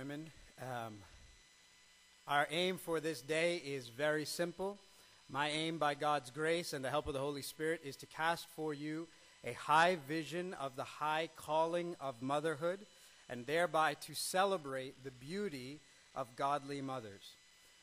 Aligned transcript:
women. 0.00 0.30
Um, 0.62 0.94
our 2.26 2.48
aim 2.50 2.78
for 2.78 3.00
this 3.00 3.20
day 3.20 3.56
is 3.56 3.88
very 3.88 4.24
simple. 4.24 4.78
My 5.28 5.50
aim, 5.50 5.76
by 5.76 5.92
God's 5.92 6.30
grace 6.30 6.72
and 6.72 6.82
the 6.82 6.88
help 6.88 7.06
of 7.06 7.12
the 7.12 7.20
Holy 7.20 7.42
Spirit, 7.42 7.82
is 7.84 7.96
to 7.96 8.06
cast 8.06 8.46
for 8.56 8.72
you 8.72 9.08
a 9.44 9.52
high 9.52 9.98
vision 10.08 10.54
of 10.54 10.74
the 10.74 10.84
high 10.84 11.28
calling 11.36 11.96
of 12.00 12.22
motherhood 12.22 12.80
and 13.28 13.44
thereby 13.44 13.92
to 14.06 14.14
celebrate 14.14 15.04
the 15.04 15.10
beauty 15.10 15.80
of 16.14 16.34
godly 16.34 16.80
mothers. 16.80 17.34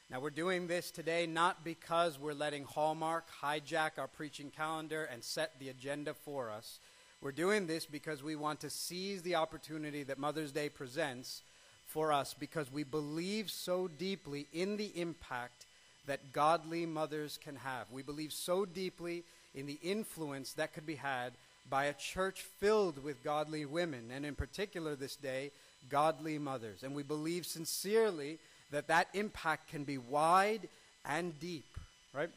Now, 0.10 0.20
we're 0.20 0.32
doing 0.32 0.66
this 0.66 0.90
today 0.90 1.28
not 1.28 1.64
because 1.64 2.18
we're 2.18 2.34
letting 2.34 2.64
Hallmark 2.64 3.26
hijack 3.44 4.00
our 4.00 4.08
preaching 4.08 4.50
calendar 4.50 5.08
and 5.14 5.24
set 5.24 5.60
the 5.60 5.70
agenda 5.70 6.16
for 6.16 6.50
us. 6.50 6.80
We're 7.22 7.32
doing 7.32 7.68
this 7.68 7.86
because 7.86 8.24
we 8.24 8.36
want 8.36 8.62
to 8.62 8.72
seize 8.72 9.22
the 9.22 9.36
opportunity 9.36 10.02
that 10.02 10.18
Mother's 10.18 10.52
Day 10.52 10.70
presents 10.70 11.44
for 11.88 12.12
us 12.12 12.36
because 12.38 12.72
we 12.72 12.84
believe 12.84 13.50
so 13.50 13.88
deeply 13.88 14.48
in 14.54 14.78
the 14.78 14.92
impact 15.00 15.66
that 16.06 16.32
godly 16.34 16.86
mothers 16.86 17.40
can 17.44 17.56
have. 17.58 17.92
We 17.92 18.02
believe 18.02 18.32
so 18.32 18.66
deeply 18.66 19.24
in 19.56 19.66
the 19.66 19.80
influence 19.82 20.54
that 20.54 20.74
could 20.74 20.86
be 20.86 20.96
had 20.96 21.34
by 21.70 21.86
a 21.86 21.94
church 21.94 22.44
filled 22.60 23.04
with 23.04 23.24
godly 23.24 23.66
women, 23.66 24.10
and 24.14 24.26
in 24.26 24.36
particular 24.36 24.96
this 24.96 25.16
day, 25.16 25.52
godly 25.90 26.38
mothers. 26.38 26.84
And 26.84 26.96
we 26.96 27.04
believe 27.04 27.46
sincerely 27.46 28.40
that 28.72 28.88
that 28.88 29.08
impact 29.14 29.70
can 29.70 29.84
be 29.84 29.98
wide 29.98 30.68
and 31.06 31.38
deep, 31.40 31.66
right? 32.14 32.30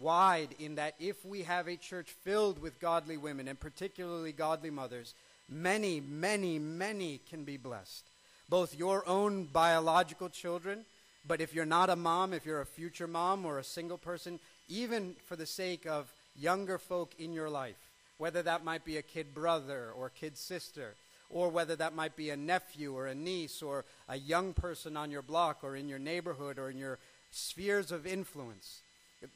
Wide 0.00 0.54
in 0.58 0.76
that 0.76 0.94
if 0.98 1.24
we 1.24 1.42
have 1.42 1.66
a 1.66 1.76
church 1.76 2.10
filled 2.24 2.60
with 2.60 2.80
godly 2.80 3.16
women, 3.16 3.48
and 3.48 3.58
particularly 3.58 4.32
godly 4.32 4.70
mothers, 4.70 5.14
many, 5.48 6.00
many, 6.00 6.58
many 6.58 7.20
can 7.28 7.44
be 7.44 7.56
blessed. 7.56 8.04
Both 8.48 8.78
your 8.78 9.06
own 9.06 9.44
biological 9.44 10.28
children, 10.28 10.84
but 11.26 11.40
if 11.40 11.54
you're 11.54 11.66
not 11.66 11.90
a 11.90 11.96
mom, 11.96 12.32
if 12.32 12.46
you're 12.46 12.62
a 12.62 12.66
future 12.66 13.06
mom 13.06 13.44
or 13.44 13.58
a 13.58 13.64
single 13.64 13.98
person, 13.98 14.40
even 14.68 15.14
for 15.26 15.36
the 15.36 15.46
sake 15.46 15.86
of 15.86 16.12
younger 16.34 16.78
folk 16.78 17.12
in 17.18 17.32
your 17.32 17.50
life, 17.50 17.76
whether 18.16 18.42
that 18.42 18.64
might 18.64 18.84
be 18.84 18.96
a 18.96 19.02
kid 19.02 19.34
brother 19.34 19.90
or 19.96 20.10
kid 20.10 20.36
sister, 20.36 20.94
or 21.30 21.50
whether 21.50 21.76
that 21.76 21.94
might 21.94 22.16
be 22.16 22.30
a 22.30 22.36
nephew 22.36 22.94
or 22.94 23.06
a 23.06 23.14
niece 23.14 23.62
or 23.62 23.84
a 24.08 24.16
young 24.16 24.54
person 24.54 24.96
on 24.96 25.10
your 25.10 25.22
block 25.22 25.58
or 25.62 25.76
in 25.76 25.88
your 25.88 25.98
neighborhood 25.98 26.58
or 26.58 26.70
in 26.70 26.78
your 26.78 26.98
spheres 27.30 27.92
of 27.92 28.06
influence. 28.06 28.80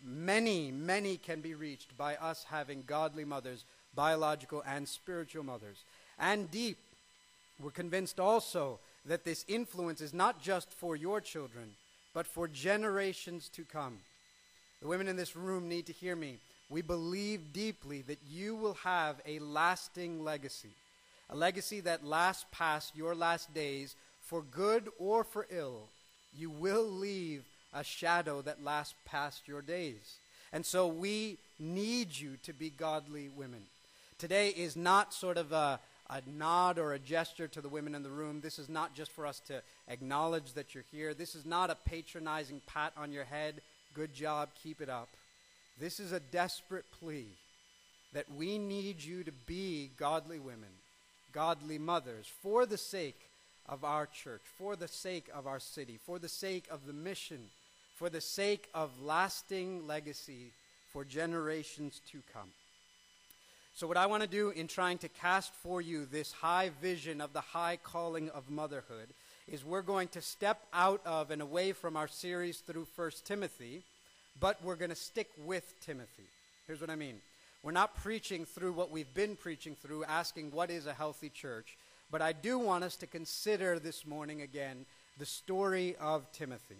Many, 0.02 0.70
many 0.70 1.16
can 1.16 1.40
be 1.40 1.54
reached 1.54 1.96
by 1.98 2.16
us 2.16 2.46
having 2.48 2.84
godly 2.86 3.24
mothers, 3.24 3.64
biological 3.94 4.62
and 4.66 4.88
spiritual 4.88 5.44
mothers. 5.44 5.84
And 6.18 6.50
deep, 6.50 6.78
we're 7.60 7.70
convinced 7.70 8.18
also 8.18 8.78
that 9.06 9.24
this 9.24 9.44
influence 9.48 10.00
is 10.00 10.14
not 10.14 10.40
just 10.40 10.72
for 10.72 10.96
your 10.96 11.20
children, 11.20 11.70
but 12.14 12.26
for 12.26 12.46
generations 12.46 13.48
to 13.50 13.64
come. 13.64 13.98
The 14.80 14.88
women 14.88 15.08
in 15.08 15.16
this 15.16 15.36
room 15.36 15.68
need 15.68 15.86
to 15.86 15.92
hear 15.92 16.16
me 16.16 16.38
we 16.72 16.80
believe 16.80 17.52
deeply 17.52 18.00
that 18.02 18.20
you 18.26 18.56
will 18.56 18.74
have 18.82 19.20
a 19.26 19.38
lasting 19.40 20.24
legacy, 20.24 20.70
a 21.28 21.36
legacy 21.36 21.80
that 21.80 22.04
lasts 22.04 22.46
past 22.50 22.96
your 22.96 23.14
last 23.14 23.52
days 23.52 23.94
for 24.22 24.42
good 24.42 24.88
or 24.98 25.22
for 25.22 25.46
ill. 25.50 25.82
You 26.34 26.48
will 26.48 26.88
leave 26.90 27.44
a 27.74 27.84
shadow 27.84 28.40
that 28.42 28.64
lasts 28.64 28.94
past 29.04 29.46
your 29.46 29.60
days. 29.60 30.16
And 30.50 30.64
so 30.64 30.86
we 30.86 31.36
need 31.58 32.18
you 32.18 32.38
to 32.44 32.54
be 32.54 32.70
godly 32.70 33.28
women. 33.28 33.62
Today 34.18 34.48
is 34.48 34.74
not 34.74 35.12
sort 35.12 35.36
of 35.36 35.52
a, 35.52 35.78
a 36.10 36.20
nod 36.26 36.78
or 36.78 36.92
a 36.92 36.98
gesture 36.98 37.48
to 37.48 37.60
the 37.60 37.68
women 37.68 37.94
in 37.94 38.02
the 38.02 38.10
room. 38.10 38.40
This 38.40 38.58
is 38.58 38.68
not 38.68 38.94
just 38.94 39.10
for 39.10 39.26
us 39.26 39.40
to 39.46 39.62
acknowledge 39.88 40.52
that 40.54 40.74
you're 40.74 40.84
here. 40.90 41.14
This 41.14 41.34
is 41.34 41.46
not 41.46 41.70
a 41.70 41.74
patronizing 41.74 42.60
pat 42.66 42.92
on 42.96 43.12
your 43.12 43.24
head. 43.24 43.60
Good 43.94 44.14
job, 44.14 44.50
keep 44.62 44.80
it 44.80 44.88
up. 44.88 45.08
This 45.78 46.00
is 46.00 46.12
a 46.12 46.20
desperate 46.20 46.84
plea 47.00 47.26
that 48.12 48.26
we 48.36 48.58
need 48.58 49.02
you 49.02 49.24
to 49.24 49.32
be 49.46 49.90
godly 49.96 50.38
women, 50.38 50.68
godly 51.32 51.78
mothers, 51.78 52.30
for 52.42 52.66
the 52.66 52.76
sake 52.76 53.28
of 53.68 53.84
our 53.84 54.06
church, 54.06 54.42
for 54.58 54.76
the 54.76 54.88
sake 54.88 55.28
of 55.34 55.46
our 55.46 55.60
city, 55.60 55.98
for 56.04 56.18
the 56.18 56.28
sake 56.28 56.66
of 56.70 56.86
the 56.86 56.92
mission, 56.92 57.38
for 57.96 58.10
the 58.10 58.20
sake 58.20 58.68
of 58.74 58.90
lasting 59.02 59.86
legacy 59.86 60.52
for 60.92 61.04
generations 61.04 62.00
to 62.10 62.18
come. 62.32 62.50
So, 63.74 63.86
what 63.86 63.96
I 63.96 64.06
want 64.06 64.22
to 64.22 64.28
do 64.28 64.50
in 64.50 64.68
trying 64.68 64.98
to 64.98 65.08
cast 65.08 65.54
for 65.54 65.80
you 65.80 66.04
this 66.04 66.32
high 66.32 66.70
vision 66.80 67.20
of 67.20 67.32
the 67.32 67.40
high 67.40 67.78
calling 67.82 68.28
of 68.30 68.50
motherhood 68.50 69.08
is 69.50 69.64
we're 69.64 69.82
going 69.82 70.08
to 70.08 70.20
step 70.20 70.62
out 70.72 71.00
of 71.04 71.30
and 71.30 71.42
away 71.42 71.72
from 71.72 71.96
our 71.96 72.08
series 72.08 72.58
through 72.58 72.86
1 72.96 73.10
Timothy 73.24 73.82
but 74.40 74.62
we're 74.62 74.76
going 74.76 74.90
to 74.90 74.96
stick 74.96 75.30
with 75.44 75.74
Timothy. 75.84 76.24
Here's 76.66 76.80
what 76.80 76.90
I 76.90 76.96
mean. 76.96 77.16
We're 77.62 77.72
not 77.72 77.96
preaching 77.96 78.44
through 78.44 78.72
what 78.72 78.90
we've 78.90 79.12
been 79.14 79.36
preaching 79.36 79.76
through, 79.80 80.04
asking 80.04 80.50
what 80.50 80.70
is 80.70 80.86
a 80.86 80.92
healthy 80.92 81.28
church, 81.28 81.76
but 82.10 82.20
I 82.20 82.32
do 82.32 82.58
want 82.58 82.84
us 82.84 82.96
to 82.96 83.06
consider 83.06 83.78
this 83.78 84.04
morning 84.06 84.42
again 84.42 84.84
the 85.18 85.26
story 85.26 85.94
of 86.00 86.30
Timothy. 86.32 86.76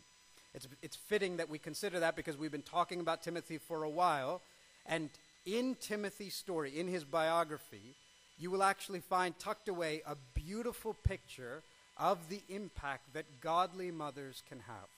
It's, 0.54 0.66
it's 0.82 0.96
fitting 0.96 1.36
that 1.36 1.48
we 1.48 1.58
consider 1.58 2.00
that 2.00 2.16
because 2.16 2.36
we've 2.36 2.50
been 2.52 2.62
talking 2.62 3.00
about 3.00 3.22
Timothy 3.22 3.58
for 3.58 3.84
a 3.84 3.88
while, 3.88 4.40
and 4.86 5.08
in 5.44 5.76
Timothy's 5.80 6.34
story, 6.34 6.78
in 6.78 6.88
his 6.88 7.04
biography, 7.04 7.94
you 8.38 8.50
will 8.50 8.62
actually 8.62 9.00
find 9.00 9.38
tucked 9.38 9.68
away 9.68 10.02
a 10.06 10.16
beautiful 10.34 10.94
picture 11.06 11.62
of 11.96 12.28
the 12.28 12.40
impact 12.48 13.12
that 13.14 13.40
godly 13.40 13.90
mothers 13.90 14.42
can 14.48 14.60
have. 14.60 14.88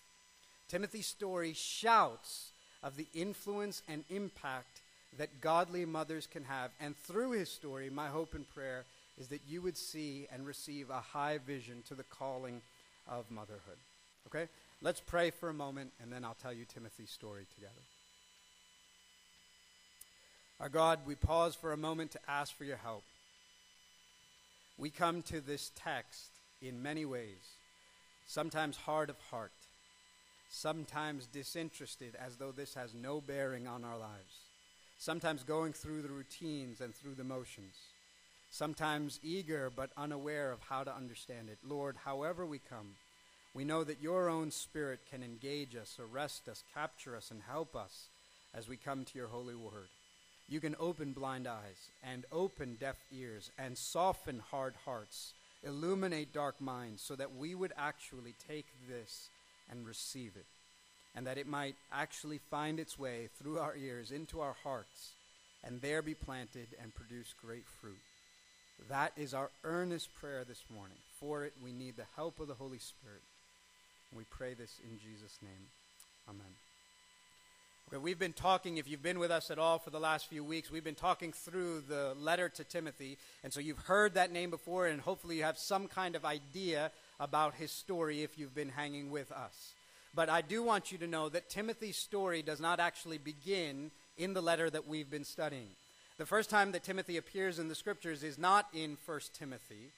Timothy's 0.69 1.07
story 1.07 1.53
shouts 1.53 2.53
of 2.83 2.97
the 2.97 3.07
influence 3.15 3.83
and 3.89 4.05
impact 4.11 4.81
that 5.19 5.41
godly 5.41 5.85
mothers 5.85 6.27
can 6.27 6.45
have. 6.45 6.71
And 6.81 6.97
through 6.97 7.33
his 7.33 7.51
story, 7.51 7.91
my 7.91 8.09
hope 8.09 8.35
and 8.35 8.49
prayer 8.49 8.85
is 9.19 9.29
that 9.29 9.43
you 9.49 9.63
would 9.63 9.77
see 9.77 10.27
and 10.33 10.47
receive 10.47 10.91
a 10.91 11.01
high 11.01 11.39
vision 11.39 11.83
to 11.89 11.95
the 11.95 12.03
calling 12.05 12.63
of 13.09 13.31
motherhood. 13.31 13.79
Okay? 14.27 14.49
Let's 14.83 15.01
pray 15.01 15.31
for 15.31 15.49
a 15.49 15.55
moment, 15.55 15.93
and 16.03 16.13
then 16.13 16.25
I'll 16.25 16.37
tell 16.41 16.53
you 16.53 16.65
Timothy's 16.65 17.11
story 17.11 17.47
together. 17.55 17.81
Our 20.61 20.69
God, 20.69 21.01
we 21.05 21.17
pause 21.17 21.55
for 21.55 21.73
a 21.73 21.77
moment 21.77 22.13
to 22.13 22.21
ask 22.29 22.57
for 22.57 22.65
your 22.65 22.77
help. 22.77 23.03
We 24.79 24.89
come 24.89 25.23
to 25.23 25.41
this 25.41 25.73
text 25.75 26.31
in 26.63 26.83
many 26.83 27.05
ways, 27.05 27.57
sometimes 28.27 28.77
hard 28.77 29.11
of 29.11 29.19
heart, 29.31 29.53
sometimes 30.49 31.27
disinterested 31.27 32.17
as 32.19 32.37
though 32.37 32.53
this 32.53 32.75
has 32.75 32.95
no 32.95 33.21
bearing 33.21 33.67
on 33.67 33.85
our 33.85 33.99
lives, 33.99 34.43
sometimes 34.99 35.43
going 35.43 35.73
through 35.73 36.03
the 36.03 36.09
routines 36.09 36.81
and 36.81 36.95
through 36.95 37.15
the 37.15 37.25
motions, 37.25 37.77
sometimes 38.51 39.19
eager 39.23 39.71
but 39.75 39.91
unaware 39.97 40.53
of 40.53 40.61
how 40.69 40.85
to 40.85 40.95
understand 40.95 41.49
it. 41.49 41.59
Lord, 41.69 41.97
however 42.05 42.47
we 42.47 42.59
come, 42.59 42.95
we 43.55 43.65
know 43.65 43.83
that 43.85 44.03
your 44.03 44.29
own 44.29 44.53
Spirit 44.53 45.01
can 45.11 45.23
engage 45.23 45.75
us, 45.77 45.99
arrest 46.01 46.49
us, 46.49 46.63
capture 46.73 47.17
us, 47.17 47.31
and 47.33 47.43
help 47.43 47.75
us 47.75 48.07
as 48.55 48.69
we 48.69 48.77
come 48.77 49.05
to 49.05 49.19
your 49.19 49.29
holy 49.29 49.57
word. 49.57 49.89
You 50.49 50.61
can 50.61 50.77
open 50.79 51.13
blind 51.13 51.47
eyes 51.47 51.89
and 52.03 52.27
open 52.31 52.77
deaf 52.79 52.97
ears 53.13 53.51
and 53.59 53.77
soften 53.79 54.43
hard 54.51 54.75
hearts, 54.85 55.33
illuminate 55.63 56.33
dark 56.33 56.61
minds 56.61 57.03
so 57.03 57.17
that 57.17 57.35
we 57.35 57.55
would 57.55 57.73
actually 57.79 58.35
take 58.47 58.67
this 58.89 59.29
and 59.71 59.87
receive 59.87 60.33
it, 60.37 60.45
and 61.17 61.27
that 61.27 61.39
it 61.39 61.47
might 61.47 61.77
actually 61.91 62.41
find 62.51 62.79
its 62.79 62.99
way 62.99 63.29
through 63.39 63.59
our 63.59 63.75
ears 63.77 64.11
into 64.11 64.41
our 64.41 64.57
hearts, 64.63 65.13
and 65.65 65.81
there 65.81 66.03
be 66.03 66.15
planted 66.15 66.69
and 66.81 66.95
produce 66.95 67.35
great 67.43 67.65
fruit. 67.81 67.99
That 68.91 69.13
is 69.17 69.33
our 69.33 69.51
earnest 69.65 70.11
prayer 70.21 70.45
this 70.47 70.63
morning. 70.75 70.99
For 71.19 71.45
it, 71.45 71.55
we 71.63 71.73
need 71.73 71.97
the 71.97 72.05
help 72.17 72.41
of 72.41 72.49
the 72.49 72.55
Holy 72.55 72.79
Spirit. 72.79 73.23
We 74.15 74.25
pray 74.25 74.53
this 74.55 74.79
in 74.85 74.99
Jesus' 74.99 75.39
name. 75.43 75.69
Amen. 76.29 76.64
We've 77.93 78.19
been 78.19 78.33
talking, 78.33 78.79
if 78.79 78.89
you've 78.89 79.03
been 79.03 79.19
with 79.21 79.31
us 79.31 79.51
at 79.51 79.59
all 79.59 79.79
for 79.79 79.91
the 79.91 80.01
last 80.01 80.27
few 80.27 80.43
weeks, 80.43 80.71
we've 80.71 80.83
been 80.83 80.97
talking 80.97 81.33
through 81.33 81.83
the 81.83 82.15
letter 82.19 82.49
to 82.49 82.65
Timothy. 82.65 83.19
And 83.45 83.53
so 83.53 83.61
you've 83.61 83.79
heard 83.79 84.15
that 84.15 84.33
name 84.33 84.51
before, 84.51 84.87
and 84.87 85.01
hopefully 85.01 85.37
you 85.37 85.45
have 85.45 85.59
some 85.59 85.87
kind 85.87 86.17
of 86.17 86.25
idea 86.25 86.91
about 87.21 87.55
his 87.55 87.71
story 87.71 88.23
if 88.23 88.37
you've 88.37 88.55
been 88.55 88.71
hanging 88.71 89.11
with 89.11 89.31
us. 89.31 89.75
But 90.13 90.29
I 90.29 90.41
do 90.41 90.63
want 90.63 90.93
you 90.93 90.99
to 90.99 91.07
know 91.07 91.29
that 91.29 91.51
Timothy's 91.51 91.97
story 91.97 92.43
does 92.43 92.59
not 92.59 92.81
actually 92.81 93.19
begin 93.19 93.93
in 94.17 94.33
the 94.33 94.43
letter 94.43 94.71
that 94.71 94.89
we've 94.89 95.11
been 95.11 95.25
studying. 95.25 95.69
The 96.19 96.27
first 96.27 96.51
time 96.51 96.73
that 96.73 96.85
Timothy 96.85 97.17
appears 97.17 97.59
in 97.59 97.69
the 97.69 97.75
scriptures 97.75 98.25
is 98.25 98.39
not 98.39 98.67
in 98.75 98.97
1 99.05 99.21
Timothy, 99.39 99.91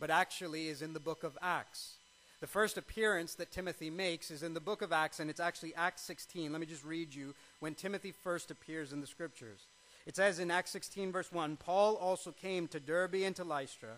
but 0.00 0.10
actually 0.10 0.68
is 0.68 0.82
in 0.82 0.92
the 0.92 0.98
book 0.98 1.22
of 1.22 1.38
Acts. 1.42 1.98
The 2.44 2.48
first 2.48 2.76
appearance 2.76 3.36
that 3.36 3.52
Timothy 3.52 3.88
makes 3.88 4.30
is 4.30 4.42
in 4.42 4.52
the 4.52 4.60
book 4.60 4.82
of 4.82 4.92
Acts, 4.92 5.18
and 5.18 5.30
it's 5.30 5.40
actually 5.40 5.74
Acts 5.76 6.02
16. 6.02 6.52
Let 6.52 6.60
me 6.60 6.66
just 6.66 6.84
read 6.84 7.14
you 7.14 7.34
when 7.60 7.74
Timothy 7.74 8.12
first 8.12 8.50
appears 8.50 8.92
in 8.92 9.00
the 9.00 9.06
scriptures. 9.06 9.60
It 10.04 10.14
says 10.14 10.38
in 10.38 10.50
Acts 10.50 10.70
16, 10.72 11.10
verse 11.10 11.32
1 11.32 11.56
Paul 11.56 11.96
also 11.96 12.32
came 12.32 12.68
to 12.68 12.78
Derbe 12.78 13.22
and 13.24 13.34
to 13.36 13.44
Lystra. 13.44 13.96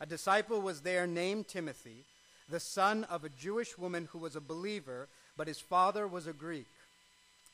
A 0.00 0.06
disciple 0.06 0.60
was 0.60 0.80
there 0.80 1.06
named 1.06 1.46
Timothy 1.46 2.02
the 2.50 2.58
son 2.58 3.04
of 3.04 3.22
a 3.22 3.28
Jewish 3.28 3.78
woman 3.78 4.08
who 4.10 4.18
was 4.18 4.34
a 4.34 4.40
believer, 4.40 5.06
but 5.36 5.46
his 5.46 5.60
father 5.60 6.08
was 6.08 6.26
a 6.26 6.32
Greek. 6.32 6.66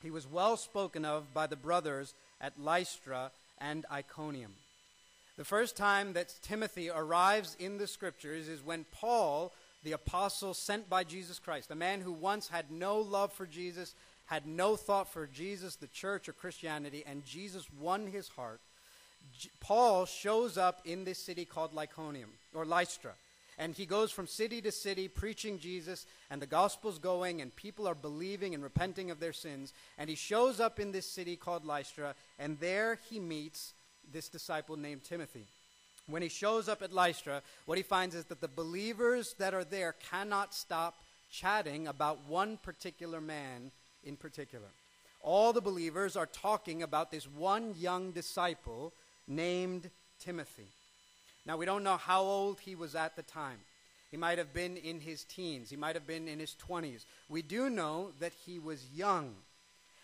He 0.01 0.09
was 0.09 0.25
well 0.25 0.57
spoken 0.57 1.05
of 1.05 1.31
by 1.31 1.45
the 1.45 1.55
brothers 1.55 2.15
at 2.41 2.59
Lystra 2.59 3.29
and 3.61 3.85
Iconium. 3.91 4.53
The 5.37 5.45
first 5.45 5.75
time 5.75 6.13
that 6.13 6.35
Timothy 6.41 6.89
arrives 6.89 7.55
in 7.59 7.77
the 7.77 7.87
scriptures 7.87 8.47
is 8.47 8.63
when 8.63 8.85
Paul, 8.91 9.51
the 9.83 9.91
apostle 9.91 10.53
sent 10.53 10.89
by 10.89 11.03
Jesus 11.03 11.39
Christ, 11.39 11.71
a 11.71 11.75
man 11.75 12.01
who 12.01 12.11
once 12.11 12.47
had 12.47 12.71
no 12.71 12.99
love 12.99 13.33
for 13.33 13.45
Jesus, 13.45 13.95
had 14.25 14.47
no 14.47 14.75
thought 14.75 15.11
for 15.11 15.27
Jesus, 15.27 15.75
the 15.75 15.87
church, 15.87 16.29
or 16.29 16.33
Christianity, 16.33 17.03
and 17.05 17.25
Jesus 17.25 17.65
won 17.79 18.07
his 18.07 18.29
heart. 18.29 18.61
J- 19.37 19.49
Paul 19.59 20.05
shows 20.05 20.57
up 20.57 20.81
in 20.85 21.03
this 21.03 21.19
city 21.19 21.45
called 21.45 21.75
Lyconium, 21.75 22.31
or 22.53 22.65
Lystra. 22.65 23.11
And 23.59 23.75
he 23.75 23.85
goes 23.85 24.11
from 24.11 24.25
city 24.25 24.61
to 24.61 24.71
city 24.71 25.07
preaching 25.07 25.59
Jesus, 25.59 26.07
and 26.31 26.41
the 26.41 26.47
gospel's 26.47 26.97
going, 26.97 27.41
and 27.41 27.55
people 27.55 27.87
are 27.87 27.95
believing 27.95 28.55
and 28.55 28.63
repenting 28.63 29.11
of 29.11 29.19
their 29.19 29.33
sins. 29.33 29.73
And 29.97 30.09
he 30.09 30.15
shows 30.15 30.59
up 30.59 30.79
in 30.79 30.91
this 30.91 31.05
city 31.05 31.35
called 31.35 31.65
Lystra, 31.65 32.15
and 32.39 32.59
there 32.59 32.97
he 33.09 33.19
meets 33.19 33.73
this 34.11 34.27
disciple 34.27 34.75
named 34.75 35.03
Timothy. 35.03 35.45
When 36.07 36.21
he 36.21 36.29
shows 36.29 36.67
up 36.67 36.81
at 36.81 36.91
Lystra, 36.91 37.41
what 37.65 37.77
he 37.77 37.83
finds 37.83 38.13
is 38.13 38.25
that 38.25 38.41
the 38.41 38.47
believers 38.47 39.35
that 39.39 39.53
are 39.53 39.63
there 39.63 39.95
cannot 40.11 40.53
stop 40.53 40.95
chatting 41.31 41.87
about 41.87 42.27
one 42.27 42.57
particular 42.57 43.21
man 43.21 43.71
in 44.03 44.17
particular. 44.17 44.67
All 45.21 45.53
the 45.53 45.61
believers 45.61 46.17
are 46.17 46.25
talking 46.25 46.83
about 46.83 47.09
this 47.09 47.25
one 47.25 47.73
young 47.77 48.11
disciple 48.11 48.93
named 49.27 49.89
Timothy. 50.19 50.67
Now, 51.45 51.57
we 51.57 51.65
don't 51.65 51.83
know 51.83 51.97
how 51.97 52.21
old 52.21 52.59
he 52.59 52.75
was 52.75 52.95
at 52.95 53.15
the 53.15 53.23
time. 53.23 53.59
He 54.11 54.17
might 54.17 54.37
have 54.37 54.53
been 54.53 54.77
in 54.77 54.99
his 54.99 55.23
teens, 55.23 55.69
he 55.69 55.75
might 55.75 55.95
have 55.95 56.05
been 56.05 56.27
in 56.27 56.39
his 56.39 56.55
20s. 56.69 57.05
We 57.29 57.41
do 57.41 57.69
know 57.69 58.11
that 58.19 58.33
he 58.45 58.59
was 58.59 58.85
young. 58.93 59.33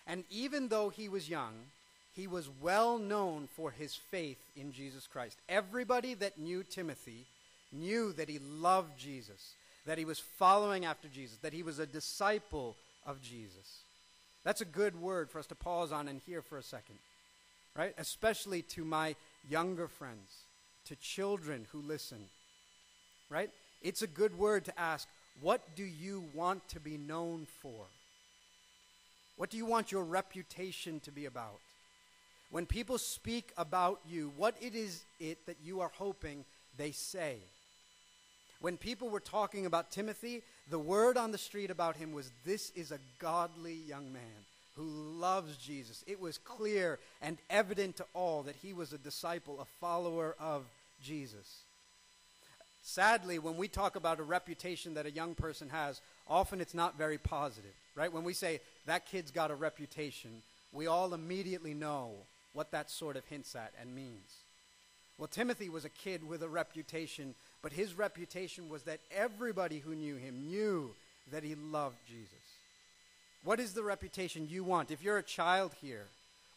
And 0.07 0.23
even 0.31 0.69
though 0.69 0.89
he 0.89 1.07
was 1.09 1.29
young, 1.29 1.53
he 2.13 2.27
was 2.27 2.49
well 2.61 2.97
known 2.97 3.47
for 3.55 3.71
his 3.71 3.95
faith 3.95 4.39
in 4.55 4.71
Jesus 4.71 5.07
Christ. 5.07 5.37
Everybody 5.47 6.13
that 6.15 6.39
knew 6.39 6.63
Timothy 6.63 7.25
knew 7.71 8.11
that 8.13 8.29
he 8.29 8.39
loved 8.39 8.97
Jesus, 8.97 9.53
that 9.85 9.97
he 9.97 10.05
was 10.05 10.19
following 10.19 10.85
after 10.85 11.07
Jesus, 11.07 11.37
that 11.41 11.53
he 11.53 11.63
was 11.63 11.79
a 11.79 11.85
disciple 11.85 12.75
of 13.05 13.21
Jesus. 13.21 13.83
That's 14.43 14.61
a 14.61 14.65
good 14.65 14.99
word 14.99 15.29
for 15.29 15.39
us 15.39 15.47
to 15.47 15.55
pause 15.55 15.91
on 15.91 16.07
and 16.07 16.21
hear 16.25 16.41
for 16.41 16.57
a 16.57 16.63
second, 16.63 16.97
right? 17.75 17.93
Especially 17.97 18.61
to 18.63 18.83
my 18.83 19.15
younger 19.49 19.87
friends, 19.87 20.43
to 20.85 20.95
children 20.95 21.67
who 21.71 21.81
listen, 21.81 22.19
right? 23.29 23.49
It's 23.81 24.01
a 24.01 24.07
good 24.07 24.37
word 24.37 24.65
to 24.65 24.79
ask, 24.79 25.07
what 25.41 25.61
do 25.75 25.83
you 25.83 26.25
want 26.33 26.67
to 26.69 26.79
be 26.79 26.97
known 26.97 27.47
for? 27.61 27.85
What 29.37 29.49
do 29.49 29.57
you 29.57 29.65
want 29.65 29.91
your 29.91 30.03
reputation 30.03 30.99
to 31.01 31.11
be 31.11 31.25
about? 31.25 31.59
When 32.51 32.65
people 32.65 32.97
speak 32.97 33.51
about 33.57 34.01
you, 34.09 34.31
what 34.35 34.55
it 34.59 34.73
is 34.73 35.03
it 35.19 35.45
that 35.45 35.57
you 35.63 35.81
are 35.81 35.91
hoping 35.93 36.45
they 36.77 36.91
say? 36.91 37.37
When 38.61 38.75
people 38.75 39.09
were 39.09 39.19
talking 39.19 39.65
about 39.65 39.91
Timothy, 39.91 40.41
the 40.69 40.79
word 40.79 41.15
on 41.15 41.31
the 41.31 41.37
street 41.37 41.69
about 41.69 41.95
him 41.95 42.11
was 42.11 42.31
this 42.45 42.71
is 42.75 42.91
a 42.91 42.99
godly 43.19 43.75
young 43.87 44.11
man 44.11 44.45
who 44.75 44.83
loves 44.83 45.57
Jesus. 45.57 46.03
It 46.07 46.19
was 46.19 46.37
clear 46.37 46.99
and 47.21 47.37
evident 47.49 47.97
to 47.97 48.05
all 48.13 48.43
that 48.43 48.55
he 48.55 48.73
was 48.73 48.93
a 48.93 48.97
disciple, 48.97 49.59
a 49.61 49.65
follower 49.79 50.35
of 50.39 50.63
Jesus. 51.03 51.63
Sadly, 52.81 53.39
when 53.39 53.57
we 53.57 53.67
talk 53.67 53.95
about 53.95 54.19
a 54.19 54.23
reputation 54.23 54.95
that 54.95 55.05
a 55.05 55.11
young 55.11 55.35
person 55.35 55.69
has, 55.69 56.01
often 56.27 56.61
it's 56.61 56.73
not 56.73 56.97
very 56.97 57.17
positive, 57.17 57.73
right? 57.95 58.11
When 58.11 58.23
we 58.23 58.33
say 58.33 58.61
that 58.85 59.05
kid's 59.05 59.31
got 59.31 59.51
a 59.51 59.55
reputation, 59.55 60.41
we 60.71 60.87
all 60.87 61.13
immediately 61.13 61.73
know 61.73 62.11
what 62.53 62.71
that 62.71 62.89
sort 62.89 63.15
of 63.15 63.25
hints 63.25 63.55
at 63.55 63.73
and 63.79 63.95
means. 63.95 64.43
Well, 65.17 65.27
Timothy 65.27 65.69
was 65.69 65.85
a 65.85 65.89
kid 65.89 66.27
with 66.27 66.43
a 66.43 66.47
reputation, 66.47 67.35
but 67.61 67.73
his 67.73 67.93
reputation 67.93 68.69
was 68.69 68.83
that 68.83 69.01
everybody 69.15 69.79
who 69.79 69.93
knew 69.93 70.15
him 70.15 70.49
knew 70.49 70.91
that 71.31 71.43
he 71.43 71.55
loved 71.55 71.97
Jesus. 72.07 72.33
What 73.43 73.59
is 73.59 73.73
the 73.73 73.83
reputation 73.83 74.47
you 74.49 74.63
want? 74.63 74.91
If 74.91 75.03
you're 75.03 75.17
a 75.17 75.23
child 75.23 75.73
here, 75.81 76.05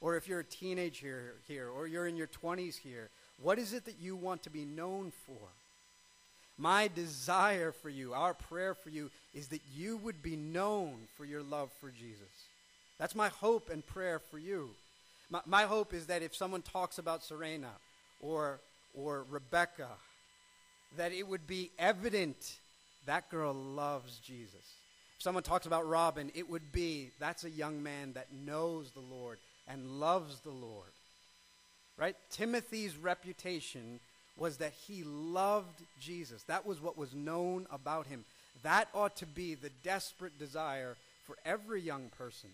or 0.00 0.16
if 0.16 0.28
you're 0.28 0.40
a 0.40 0.44
teenager 0.44 1.34
here, 1.46 1.68
or 1.68 1.86
you're 1.86 2.06
in 2.06 2.16
your 2.16 2.28
20s 2.28 2.76
here, 2.76 3.08
what 3.40 3.58
is 3.58 3.72
it 3.72 3.84
that 3.84 4.00
you 4.00 4.16
want 4.16 4.42
to 4.44 4.50
be 4.50 4.64
known 4.64 5.12
for? 5.26 5.48
My 6.58 6.88
desire 6.88 7.72
for 7.72 7.88
you, 7.88 8.12
our 8.12 8.34
prayer 8.34 8.74
for 8.74 8.90
you, 8.90 9.10
is 9.34 9.48
that 9.48 9.62
you 9.74 9.96
would 9.98 10.22
be 10.22 10.36
known 10.36 10.94
for 11.16 11.24
your 11.24 11.42
love 11.42 11.70
for 11.80 11.90
Jesus. 11.90 12.28
That's 12.98 13.14
my 13.14 13.28
hope 13.28 13.70
and 13.70 13.84
prayer 13.84 14.20
for 14.20 14.38
you. 14.38 14.70
My, 15.32 15.40
my 15.46 15.62
hope 15.62 15.94
is 15.94 16.06
that 16.06 16.22
if 16.22 16.36
someone 16.36 16.60
talks 16.60 16.98
about 16.98 17.24
Serena 17.24 17.70
or, 18.20 18.60
or 18.94 19.24
Rebecca, 19.30 19.88
that 20.98 21.12
it 21.12 21.26
would 21.26 21.46
be 21.46 21.70
evident 21.78 22.58
that 23.06 23.30
girl 23.30 23.54
loves 23.54 24.18
Jesus. 24.18 24.60
If 25.16 25.22
someone 25.22 25.42
talks 25.42 25.64
about 25.64 25.88
Robin, 25.88 26.30
it 26.34 26.50
would 26.50 26.70
be 26.70 27.12
that's 27.18 27.44
a 27.44 27.50
young 27.50 27.82
man 27.82 28.12
that 28.12 28.26
knows 28.30 28.90
the 28.90 29.00
Lord 29.00 29.38
and 29.66 29.98
loves 29.98 30.40
the 30.40 30.50
Lord. 30.50 30.90
Right? 31.96 32.16
Timothy's 32.30 32.94
reputation 32.98 34.00
was 34.36 34.58
that 34.58 34.74
he 34.86 35.02
loved 35.02 35.82
Jesus. 35.98 36.42
That 36.42 36.66
was 36.66 36.82
what 36.82 36.98
was 36.98 37.14
known 37.14 37.66
about 37.70 38.06
him. 38.06 38.26
That 38.64 38.88
ought 38.92 39.16
to 39.16 39.26
be 39.26 39.54
the 39.54 39.70
desperate 39.82 40.38
desire 40.38 40.96
for 41.26 41.36
every 41.46 41.80
young 41.80 42.10
person. 42.18 42.50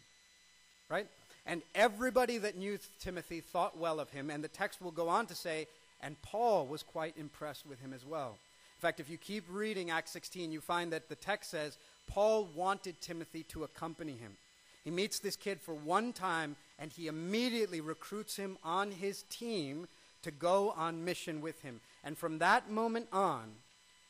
Right? 0.88 1.08
And 1.48 1.62
everybody 1.74 2.36
that 2.38 2.58
knew 2.58 2.78
Timothy 3.00 3.40
thought 3.40 3.78
well 3.78 3.98
of 3.98 4.10
him. 4.10 4.28
And 4.30 4.44
the 4.44 4.48
text 4.48 4.82
will 4.82 4.90
go 4.90 5.08
on 5.08 5.26
to 5.26 5.34
say, 5.34 5.66
and 6.02 6.20
Paul 6.20 6.66
was 6.66 6.82
quite 6.82 7.16
impressed 7.16 7.66
with 7.66 7.80
him 7.80 7.94
as 7.94 8.04
well. 8.04 8.36
In 8.76 8.80
fact, 8.80 9.00
if 9.00 9.10
you 9.10 9.16
keep 9.16 9.44
reading 9.50 9.90
Acts 9.90 10.12
16, 10.12 10.52
you 10.52 10.60
find 10.60 10.92
that 10.92 11.08
the 11.08 11.16
text 11.16 11.50
says 11.50 11.78
Paul 12.06 12.48
wanted 12.54 13.00
Timothy 13.00 13.44
to 13.44 13.64
accompany 13.64 14.12
him. 14.12 14.36
He 14.84 14.90
meets 14.90 15.18
this 15.18 15.36
kid 15.36 15.58
for 15.60 15.74
one 15.74 16.12
time, 16.12 16.54
and 16.78 16.92
he 16.92 17.08
immediately 17.08 17.80
recruits 17.80 18.36
him 18.36 18.58
on 18.62 18.90
his 18.90 19.22
team 19.30 19.88
to 20.22 20.30
go 20.30 20.74
on 20.76 21.04
mission 21.04 21.40
with 21.40 21.62
him. 21.62 21.80
And 22.04 22.16
from 22.16 22.38
that 22.38 22.70
moment 22.70 23.08
on, 23.12 23.44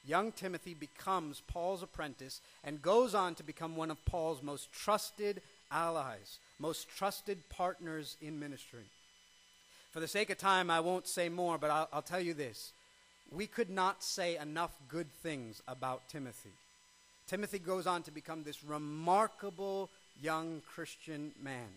young 0.05 0.33
Timothy 0.33 0.75
becomes 0.75 1.43
Paul's 1.47 1.83
apprentice 1.83 2.41
and 2.65 2.83
goes 2.83 3.15
on 3.15 3.35
to 3.37 3.43
become 3.43 3.77
one 3.77 3.91
of 3.91 4.05
Paul's 4.05 4.43
most 4.43 4.73
trusted 4.73 5.41
allies, 5.71 6.39
most 6.59 6.89
trusted 6.89 7.49
partners 7.49 8.17
in 8.21 8.39
ministry. 8.39 8.85
For 9.91 10.01
the 10.01 10.09
sake 10.09 10.31
of 10.31 10.39
time, 10.39 10.71
I 10.71 10.81
won't 10.81 11.07
say 11.07 11.29
more, 11.29 11.59
but 11.59 11.71
I'll, 11.71 11.89
I'll 11.93 12.03
tell 12.03 12.21
you 12.21 12.35
this. 12.35 12.73
We 13.31 13.47
could 13.47 13.71
not 13.71 14.03
say 14.03 14.37
enough 14.37 14.77
good 14.89 15.13
things 15.23 15.63
about 15.69 16.09
Timothy. 16.09 16.53
Timothy 17.27 17.59
goes 17.59 17.87
on 17.87 18.03
to 18.05 18.11
become 18.11 18.43
this 18.43 18.65
remarkable 18.65 19.91
young 20.21 20.63
Christian 20.75 21.33
man. 21.43 21.69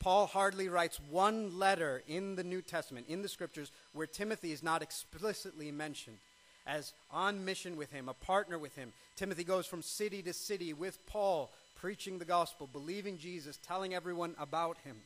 Paul 0.00 0.26
hardly 0.26 0.68
writes 0.68 1.00
one 1.10 1.58
letter 1.58 2.02
in 2.06 2.36
the 2.36 2.44
New 2.44 2.60
Testament, 2.60 3.06
in 3.08 3.22
the 3.22 3.28
scriptures, 3.28 3.72
where 3.94 4.06
Timothy 4.06 4.52
is 4.52 4.62
not 4.62 4.82
explicitly 4.82 5.70
mentioned 5.72 6.18
as 6.66 6.92
on 7.10 7.44
mission 7.44 7.76
with 7.76 7.90
him, 7.92 8.08
a 8.08 8.14
partner 8.14 8.58
with 8.58 8.74
him. 8.76 8.92
Timothy 9.16 9.44
goes 9.44 9.66
from 9.66 9.82
city 9.82 10.22
to 10.22 10.32
city 10.32 10.72
with 10.72 11.04
Paul, 11.06 11.50
preaching 11.84 12.18
the 12.18 12.24
gospel, 12.24 12.66
believing 12.72 13.18
Jesus, 13.18 13.58
telling 13.58 13.92
everyone 13.92 14.34
about 14.38 14.78
him. 14.86 14.96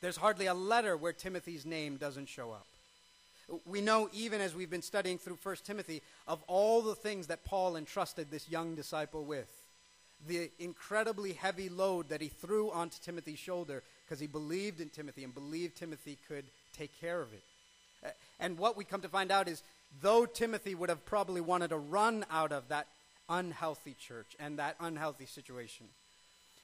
There's 0.00 0.16
hardly 0.16 0.46
a 0.46 0.54
letter 0.54 0.96
where 0.96 1.12
Timothy's 1.12 1.66
name 1.66 1.98
doesn't 1.98 2.30
show 2.30 2.50
up. 2.50 2.64
We 3.66 3.82
know, 3.82 4.08
even 4.14 4.40
as 4.40 4.54
we've 4.54 4.70
been 4.70 4.80
studying 4.80 5.18
through 5.18 5.36
1 5.42 5.56
Timothy, 5.64 6.00
of 6.26 6.42
all 6.46 6.80
the 6.80 6.94
things 6.94 7.26
that 7.26 7.44
Paul 7.44 7.76
entrusted 7.76 8.30
this 8.30 8.48
young 8.48 8.74
disciple 8.74 9.22
with. 9.26 9.52
The 10.26 10.50
incredibly 10.58 11.34
heavy 11.34 11.68
load 11.68 12.08
that 12.08 12.22
he 12.22 12.28
threw 12.28 12.70
onto 12.70 12.96
Timothy's 13.04 13.38
shoulder 13.38 13.82
because 14.06 14.18
he 14.18 14.26
believed 14.26 14.80
in 14.80 14.88
Timothy 14.88 15.24
and 15.24 15.34
believed 15.34 15.76
Timothy 15.76 16.16
could 16.26 16.44
take 16.74 16.98
care 17.02 17.20
of 17.20 17.28
it. 17.34 18.14
And 18.40 18.56
what 18.56 18.78
we 18.78 18.84
come 18.84 19.02
to 19.02 19.08
find 19.08 19.30
out 19.30 19.46
is, 19.46 19.62
though 20.00 20.24
Timothy 20.24 20.74
would 20.74 20.88
have 20.88 21.04
probably 21.04 21.42
wanted 21.42 21.68
to 21.68 21.76
run 21.76 22.24
out 22.30 22.50
of 22.50 22.68
that 22.68 22.86
unhealthy 23.32 23.96
church 23.98 24.36
and 24.38 24.58
that 24.58 24.76
unhealthy 24.80 25.26
situation, 25.26 25.86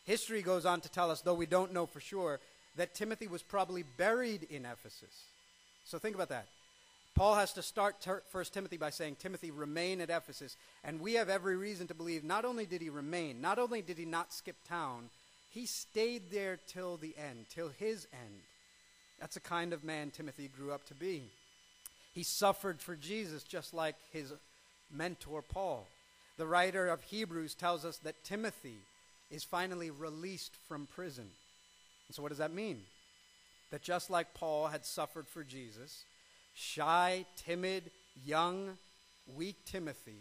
history 0.04 0.42
goes 0.42 0.66
on 0.66 0.80
to 0.82 0.88
tell 0.88 1.10
us, 1.10 1.22
though 1.22 1.34
we 1.34 1.46
don't 1.46 1.72
know 1.72 1.86
for 1.86 2.00
sure, 2.00 2.38
that 2.76 2.94
Timothy 2.94 3.26
was 3.26 3.42
probably 3.42 3.82
buried 3.96 4.46
in 4.50 4.64
Ephesus. 4.64 5.24
So 5.84 5.98
think 5.98 6.14
about 6.14 6.28
that. 6.28 6.46
Paul 7.14 7.34
has 7.34 7.52
to 7.54 7.62
start 7.62 8.00
ter- 8.00 8.22
1 8.30 8.44
Timothy 8.52 8.76
by 8.76 8.90
saying, 8.90 9.16
Timothy, 9.18 9.50
remain 9.50 10.00
at 10.00 10.10
Ephesus. 10.10 10.56
And 10.84 11.00
we 11.00 11.14
have 11.14 11.28
every 11.28 11.56
reason 11.56 11.88
to 11.88 11.94
believe 11.94 12.22
not 12.22 12.44
only 12.44 12.64
did 12.64 12.80
he 12.80 12.90
remain, 12.90 13.40
not 13.40 13.58
only 13.58 13.82
did 13.82 13.98
he 13.98 14.04
not 14.04 14.32
skip 14.32 14.56
town, 14.68 15.10
he 15.50 15.66
stayed 15.66 16.30
there 16.30 16.58
till 16.68 16.96
the 16.96 17.14
end, 17.18 17.46
till 17.50 17.70
his 17.78 18.06
end. 18.12 18.40
That's 19.18 19.34
the 19.34 19.40
kind 19.40 19.72
of 19.72 19.82
man 19.82 20.10
Timothy 20.10 20.48
grew 20.48 20.70
up 20.70 20.86
to 20.88 20.94
be. 20.94 21.24
He 22.14 22.22
suffered 22.22 22.80
for 22.80 22.94
Jesus 22.94 23.42
just 23.42 23.74
like 23.74 23.96
his 24.12 24.32
mentor 24.92 25.42
Paul. 25.42 25.86
The 26.38 26.46
writer 26.46 26.86
of 26.86 27.02
Hebrews 27.02 27.54
tells 27.54 27.84
us 27.84 27.98
that 27.98 28.24
Timothy 28.24 28.78
is 29.30 29.44
finally 29.44 29.90
released 29.90 30.52
from 30.68 30.86
prison. 30.86 31.26
And 32.06 32.14
so, 32.14 32.22
what 32.22 32.30
does 32.30 32.38
that 32.38 32.54
mean? 32.54 32.80
That 33.70 33.82
just 33.82 34.08
like 34.08 34.32
Paul 34.34 34.68
had 34.68 34.86
suffered 34.86 35.28
for 35.28 35.44
Jesus, 35.44 36.04
shy, 36.54 37.26
timid, 37.36 37.90
young, 38.24 38.78
weak 39.36 39.56
Timothy 39.66 40.18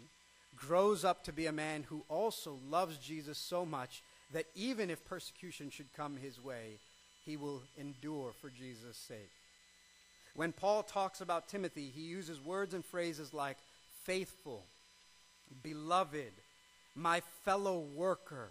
grows 0.56 1.04
up 1.04 1.24
to 1.24 1.32
be 1.32 1.46
a 1.46 1.52
man 1.52 1.84
who 1.84 2.02
also 2.08 2.58
loves 2.68 2.98
Jesus 2.98 3.38
so 3.38 3.64
much 3.64 4.02
that 4.32 4.46
even 4.54 4.90
if 4.90 5.04
persecution 5.06 5.70
should 5.70 5.92
come 5.96 6.16
his 6.16 6.42
way, 6.42 6.78
he 7.24 7.36
will 7.36 7.62
endure 7.78 8.32
for 8.40 8.50
Jesus' 8.50 8.96
sake. 8.96 9.30
When 10.34 10.52
Paul 10.52 10.82
talks 10.82 11.20
about 11.20 11.48
Timothy, 11.48 11.90
he 11.94 12.02
uses 12.02 12.44
words 12.44 12.74
and 12.74 12.84
phrases 12.84 13.32
like 13.32 13.56
faithful, 14.04 14.64
beloved, 15.62 16.32
my 16.94 17.22
fellow 17.44 17.84
worker. 17.94 18.50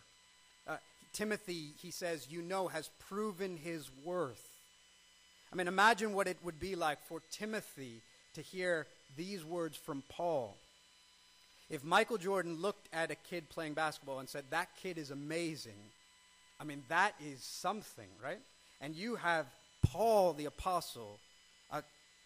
Uh, 0.68 0.78
Timothy, 1.14 1.74
he 1.82 1.92
says, 1.92 2.28
you 2.30 2.42
know, 2.42 2.68
has 2.68 2.90
proven 3.08 3.58
his 3.58 3.90
worth. 4.04 4.44
I 5.52 5.56
mean, 5.56 5.68
imagine 5.68 6.14
what 6.14 6.28
it 6.28 6.38
would 6.44 6.60
be 6.60 6.76
like 6.76 7.00
for 7.08 7.22
Timothy 7.32 8.02
to 8.34 8.42
hear 8.42 8.86
these 9.16 9.44
words 9.44 9.78
from 9.78 10.04
Paul. 10.10 10.56
If 11.70 11.84
Michael 11.84 12.18
Jordan 12.18 12.62
looked 12.62 12.88
at 12.94 13.12
a 13.12 13.16
kid 13.16 13.50
playing 13.50 13.74
basketball 13.74 14.20
and 14.20 14.30
said, 14.30 14.46
That 14.50 14.70
kid 14.82 14.98
is 14.98 15.12
amazing, 15.12 15.80
I 16.60 16.64
mean, 16.64 16.84
that 16.90 17.14
is 17.24 17.42
something, 17.42 18.08
right? 18.24 18.40
And 18.82 18.96
you 18.96 19.16
have 19.16 19.46
Paul 19.86 20.34
the 20.34 20.46
Apostle 20.46 21.20
uh, 21.72 21.82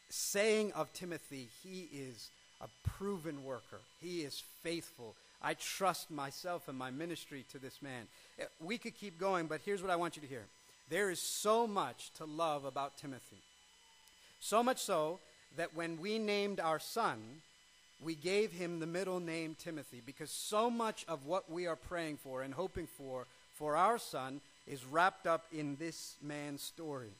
saying 0.09 0.73
of 0.73 0.93
Timothy, 0.93 1.49
He 1.63 1.87
is 1.91 2.29
a 2.61 2.67
proven 2.89 3.43
worker, 3.43 3.79
he 3.99 4.21
is 4.21 4.43
faithful. 4.63 5.15
I 5.41 5.55
trust 5.55 6.11
myself 6.11 6.67
and 6.67 6.77
my 6.77 6.91
ministry 6.91 7.45
to 7.51 7.59
this 7.59 7.81
man. 7.81 8.07
Uh, 8.39 8.45
we 8.59 8.77
could 8.77 8.95
keep 8.95 9.19
going, 9.19 9.47
but 9.47 9.61
here's 9.65 9.81
what 9.81 9.91
I 9.91 9.95
want 9.95 10.15
you 10.15 10.21
to 10.21 10.27
hear. 10.27 10.45
There 10.89 11.09
is 11.09 11.19
so 11.19 11.65
much 11.65 12.11
to 12.17 12.25
love 12.25 12.65
about 12.65 12.97
Timothy. 12.97 13.41
So 14.39 14.61
much 14.61 14.79
so 14.79 15.19
that 15.57 15.75
when 15.75 15.99
we 15.99 16.19
named 16.19 16.59
our 16.59 16.79
son, 16.79 17.17
we 18.01 18.15
gave 18.15 18.51
him 18.51 18.79
the 18.79 18.87
middle 18.87 19.19
name 19.19 19.55
Timothy 19.57 20.01
because 20.05 20.31
so 20.31 20.69
much 20.69 21.05
of 21.07 21.25
what 21.25 21.51
we 21.51 21.67
are 21.67 21.75
praying 21.75 22.17
for 22.17 22.41
and 22.41 22.53
hoping 22.53 22.87
for 22.87 23.25
for 23.53 23.75
our 23.75 23.99
son 23.99 24.41
is 24.67 24.83
wrapped 24.85 25.27
up 25.27 25.45
in 25.53 25.75
this 25.75 26.15
man's 26.21 26.61
story. 26.61 27.11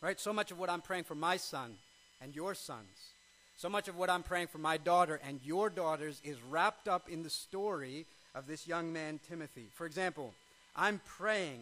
Right? 0.00 0.20
So 0.20 0.32
much 0.32 0.50
of 0.52 0.58
what 0.58 0.70
I'm 0.70 0.82
praying 0.82 1.04
for 1.04 1.14
my 1.14 1.36
son 1.36 1.74
and 2.20 2.34
your 2.34 2.54
sons, 2.54 3.12
so 3.56 3.68
much 3.68 3.88
of 3.88 3.96
what 3.96 4.10
I'm 4.10 4.22
praying 4.22 4.48
for 4.48 4.58
my 4.58 4.76
daughter 4.76 5.20
and 5.26 5.40
your 5.42 5.70
daughters 5.70 6.20
is 6.22 6.36
wrapped 6.50 6.88
up 6.88 7.08
in 7.08 7.22
the 7.22 7.30
story 7.30 8.04
of 8.34 8.46
this 8.46 8.68
young 8.68 8.92
man, 8.92 9.18
Timothy. 9.28 9.68
For 9.72 9.86
example, 9.86 10.34
I'm 10.76 11.00
praying 11.06 11.60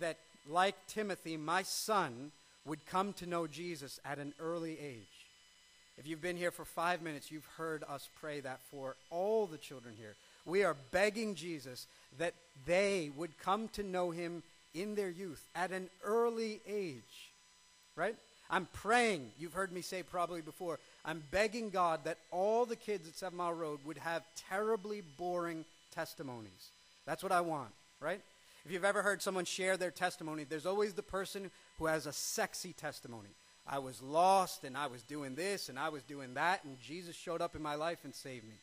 that, 0.00 0.18
like 0.48 0.74
Timothy, 0.86 1.38
my 1.38 1.62
son 1.62 2.30
would 2.66 2.84
come 2.86 3.14
to 3.14 3.26
know 3.26 3.46
Jesus 3.46 3.98
at 4.04 4.18
an 4.18 4.34
early 4.38 4.78
age. 4.78 5.06
If 5.96 6.06
you've 6.06 6.20
been 6.20 6.36
here 6.36 6.50
for 6.50 6.64
five 6.64 7.00
minutes, 7.00 7.30
you've 7.30 7.48
heard 7.56 7.84
us 7.88 8.08
pray 8.20 8.40
that 8.40 8.60
for 8.70 8.96
all 9.10 9.46
the 9.46 9.58
children 9.58 9.94
here. 9.96 10.14
We 10.44 10.64
are 10.64 10.76
begging 10.90 11.36
Jesus 11.36 11.86
that 12.18 12.34
they 12.66 13.10
would 13.16 13.38
come 13.38 13.68
to 13.68 13.82
know 13.82 14.10
him 14.10 14.42
in 14.74 14.94
their 14.94 15.08
youth 15.10 15.42
at 15.54 15.70
an 15.70 15.88
early 16.04 16.60
age. 16.68 17.30
Right? 17.96 18.16
I'm 18.54 18.68
praying, 18.72 19.32
you've 19.36 19.52
heard 19.52 19.72
me 19.72 19.80
say 19.80 20.04
probably 20.04 20.40
before, 20.40 20.78
I'm 21.04 21.24
begging 21.32 21.70
God 21.70 22.04
that 22.04 22.18
all 22.30 22.64
the 22.66 22.76
kids 22.76 23.08
at 23.08 23.16
Seven 23.16 23.36
Mile 23.36 23.52
Road 23.52 23.80
would 23.84 23.98
have 23.98 24.22
terribly 24.48 25.02
boring 25.18 25.64
testimonies. 25.92 26.70
That's 27.04 27.24
what 27.24 27.32
I 27.32 27.40
want, 27.40 27.72
right? 27.98 28.20
If 28.64 28.70
you've 28.70 28.84
ever 28.84 29.02
heard 29.02 29.20
someone 29.20 29.44
share 29.44 29.76
their 29.76 29.90
testimony, 29.90 30.44
there's 30.44 30.66
always 30.66 30.92
the 30.92 31.02
person 31.02 31.50
who 31.80 31.86
has 31.86 32.06
a 32.06 32.12
sexy 32.12 32.72
testimony. 32.72 33.30
I 33.66 33.80
was 33.80 34.00
lost 34.00 34.62
and 34.62 34.76
I 34.76 34.86
was 34.86 35.02
doing 35.02 35.34
this 35.34 35.68
and 35.68 35.76
I 35.76 35.88
was 35.88 36.04
doing 36.04 36.34
that, 36.34 36.62
and 36.62 36.80
Jesus 36.80 37.16
showed 37.16 37.42
up 37.42 37.56
in 37.56 37.62
my 37.62 37.74
life 37.74 38.04
and 38.04 38.14
saved 38.14 38.44
me. 38.44 38.54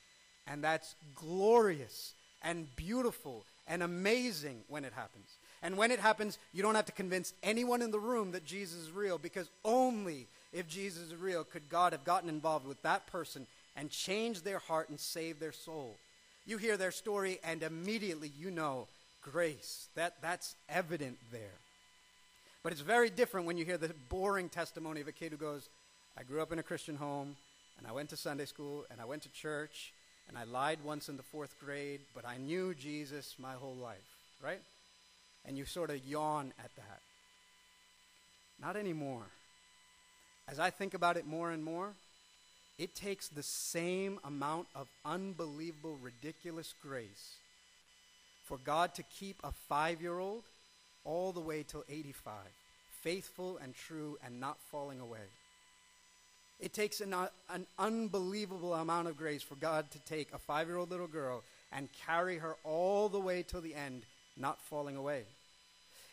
And 0.48 0.63
that's 0.63 0.95
glorious 1.15 2.13
and 2.41 2.74
beautiful 2.77 3.43
and 3.67 3.83
amazing 3.83 4.62
when 4.69 4.86
it 4.86 4.93
happens. 4.93 5.36
And 5.63 5.77
when 5.77 5.91
it 5.91 5.99
happens, 5.99 6.39
you 6.53 6.63
don't 6.63 6.75
have 6.75 6.85
to 6.85 6.91
convince 6.91 7.33
anyone 7.43 7.81
in 7.81 7.91
the 7.91 7.99
room 7.99 8.31
that 8.31 8.45
Jesus 8.45 8.79
is 8.79 8.91
real 8.91 9.17
because 9.17 9.49
only 9.63 10.27
if 10.53 10.67
Jesus 10.67 11.03
is 11.03 11.15
real 11.15 11.43
could 11.43 11.69
God 11.69 11.93
have 11.93 12.03
gotten 12.03 12.29
involved 12.29 12.67
with 12.67 12.81
that 12.81 13.07
person 13.07 13.45
and 13.75 13.89
changed 13.89 14.43
their 14.43 14.59
heart 14.59 14.89
and 14.89 14.99
saved 14.99 15.39
their 15.39 15.51
soul. 15.51 15.95
You 16.45 16.57
hear 16.57 16.77
their 16.77 16.91
story 16.91 17.39
and 17.43 17.61
immediately 17.61 18.31
you 18.39 18.49
know 18.49 18.87
grace. 19.21 19.87
That, 19.95 20.15
that's 20.21 20.55
evident 20.67 21.17
there. 21.31 21.59
But 22.63 22.71
it's 22.71 22.81
very 22.81 23.09
different 23.09 23.47
when 23.47 23.57
you 23.57 23.65
hear 23.65 23.77
the 23.77 23.93
boring 24.09 24.49
testimony 24.49 25.01
of 25.01 25.07
a 25.07 25.11
kid 25.11 25.31
who 25.31 25.37
goes, 25.37 25.69
I 26.17 26.23
grew 26.23 26.41
up 26.41 26.51
in 26.51 26.59
a 26.59 26.63
Christian 26.63 26.95
home, 26.95 27.35
and 27.77 27.87
I 27.87 27.91
went 27.91 28.09
to 28.09 28.17
Sunday 28.17 28.45
school, 28.45 28.85
and 28.91 29.01
I 29.01 29.05
went 29.05 29.23
to 29.23 29.31
church, 29.31 29.93
and 30.27 30.37
I 30.37 30.43
lied 30.43 30.79
once 30.83 31.09
in 31.09 31.17
the 31.17 31.23
fourth 31.23 31.55
grade, 31.59 32.01
but 32.13 32.25
I 32.25 32.37
knew 32.37 32.73
Jesus 32.75 33.35
my 33.39 33.53
whole 33.53 33.75
life, 33.75 33.97
right? 34.43 34.59
And 35.45 35.57
you 35.57 35.65
sort 35.65 35.89
of 35.89 36.05
yawn 36.05 36.53
at 36.60 36.75
that. 36.75 37.00
Not 38.62 38.75
anymore. 38.75 39.24
As 40.48 40.60
I 40.60 40.69
think 40.69 40.93
about 40.93 41.17
it 41.17 41.25
more 41.25 41.51
and 41.51 41.63
more, 41.63 41.93
it 42.77 42.95
takes 42.95 43.27
the 43.27 43.43
same 43.43 44.19
amount 44.24 44.67
of 44.75 44.88
unbelievable, 45.05 45.98
ridiculous 46.01 46.74
grace 46.81 47.36
for 48.45 48.57
God 48.57 48.93
to 48.95 49.03
keep 49.03 49.38
a 49.43 49.51
five 49.69 50.01
year 50.01 50.19
old 50.19 50.43
all 51.03 51.31
the 51.31 51.39
way 51.39 51.63
till 51.63 51.83
85, 51.89 52.33
faithful 53.01 53.57
and 53.62 53.75
true 53.75 54.17
and 54.25 54.39
not 54.39 54.57
falling 54.71 55.00
away. 55.00 55.29
It 56.60 56.74
takes 56.74 57.01
an, 57.01 57.13
uh, 57.13 57.29
an 57.50 57.65
unbelievable 57.79 58.74
amount 58.74 59.07
of 59.07 59.17
grace 59.17 59.41
for 59.41 59.55
God 59.55 59.89
to 59.91 60.00
take 60.00 60.31
a 60.31 60.38
five 60.38 60.67
year 60.67 60.77
old 60.77 60.91
little 60.91 61.07
girl 61.07 61.43
and 61.71 61.89
carry 62.05 62.38
her 62.38 62.55
all 62.63 63.10
the 63.10 63.19
way 63.19 63.43
till 63.43 63.62
the 63.62 63.74
end, 63.74 64.03
not 64.38 64.59
falling 64.61 64.95
away. 64.95 65.23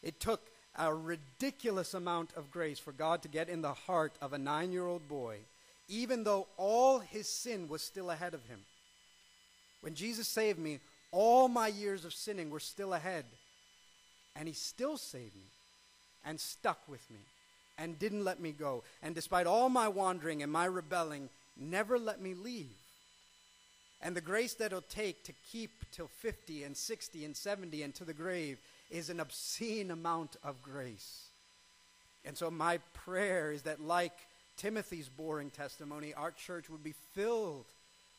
It 0.02 0.20
took 0.20 0.40
a 0.76 0.94
ridiculous 0.94 1.94
amount 1.94 2.30
of 2.36 2.50
grace 2.50 2.78
for 2.78 2.92
God 2.92 3.22
to 3.22 3.28
get 3.28 3.48
in 3.48 3.62
the 3.62 3.72
heart 3.72 4.12
of 4.22 4.32
a 4.32 4.38
nine 4.38 4.72
year 4.72 4.86
old 4.86 5.08
boy, 5.08 5.38
even 5.88 6.24
though 6.24 6.46
all 6.56 7.00
his 7.00 7.28
sin 7.28 7.68
was 7.68 7.82
still 7.82 8.10
ahead 8.10 8.34
of 8.34 8.44
him. 8.44 8.60
When 9.80 9.94
Jesus 9.94 10.28
saved 10.28 10.58
me, 10.58 10.80
all 11.10 11.48
my 11.48 11.68
years 11.68 12.04
of 12.04 12.14
sinning 12.14 12.50
were 12.50 12.60
still 12.60 12.94
ahead. 12.94 13.24
And 14.36 14.46
he 14.46 14.54
still 14.54 14.96
saved 14.96 15.34
me 15.34 15.50
and 16.24 16.38
stuck 16.38 16.78
with 16.88 17.10
me 17.10 17.18
and 17.76 17.98
didn't 17.98 18.24
let 18.24 18.40
me 18.40 18.52
go. 18.52 18.82
And 19.02 19.14
despite 19.14 19.46
all 19.46 19.68
my 19.68 19.88
wandering 19.88 20.42
and 20.42 20.52
my 20.52 20.66
rebelling, 20.66 21.28
never 21.56 21.98
let 21.98 22.20
me 22.20 22.34
leave. 22.34 22.77
And 24.00 24.14
the 24.14 24.20
grace 24.20 24.54
that 24.54 24.66
it'll 24.66 24.82
take 24.82 25.24
to 25.24 25.32
keep 25.50 25.70
till 25.90 26.08
50 26.08 26.62
and 26.62 26.76
60 26.76 27.24
and 27.24 27.36
70 27.36 27.82
and 27.82 27.94
to 27.96 28.04
the 28.04 28.14
grave 28.14 28.58
is 28.90 29.10
an 29.10 29.20
obscene 29.20 29.90
amount 29.90 30.36
of 30.44 30.62
grace. 30.62 31.26
And 32.24 32.36
so 32.36 32.50
my 32.50 32.78
prayer 32.94 33.52
is 33.52 33.62
that, 33.62 33.80
like 33.80 34.12
Timothy's 34.56 35.08
boring 35.08 35.50
testimony, 35.50 36.14
our 36.14 36.30
church 36.30 36.70
would 36.70 36.84
be 36.84 36.94
filled 37.14 37.66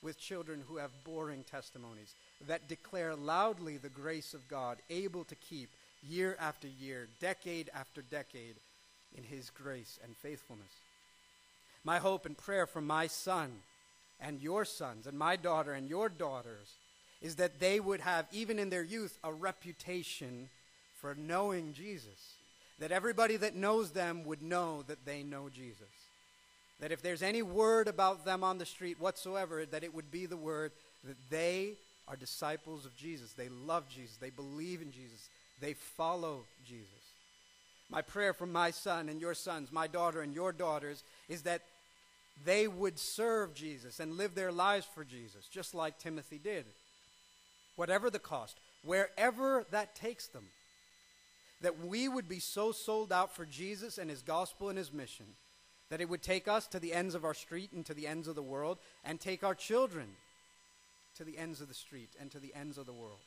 with 0.01 0.19
children 0.19 0.63
who 0.67 0.77
have 0.77 0.91
boring 1.03 1.43
testimonies 1.43 2.13
that 2.47 2.67
declare 2.67 3.15
loudly 3.15 3.77
the 3.77 3.89
grace 3.89 4.33
of 4.33 4.47
God, 4.47 4.77
able 4.89 5.25
to 5.25 5.35
keep 5.35 5.69
year 6.07 6.37
after 6.39 6.67
year, 6.67 7.07
decade 7.19 7.69
after 7.75 8.01
decade, 8.01 8.55
in 9.17 9.23
His 9.23 9.49
grace 9.49 9.99
and 10.03 10.15
faithfulness. 10.15 10.71
My 11.83 11.97
hope 11.97 12.25
and 12.25 12.37
prayer 12.37 12.65
for 12.65 12.81
my 12.81 13.07
son 13.07 13.51
and 14.19 14.41
your 14.41 14.65
sons 14.65 15.07
and 15.07 15.17
my 15.17 15.35
daughter 15.35 15.73
and 15.73 15.89
your 15.89 16.09
daughters 16.09 16.75
is 17.21 17.35
that 17.35 17.59
they 17.59 17.79
would 17.79 18.01
have, 18.01 18.25
even 18.31 18.59
in 18.59 18.69
their 18.69 18.83
youth, 18.83 19.17
a 19.23 19.33
reputation 19.33 20.49
for 21.01 21.15
knowing 21.15 21.73
Jesus. 21.73 22.35
That 22.79 22.91
everybody 22.91 23.35
that 23.37 23.55
knows 23.55 23.91
them 23.91 24.23
would 24.25 24.41
know 24.41 24.83
that 24.87 25.05
they 25.05 25.21
know 25.21 25.49
Jesus. 25.49 25.87
That 26.79 26.93
if 26.93 27.01
there's 27.01 27.21
any 27.21 27.41
word 27.41 27.89
about 27.89 28.23
them 28.23 28.43
on 28.43 28.57
the 28.57 28.65
street 28.65 29.01
whatsoever, 29.01 29.65
that 29.65 29.83
it 29.83 29.93
would 29.93 30.11
be 30.11 30.25
the 30.25 30.37
word 30.37 30.71
that 31.03 31.17
they 31.29 31.73
are 32.07 32.15
disciples 32.15 32.85
of 32.85 32.95
Jesus. 32.95 33.33
They 33.33 33.49
love 33.49 33.89
Jesus. 33.89 34.15
They 34.15 34.29
believe 34.29 34.81
in 34.81 34.91
Jesus. 34.91 35.29
They 35.59 35.73
follow 35.73 36.45
Jesus. 36.65 36.87
My 37.89 38.01
prayer 38.01 38.33
for 38.33 38.45
my 38.45 38.71
son 38.71 39.09
and 39.09 39.19
your 39.19 39.33
sons, 39.33 39.71
my 39.71 39.87
daughter 39.87 40.21
and 40.21 40.33
your 40.33 40.53
daughters, 40.53 41.03
is 41.27 41.41
that 41.41 41.63
they 42.45 42.67
would 42.67 42.99
serve 42.99 43.53
Jesus 43.53 43.99
and 43.99 44.17
live 44.17 44.35
their 44.35 44.51
lives 44.51 44.87
for 44.93 45.03
Jesus, 45.03 45.47
just 45.47 45.73
like 45.73 45.97
Timothy 45.97 46.37
did. 46.37 46.65
Whatever 47.75 48.09
the 48.09 48.19
cost, 48.19 48.57
wherever 48.83 49.65
that 49.71 49.95
takes 49.95 50.27
them. 50.27 50.45
That 51.61 51.85
we 51.85 52.07
would 52.07 52.29
be 52.29 52.39
so 52.39 52.71
sold 52.71 53.11
out 53.11 53.35
for 53.35 53.45
Jesus 53.45 53.97
and 53.97 54.09
his 54.09 54.21
gospel 54.21 54.69
and 54.69 54.77
his 54.77 54.93
mission 54.93 55.25
that 55.89 56.01
it 56.01 56.07
would 56.07 56.21
take 56.21 56.47
us 56.47 56.67
to 56.67 56.79
the 56.79 56.93
ends 56.93 57.15
of 57.15 57.25
our 57.25 57.33
street 57.33 57.71
and 57.73 57.85
to 57.85 57.93
the 57.93 58.07
ends 58.07 58.27
of 58.27 58.35
the 58.35 58.41
world 58.41 58.77
and 59.03 59.19
take 59.19 59.43
our 59.43 59.55
children 59.55 60.07
to 61.17 61.23
the 61.23 61.37
ends 61.37 61.61
of 61.61 61.67
the 61.67 61.73
street 61.73 62.09
and 62.19 62.31
to 62.31 62.39
the 62.39 62.53
ends 62.55 62.77
of 62.77 62.85
the 62.85 62.93
world. 62.93 63.19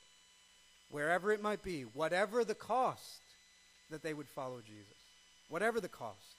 Wherever 0.90 1.32
it 1.32 1.42
might 1.42 1.62
be, 1.62 1.82
whatever 1.82 2.44
the 2.44 2.54
cost, 2.54 3.20
that 3.90 4.02
they 4.02 4.14
would 4.14 4.28
follow 4.28 4.60
Jesus. 4.64 4.96
Whatever 5.48 5.80
the 5.80 5.88
cost. 5.88 6.36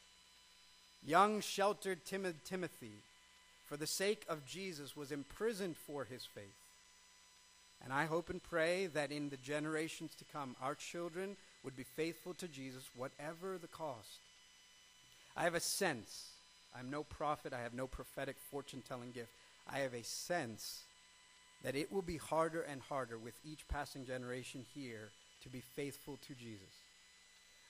Young, 1.06 1.42
sheltered, 1.42 2.06
timid 2.06 2.46
Timothy, 2.46 2.94
for 3.68 3.76
the 3.76 3.88
sake 3.88 4.26
of 4.30 4.46
Jesus, 4.46 4.96
was 4.96 5.12
imprisoned 5.12 5.76
for 5.76 6.06
his 6.06 6.24
faith. 6.26 6.56
And 7.84 7.92
I 7.92 8.06
hope 8.06 8.30
and 8.30 8.42
pray 8.42 8.88
that 8.88 9.12
in 9.12 9.30
the 9.30 9.38
generations 9.38 10.12
to 10.16 10.26
come, 10.32 10.56
our 10.62 10.76
children 10.76 11.36
would 11.64 11.76
be 11.76 11.84
faithful 11.84 12.34
to 12.36 12.48
Jesus, 12.48 12.84
whatever 12.96 13.58
the 13.58 13.68
cost. 13.68 14.20
I 15.36 15.44
have 15.44 15.56
a 15.56 15.60
sense, 15.60 16.30
I'm 16.78 16.90
no 16.90 17.04
prophet, 17.04 17.54
I 17.54 17.62
have 17.62 17.74
no 17.74 17.88
prophetic 17.88 18.38
fortune 18.52 18.82
telling 18.88 19.12
gift. 19.12 19.32
I 19.70 19.80
have 19.80 19.94
a 19.94 20.04
sense 20.04 20.84
that 21.64 21.76
it 21.76 21.92
will 21.92 22.02
be 22.02 22.18
harder 22.18 22.62
and 22.62 22.82
harder 22.82 23.18
with 23.18 23.34
each 23.46 23.68
passing 23.68 24.06
generation 24.06 24.66
here 24.74 25.10
to 25.44 25.50
be 25.50 25.62
faithful 25.76 26.18
to 26.28 26.34
Jesus. 26.34 26.62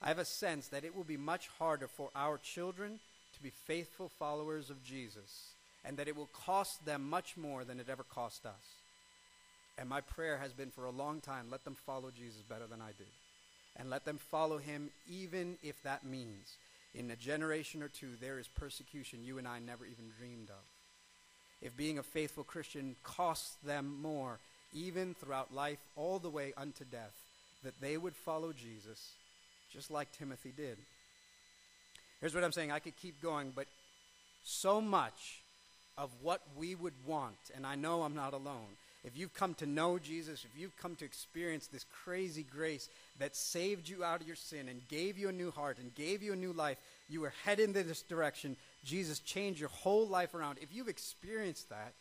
I 0.02 0.10
have 0.10 0.20
a 0.20 0.26
sense 0.26 0.68
that 0.68 0.84
it 0.84 0.96
will 0.96 1.04
be 1.04 1.18
much 1.18 1.48
harder 1.60 1.88
for 1.88 2.10
our 2.16 2.38
children 2.38 3.00
be 3.44 3.52
faithful 3.68 4.10
followers 4.10 4.70
of 4.70 4.84
Jesus, 4.84 5.54
and 5.86 5.98
that 5.98 6.08
it 6.08 6.16
will 6.16 6.30
cost 6.34 6.86
them 6.86 7.10
much 7.10 7.36
more 7.38 7.64
than 7.64 7.80
it 7.80 7.90
ever 7.90 8.04
cost 8.04 8.46
us. 8.46 8.78
And 9.78 9.90
my 9.90 10.02
prayer 10.02 10.38
has 10.38 10.54
been 10.54 10.72
for 10.72 10.86
a 10.86 10.92
long 10.92 11.20
time 11.20 11.48
let 11.50 11.64
them 11.64 11.76
follow 11.86 12.12
Jesus 12.12 12.42
better 12.42 12.68
than 12.68 12.82
I 12.82 12.92
did. 12.98 13.08
And 13.76 13.90
let 13.90 14.06
them 14.06 14.20
follow 14.20 14.60
him 14.60 14.92
even 15.10 15.58
if 15.64 15.82
that 15.84 16.06
means 16.06 16.58
in 16.94 17.10
a 17.10 17.16
generation 17.16 17.82
or 17.82 17.88
two 17.88 18.10
there 18.22 18.38
is 18.38 18.48
persecution 18.48 19.24
you 19.24 19.40
and 19.40 19.48
I 19.48 19.60
never 19.60 19.86
even 19.86 20.12
dreamed 20.20 20.50
of. 20.50 20.64
If 21.62 21.76
being 21.76 21.98
a 21.98 22.04
faithful 22.04 22.44
Christian 22.44 22.96
costs 23.04 23.56
them 23.66 23.98
more, 24.02 24.38
even 24.74 25.16
throughout 25.16 25.54
life, 25.54 25.80
all 25.96 26.20
the 26.20 26.30
way 26.30 26.54
unto 26.58 26.84
death, 26.84 27.14
that 27.64 27.80
they 27.82 27.98
would 27.98 28.16
follow 28.16 28.54
Jesus 28.54 29.14
just 29.72 29.90
like 29.90 30.12
Timothy 30.12 30.54
did. 30.56 30.78
Here's 32.24 32.34
what 32.34 32.46
I'm 32.46 32.54
saying 32.54 32.72
I 32.72 32.80
could 32.80 32.96
keep 32.96 33.22
going, 33.22 33.52
but 33.54 33.66
so 34.46 34.80
much 34.80 35.42
of 35.98 36.10
what 36.22 36.40
we 36.58 36.74
would 36.74 36.94
want, 37.06 37.36
and 37.54 37.68
I 37.68 37.76
know 37.76 38.04
I'm 38.04 38.16
not 38.16 38.32
alone, 38.32 38.78
if 39.04 39.18
you've 39.18 39.34
come 39.34 39.56
to 39.56 39.66
know 39.66 40.00
Jesus, 40.00 40.46
if 40.46 40.58
you've 40.58 40.78
come 40.78 40.96
to 40.96 41.04
experience 41.04 41.68
this 41.68 41.86
crazy 42.06 42.46
grace 42.50 42.88
that 43.20 43.36
saved 43.36 43.90
you 43.90 44.06
out 44.06 44.22
of 44.22 44.28
your 44.28 44.38
sin 44.38 44.70
and 44.70 44.88
gave 44.88 45.18
you 45.18 45.28
a 45.28 45.34
new 45.34 45.52
heart 45.52 45.80
and 45.80 45.94
gave 45.96 46.24
you 46.24 46.32
a 46.32 46.38
new 46.38 46.54
life, 46.54 46.78
you 47.10 47.20
were 47.20 47.34
heading 47.44 47.76
in 47.76 47.88
this 47.88 48.04
direction. 48.04 48.56
Jesus 48.86 49.20
changed 49.20 49.60
your 49.60 49.68
whole 49.68 50.08
life 50.08 50.34
around. 50.34 50.60
If 50.62 50.74
you've 50.74 50.88
experienced 50.88 51.68
that, 51.72 51.92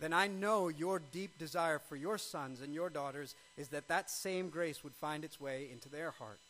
then 0.00 0.12
I 0.12 0.26
know 0.26 0.66
your 0.66 1.00
deep 1.12 1.38
desire 1.38 1.78
for 1.78 1.94
your 1.94 2.18
sons 2.18 2.60
and 2.60 2.74
your 2.74 2.90
daughters 2.90 3.36
is 3.56 3.68
that 3.68 3.86
that 3.86 4.10
same 4.10 4.48
grace 4.48 4.82
would 4.82 4.94
find 4.94 5.22
its 5.22 5.40
way 5.40 5.68
into 5.72 5.88
their 5.88 6.10
heart. 6.10 6.40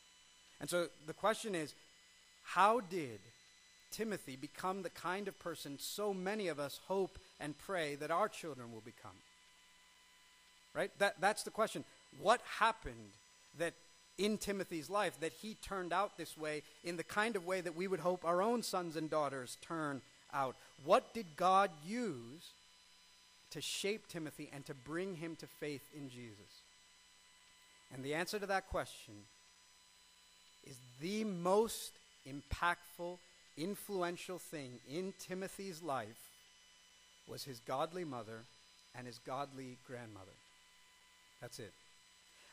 And 0.59 0.71
so 0.71 0.87
the 1.07 1.13
question 1.13 1.55
is 1.55 1.75
how 2.45 2.81
did 2.81 3.21
Timothy 3.91 4.37
become 4.37 4.83
the 4.83 4.91
kind 4.91 5.29
of 5.29 5.39
person 5.39 5.79
so 5.79 6.13
many 6.13 6.49
of 6.49 6.61
us 6.61 6.81
hope 6.87 7.19
and 7.41 7.57
pray 7.59 7.95
that 7.97 8.11
our 8.11 8.29
children 8.29 8.73
will 8.73 8.83
become? 8.85 9.17
Right? 10.75 10.91
That, 10.99 11.21
that's 11.21 11.43
the 11.43 11.51
question. 11.51 11.85
What 12.21 12.41
happened 12.59 13.13
that 13.59 13.75
in 14.19 14.39
Timothy's 14.39 14.91
life 14.91 15.19
that 15.21 15.33
he 15.33 15.55
turned 15.55 15.93
out 15.93 16.17
this 16.17 16.37
way 16.37 16.63
in 16.85 16.97
the 16.97 17.05
kind 17.05 17.37
of 17.37 17.47
way 17.47 17.61
that 17.61 17.77
we 17.77 17.89
would 17.89 18.01
hope 18.01 18.25
our 18.25 18.43
own 18.43 18.63
sons 18.63 18.97
and 18.97 19.11
daughters 19.11 19.57
turn 19.61 20.01
out? 20.33 20.57
What 20.85 21.15
did 21.15 21.27
God 21.37 21.71
use 21.87 22.51
to 23.51 23.61
shape 23.61 24.09
Timothy 24.09 24.51
and 24.53 24.65
to 24.67 24.75
bring 24.75 25.17
him 25.17 25.37
to 25.37 25.47
faith 25.47 25.83
in 25.97 26.11
Jesus? 26.11 26.63
And 27.95 28.05
the 28.05 28.15
answer 28.15 28.39
to 28.39 28.47
that 28.47 28.69
question 28.69 29.15
is 30.67 30.77
the 31.01 31.25
most 31.25 31.93
impactful, 32.29 33.19
influential 33.57 34.39
thing 34.39 34.79
in 34.91 35.13
Timothy's 35.19 35.83
life 35.83 36.31
was 37.29 37.45
his 37.45 37.61
godly 37.61 38.05
mother 38.05 38.41
and 38.97 39.07
his 39.07 39.19
godly 39.27 39.79
grandmother. 39.87 40.27
That's 41.41 41.59
it. 41.59 41.73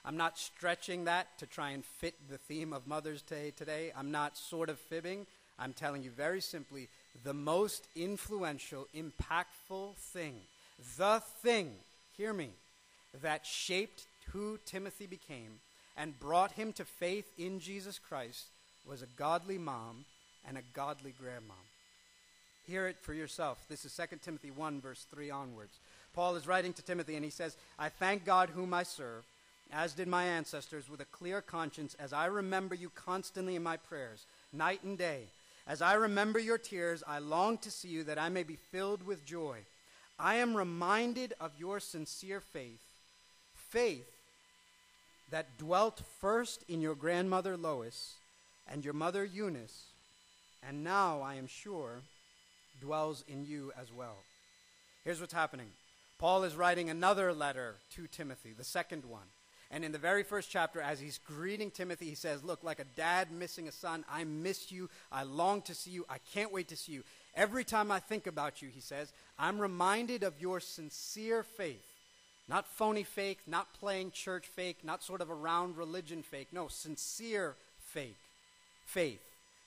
I'm 0.03 0.17
not 0.17 0.39
stretching 0.39 1.05
that 1.05 1.27
to 1.37 1.45
try 1.45 1.71
and 1.71 1.85
fit 1.85 2.15
the 2.29 2.37
theme 2.37 2.73
of 2.73 2.87
Mother's 2.87 3.21
Day 3.21 3.53
today. 3.55 3.91
I'm 3.95 4.11
not 4.11 4.37
sort 4.37 4.69
of 4.69 4.79
fibbing. 4.79 5.27
I'm 5.59 5.73
telling 5.73 6.03
you 6.03 6.09
very 6.09 6.41
simply 6.41 6.89
the 7.23 7.33
most 7.33 7.87
influential, 7.95 8.87
impactful 8.95 9.95
thing, 9.95 10.35
the 10.97 11.21
thing, 11.43 11.71
hear 12.17 12.33
me, 12.33 12.49
that 13.21 13.45
shaped 13.45 14.05
who 14.31 14.57
Timothy 14.65 15.05
became 15.05 15.59
and 15.95 16.19
brought 16.19 16.53
him 16.53 16.73
to 16.73 16.85
faith 16.85 17.29
in 17.37 17.59
Jesus 17.59 17.99
Christ 17.99 18.45
was 18.87 19.01
a 19.01 19.07
godly 19.17 19.57
mom 19.57 20.05
and 20.47 20.57
a 20.57 20.63
godly 20.73 21.13
grandmom. 21.21 21.65
Hear 22.67 22.87
it 22.87 22.97
for 23.01 23.13
yourself. 23.13 23.63
This 23.69 23.85
is 23.85 23.95
2 23.95 24.17
Timothy 24.23 24.51
1, 24.51 24.81
verse 24.81 25.05
3 25.13 25.29
onwards. 25.31 25.77
Paul 26.13 26.35
is 26.35 26.47
writing 26.47 26.73
to 26.73 26.81
Timothy, 26.81 27.15
and 27.15 27.23
he 27.23 27.31
says, 27.31 27.55
I 27.79 27.89
thank 27.89 28.25
God 28.25 28.49
whom 28.49 28.73
I 28.73 28.83
serve, 28.83 29.23
as 29.71 29.93
did 29.93 30.07
my 30.07 30.25
ancestors, 30.25 30.89
with 30.89 30.99
a 30.99 31.05
clear 31.05 31.41
conscience, 31.41 31.95
as 31.99 32.13
I 32.13 32.25
remember 32.25 32.75
you 32.75 32.91
constantly 32.93 33.55
in 33.55 33.63
my 33.63 33.77
prayers, 33.77 34.25
night 34.53 34.83
and 34.83 34.97
day. 34.97 35.23
As 35.67 35.81
I 35.81 35.93
remember 35.93 36.39
your 36.39 36.57
tears, 36.57 37.03
I 37.07 37.19
long 37.19 37.57
to 37.59 37.71
see 37.71 37.87
you 37.87 38.03
that 38.03 38.19
I 38.19 38.29
may 38.29 38.43
be 38.43 38.57
filled 38.71 39.05
with 39.05 39.25
joy. 39.25 39.59
I 40.19 40.35
am 40.35 40.55
reminded 40.55 41.33
of 41.39 41.51
your 41.57 41.79
sincere 41.79 42.41
faith, 42.41 42.81
faith 43.55 44.09
that 45.29 45.57
dwelt 45.57 46.01
first 46.19 46.63
in 46.67 46.81
your 46.81 46.95
grandmother 46.95 47.55
Lois 47.55 48.15
and 48.67 48.83
your 48.83 48.93
mother 48.93 49.23
Eunice, 49.23 49.83
and 50.67 50.83
now, 50.83 51.21
I 51.21 51.35
am 51.35 51.47
sure, 51.47 52.01
dwells 52.79 53.23
in 53.27 53.45
you 53.45 53.71
as 53.79 53.91
well. 53.91 54.17
Here's 55.03 55.19
what's 55.19 55.33
happening 55.33 55.67
Paul 56.19 56.43
is 56.43 56.55
writing 56.55 56.89
another 56.89 57.33
letter 57.33 57.75
to 57.95 58.07
Timothy, 58.07 58.53
the 58.57 58.63
second 58.63 59.05
one. 59.05 59.27
And 59.73 59.85
in 59.85 59.93
the 59.93 59.97
very 59.97 60.23
first 60.23 60.51
chapter, 60.51 60.81
as 60.81 60.99
he's 60.99 61.17
greeting 61.17 61.71
Timothy, 61.71 62.09
he 62.09 62.15
says, 62.15 62.43
Look, 62.43 62.61
like 62.61 62.79
a 62.79 62.95
dad 62.95 63.31
missing 63.31 63.69
a 63.69 63.71
son, 63.71 64.03
I 64.11 64.25
miss 64.25 64.69
you. 64.71 64.89
I 65.11 65.23
long 65.23 65.61
to 65.63 65.73
see 65.73 65.91
you. 65.91 66.05
I 66.09 66.17
can't 66.33 66.51
wait 66.51 66.67
to 66.67 66.75
see 66.75 66.91
you. 66.91 67.03
Every 67.35 67.63
time 67.63 67.89
I 67.89 67.99
think 67.99 68.27
about 68.27 68.61
you, 68.61 68.67
he 68.67 68.81
says, 68.81 69.13
I'm 69.39 69.59
reminded 69.59 70.23
of 70.23 70.41
your 70.41 70.59
sincere 70.59 71.43
faith. 71.43 71.85
Not 72.49 72.67
phony 72.67 73.03
fake, 73.03 73.39
not 73.47 73.73
playing 73.79 74.11
church 74.11 74.45
fake, 74.45 74.79
not 74.83 75.03
sort 75.03 75.21
of 75.21 75.31
around 75.31 75.77
religion 75.77 76.21
fake. 76.21 76.49
No, 76.51 76.67
sincere 76.67 77.55
fake. 77.79 78.17
Faith. 78.91 79.21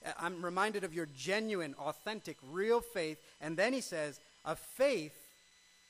Uh, 0.05 0.11
I'm 0.19 0.43
reminded 0.43 0.83
of 0.83 0.93
your 0.93 1.07
genuine, 1.17 1.75
authentic, 1.79 2.37
real 2.51 2.81
faith. 2.81 3.17
And 3.41 3.57
then 3.57 3.73
he 3.73 3.81
says, 3.81 4.19
a 4.45 4.55
faith 4.55 5.15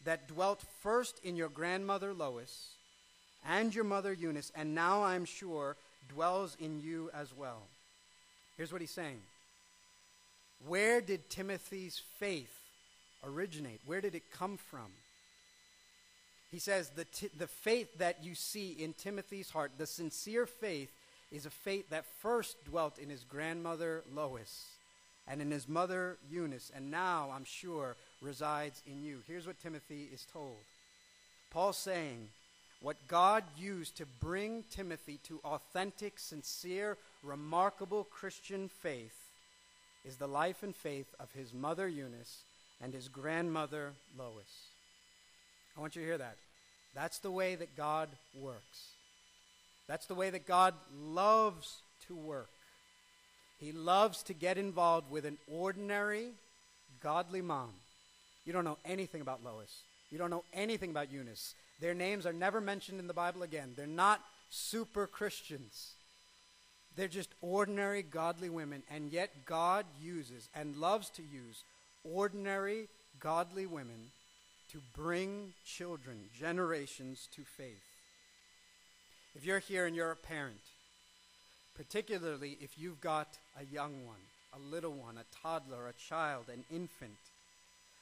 that 0.05 0.27
dwelt 0.27 0.63
first 0.81 1.19
in 1.23 1.35
your 1.35 1.49
grandmother 1.49 2.13
Lois 2.13 2.69
and 3.47 3.75
your 3.75 3.83
mother 3.83 4.13
Eunice, 4.13 4.51
and 4.55 4.73
now 4.73 5.03
I'm 5.03 5.25
sure 5.25 5.75
dwells 6.09 6.55
in 6.59 6.81
you 6.81 7.09
as 7.13 7.33
well. 7.35 7.63
Here's 8.57 8.71
what 8.71 8.81
he's 8.81 8.91
saying 8.91 9.19
Where 10.67 11.01
did 11.01 11.29
Timothy's 11.29 12.01
faith 12.19 12.53
originate? 13.23 13.81
Where 13.85 14.01
did 14.01 14.15
it 14.15 14.31
come 14.31 14.57
from? 14.57 14.87
He 16.51 16.59
says 16.59 16.89
the, 16.89 17.05
t- 17.05 17.29
the 17.37 17.47
faith 17.47 17.97
that 17.97 18.23
you 18.23 18.33
see 18.33 18.71
in 18.71 18.93
Timothy's 18.93 19.49
heart, 19.49 19.73
the 19.77 19.85
sincere 19.85 20.45
faith, 20.45 20.89
is 21.35 21.45
a 21.45 21.49
fate 21.49 21.89
that 21.89 22.05
first 22.21 22.63
dwelt 22.65 22.97
in 22.97 23.09
his 23.09 23.23
grandmother 23.23 24.03
Lois 24.13 24.65
and 25.27 25.41
in 25.41 25.51
his 25.51 25.67
mother 25.67 26.17
Eunice, 26.29 26.71
and 26.75 26.91
now, 26.91 27.31
I'm 27.33 27.45
sure, 27.45 27.95
resides 28.21 28.81
in 28.87 29.03
you. 29.03 29.19
Here's 29.27 29.47
what 29.47 29.59
Timothy 29.59 30.07
is 30.13 30.25
told 30.31 30.57
Paul's 31.51 31.77
saying, 31.77 32.29
what 32.81 32.97
God 33.07 33.43
used 33.57 33.97
to 33.97 34.05
bring 34.05 34.63
Timothy 34.69 35.19
to 35.23 35.39
authentic, 35.43 36.19
sincere, 36.19 36.97
remarkable 37.23 38.03
Christian 38.03 38.69
faith 38.69 39.15
is 40.05 40.17
the 40.17 40.27
life 40.27 40.61
and 40.61 40.75
faith 40.75 41.07
of 41.19 41.31
his 41.31 41.53
mother 41.53 41.87
Eunice 41.87 42.43
and 42.81 42.93
his 42.93 43.07
grandmother 43.07 43.93
Lois. 44.17 44.69
I 45.75 45.81
want 45.81 45.95
you 45.95 46.01
to 46.01 46.07
hear 46.07 46.17
that. 46.17 46.37
That's 46.93 47.19
the 47.19 47.31
way 47.31 47.55
that 47.55 47.75
God 47.75 48.09
works. 48.39 48.94
That's 49.87 50.07
the 50.07 50.15
way 50.15 50.29
that 50.29 50.47
God 50.47 50.73
loves 50.93 51.81
to 52.07 52.15
work. 52.15 52.49
He 53.59 53.71
loves 53.71 54.23
to 54.23 54.33
get 54.33 54.57
involved 54.57 55.09
with 55.09 55.25
an 55.25 55.37
ordinary, 55.47 56.29
godly 57.01 57.41
mom. 57.41 57.71
You 58.45 58.53
don't 58.53 58.65
know 58.65 58.77
anything 58.85 59.21
about 59.21 59.43
Lois. 59.43 59.81
You 60.11 60.17
don't 60.17 60.29
know 60.29 60.43
anything 60.53 60.91
about 60.91 61.11
Eunice. 61.11 61.55
Their 61.81 61.93
names 61.93 62.25
are 62.25 62.33
never 62.33 62.61
mentioned 62.61 62.99
in 62.99 63.07
the 63.07 63.13
Bible 63.13 63.43
again. 63.43 63.73
They're 63.75 63.87
not 63.87 64.21
super 64.49 65.07
Christians. 65.07 65.93
They're 66.95 67.07
just 67.07 67.29
ordinary, 67.41 68.01
godly 68.03 68.49
women. 68.49 68.83
And 68.89 69.11
yet, 69.11 69.45
God 69.45 69.85
uses 70.01 70.49
and 70.55 70.77
loves 70.77 71.09
to 71.11 71.21
use 71.21 71.63
ordinary, 72.03 72.87
godly 73.19 73.65
women 73.65 74.11
to 74.71 74.79
bring 74.95 75.53
children, 75.65 76.17
generations 76.37 77.27
to 77.35 77.43
faith. 77.43 77.94
If 79.35 79.45
you're 79.45 79.59
here 79.59 79.85
and 79.85 79.93
you're 79.93 80.11
a 80.11 80.15
parent, 80.15 80.61
particularly 81.75 82.57
if 82.61 82.79
you've 82.79 83.01
got 83.01 83.27
a 83.59 83.65
young 83.65 84.05
one, 84.05 84.15
a 84.53 84.73
little 84.73 84.93
one, 84.93 85.17
a 85.17 85.25
toddler, 85.41 85.89
a 85.89 85.93
child, 85.93 86.45
an 86.47 86.63
infant, 86.71 87.17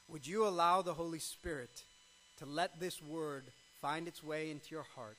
would 0.08 0.26
you 0.26 0.46
allow 0.46 0.80
the 0.80 0.94
Holy 0.94 1.18
Spirit 1.18 1.82
to 2.38 2.46
let 2.46 2.78
this 2.78 3.02
word 3.02 3.42
find 3.80 4.06
its 4.06 4.22
way 4.22 4.52
into 4.52 4.70
your 4.70 4.86
heart 4.94 5.16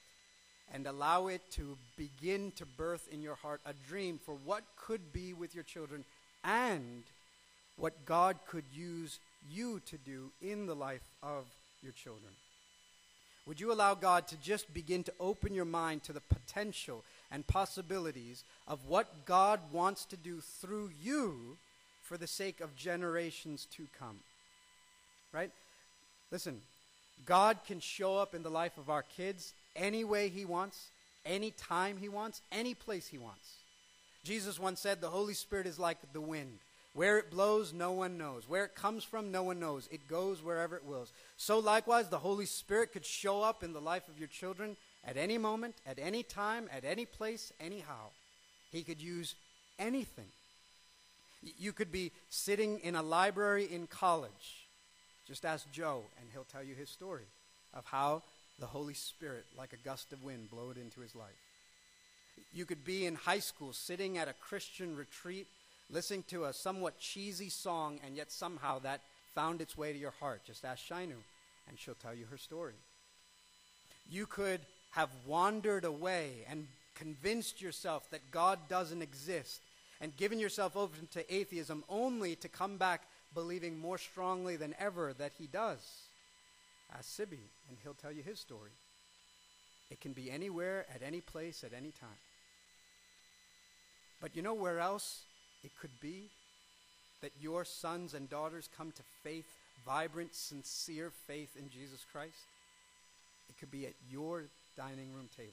and 0.73 0.87
allow 0.87 1.27
it 1.27 1.41
to 1.51 1.77
begin 1.97 2.51
to 2.55 2.65
birth 2.65 3.09
in 3.11 3.21
your 3.21 3.35
heart 3.35 3.59
a 3.65 3.73
dream 3.89 4.17
for 4.25 4.35
what 4.45 4.63
could 4.77 5.11
be 5.11 5.33
with 5.33 5.53
your 5.53 5.65
children 5.65 6.05
and 6.45 7.03
what 7.75 8.05
God 8.05 8.37
could 8.47 8.65
use 8.73 9.19
you 9.51 9.81
to 9.87 9.97
do 9.97 10.31
in 10.41 10.65
the 10.65 10.75
life 10.75 11.03
of 11.21 11.43
your 11.81 11.91
children? 11.91 12.31
Would 13.47 13.59
you 13.59 13.71
allow 13.71 13.93
God 13.93 14.27
to 14.29 14.37
just 14.37 14.73
begin 14.73 15.03
to 15.03 15.13
open 15.19 15.53
your 15.53 15.65
mind 15.65 16.03
to 16.03 16.13
the 16.13 16.21
potential 16.21 17.03
and 17.31 17.45
possibilities 17.45 18.43
of 18.67 18.87
what 18.87 19.25
God 19.25 19.59
wants 19.71 20.05
to 20.05 20.17
do 20.17 20.41
through 20.41 20.91
you 21.01 21.57
for 22.01 22.17
the 22.17 22.27
sake 22.27 22.59
of 22.59 22.75
generations 22.75 23.67
to 23.75 23.87
come? 23.99 24.17
Right? 25.31 25.51
Listen, 26.31 26.61
God 27.25 27.59
can 27.67 27.79
show 27.79 28.17
up 28.17 28.33
in 28.33 28.41
the 28.41 28.49
life 28.49 28.77
of 28.77 28.89
our 28.89 29.03
kids 29.03 29.53
any 29.75 30.03
way 30.03 30.29
He 30.29 30.43
wants, 30.43 30.87
any 31.25 31.51
time 31.51 31.97
He 31.97 32.09
wants, 32.09 32.41
any 32.51 32.73
place 32.73 33.07
He 33.07 33.19
wants. 33.19 33.47
Jesus 34.23 34.59
once 34.59 34.79
said, 34.79 35.01
The 35.01 35.09
Holy 35.09 35.35
Spirit 35.35 35.67
is 35.67 35.77
like 35.77 35.97
the 36.13 36.21
wind. 36.21 36.57
Where 36.95 37.17
it 37.17 37.29
blows, 37.29 37.73
no 37.73 37.91
one 37.91 38.17
knows. 38.17 38.47
Where 38.47 38.63
it 38.63 38.73
comes 38.73 39.03
from, 39.03 39.29
no 39.29 39.43
one 39.43 39.59
knows. 39.59 39.89
It 39.91 40.07
goes 40.07 40.41
wherever 40.41 40.77
it 40.77 40.85
wills. 40.85 41.11
So, 41.35 41.59
likewise, 41.59 42.07
the 42.07 42.19
Holy 42.19 42.45
Spirit 42.45 42.93
could 42.93 43.05
show 43.05 43.43
up 43.43 43.63
in 43.63 43.73
the 43.73 43.81
life 43.81 44.07
of 44.07 44.17
your 44.17 44.29
children 44.29 44.77
at 45.05 45.17
any 45.17 45.37
moment, 45.37 45.75
at 45.85 45.99
any 45.99 46.23
time, 46.23 46.69
at 46.73 46.85
any 46.85 47.05
place, 47.05 47.51
anyhow. 47.59 48.11
He 48.71 48.81
could 48.81 49.01
use 49.01 49.35
anything. 49.77 50.29
You 51.59 51.73
could 51.73 51.91
be 51.91 52.13
sitting 52.29 52.79
in 52.79 52.95
a 52.95 53.03
library 53.03 53.65
in 53.69 53.87
college. 53.87 54.65
Just 55.27 55.43
ask 55.43 55.69
Joe, 55.73 56.03
and 56.21 56.29
he'll 56.31 56.45
tell 56.45 56.63
you 56.63 56.75
his 56.75 56.89
story 56.89 57.25
of 57.73 57.83
how 57.83 58.23
the 58.57 58.67
Holy 58.67 58.93
Spirit, 58.93 59.43
like 59.57 59.73
a 59.73 59.87
gust 59.87 60.13
of 60.13 60.23
wind, 60.23 60.49
blew 60.49 60.71
it 60.71 60.77
into 60.77 61.01
his 61.01 61.13
life. 61.13 61.27
You 62.53 62.63
could 62.63 62.85
be 62.85 63.05
in 63.05 63.15
high 63.15 63.39
school 63.39 63.73
sitting 63.73 64.17
at 64.17 64.29
a 64.29 64.33
Christian 64.33 64.95
retreat 64.95 65.47
listening 65.89 66.23
to 66.29 66.45
a 66.45 66.53
somewhat 66.53 66.99
cheesy 66.99 67.49
song, 67.49 67.99
and 68.05 68.15
yet 68.15 68.31
somehow 68.31 68.79
that 68.79 69.01
found 69.33 69.61
its 69.61 69.77
way 69.77 69.93
to 69.93 69.99
your 69.99 70.13
heart. 70.19 70.41
Just 70.45 70.65
ask 70.65 70.83
Shainu, 70.83 71.17
and 71.67 71.77
she'll 71.77 71.95
tell 71.95 72.13
you 72.13 72.25
her 72.31 72.37
story. 72.37 72.73
You 74.09 74.25
could 74.25 74.61
have 74.91 75.09
wandered 75.25 75.83
away 75.83 76.45
and 76.49 76.67
convinced 76.95 77.61
yourself 77.61 78.09
that 78.11 78.31
God 78.31 78.59
doesn't 78.69 79.01
exist 79.01 79.61
and 79.99 80.15
given 80.15 80.39
yourself 80.39 80.77
over 80.77 80.95
to 81.13 81.33
atheism 81.33 81.83
only 81.89 82.35
to 82.37 82.47
come 82.47 82.77
back 82.77 83.01
believing 83.33 83.77
more 83.77 83.97
strongly 83.97 84.55
than 84.55 84.73
ever 84.79 85.13
that 85.13 85.33
he 85.37 85.47
does. 85.47 85.79
Ask 86.93 87.05
Sibi, 87.05 87.39
and 87.67 87.77
he'll 87.83 87.93
tell 87.93 88.11
you 88.11 88.23
his 88.23 88.39
story. 88.39 88.71
It 89.91 89.99
can 89.99 90.13
be 90.13 90.31
anywhere, 90.31 90.85
at 90.93 91.01
any 91.05 91.21
place, 91.21 91.63
at 91.63 91.73
any 91.73 91.91
time. 91.91 92.09
But 94.21 94.35
you 94.35 94.41
know 94.41 94.53
where 94.53 94.79
else 94.79 95.23
it 95.65 95.71
could 95.81 95.99
be 95.99 96.29
that 97.23 97.31
your 97.41 97.65
sons 97.65 98.13
and 98.13 98.29
daughters 98.29 98.69
come 98.77 98.91
to 98.91 99.01
faith, 99.23 99.47
vibrant, 99.83 100.35
sincere 100.35 101.11
faith 101.25 101.57
in 101.57 101.71
Jesus 101.71 102.05
Christ. 102.11 102.37
It 103.49 103.59
could 103.59 103.71
be 103.71 103.87
at 103.87 103.93
your 104.11 104.43
dining 104.77 105.11
room 105.15 105.27
table. 105.35 105.51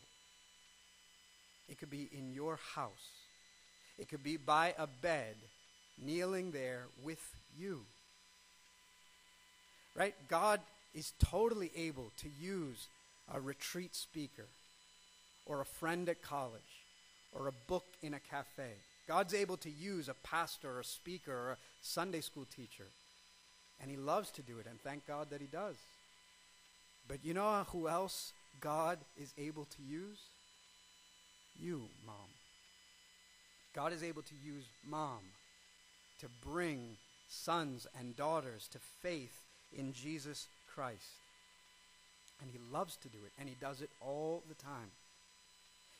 It 1.70 1.78
could 1.78 1.90
be 1.90 2.10
in 2.12 2.34
your 2.34 2.58
house. 2.74 3.08
It 3.98 4.10
could 4.10 4.22
be 4.22 4.36
by 4.36 4.74
a 4.78 4.86
bed, 4.86 5.34
kneeling 6.04 6.50
there 6.50 6.82
with 7.02 7.24
you. 7.58 7.80
Right? 9.96 10.14
God 10.28 10.60
is 10.94 11.14
totally 11.18 11.70
able 11.74 12.12
to 12.18 12.28
use 12.38 12.86
a 13.32 13.40
retreat 13.40 13.94
speaker, 13.94 14.46
or 15.46 15.62
a 15.62 15.66
friend 15.66 16.06
at 16.10 16.22
college, 16.22 16.60
or 17.32 17.48
a 17.48 17.52
book 17.66 17.86
in 18.02 18.12
a 18.12 18.20
cafe 18.20 18.72
God's 19.08 19.34
able 19.34 19.56
to 19.58 19.70
use 19.70 20.08
a 20.08 20.14
pastor 20.14 20.70
or 20.70 20.80
a 20.80 20.84
speaker 20.84 21.32
or 21.32 21.50
a 21.52 21.56
Sunday 21.80 22.20
school 22.20 22.46
teacher. 22.54 22.86
And 23.80 23.90
he 23.90 23.96
loves 23.96 24.30
to 24.32 24.42
do 24.42 24.58
it, 24.58 24.66
and 24.68 24.80
thank 24.80 25.06
God 25.06 25.30
that 25.30 25.40
he 25.40 25.48
does. 25.48 25.74
But 27.08 27.24
you 27.24 27.34
know 27.34 27.66
who 27.72 27.88
else 27.88 28.32
God 28.60 28.98
is 29.20 29.32
able 29.36 29.64
to 29.64 29.82
use? 29.82 30.18
You, 31.60 31.82
mom. 32.06 32.16
God 33.74 33.92
is 33.92 34.02
able 34.02 34.22
to 34.22 34.34
use 34.44 34.64
mom 34.88 35.20
to 36.20 36.26
bring 36.46 36.96
sons 37.28 37.86
and 37.98 38.16
daughters 38.16 38.68
to 38.68 38.78
faith 38.78 39.40
in 39.76 39.92
Jesus 39.92 40.46
Christ. 40.72 41.10
And 42.40 42.50
he 42.50 42.58
loves 42.72 42.96
to 42.98 43.08
do 43.08 43.18
it, 43.24 43.32
and 43.38 43.48
he 43.48 43.56
does 43.60 43.80
it 43.80 43.90
all 44.00 44.42
the 44.48 44.54
time. 44.54 44.90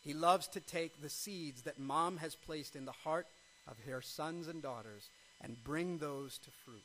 He 0.02 0.14
loves 0.14 0.48
to 0.48 0.60
take 0.60 1.00
the 1.00 1.08
seeds 1.08 1.62
that 1.62 1.78
mom 1.78 2.16
has 2.16 2.34
placed 2.34 2.74
in 2.74 2.84
the 2.84 2.92
heart 2.92 3.26
of 3.68 3.76
her 3.86 4.00
sons 4.00 4.48
and 4.48 4.62
daughters 4.62 5.08
and 5.40 5.62
bring 5.64 5.98
those 5.98 6.38
to 6.38 6.50
fruit. 6.64 6.82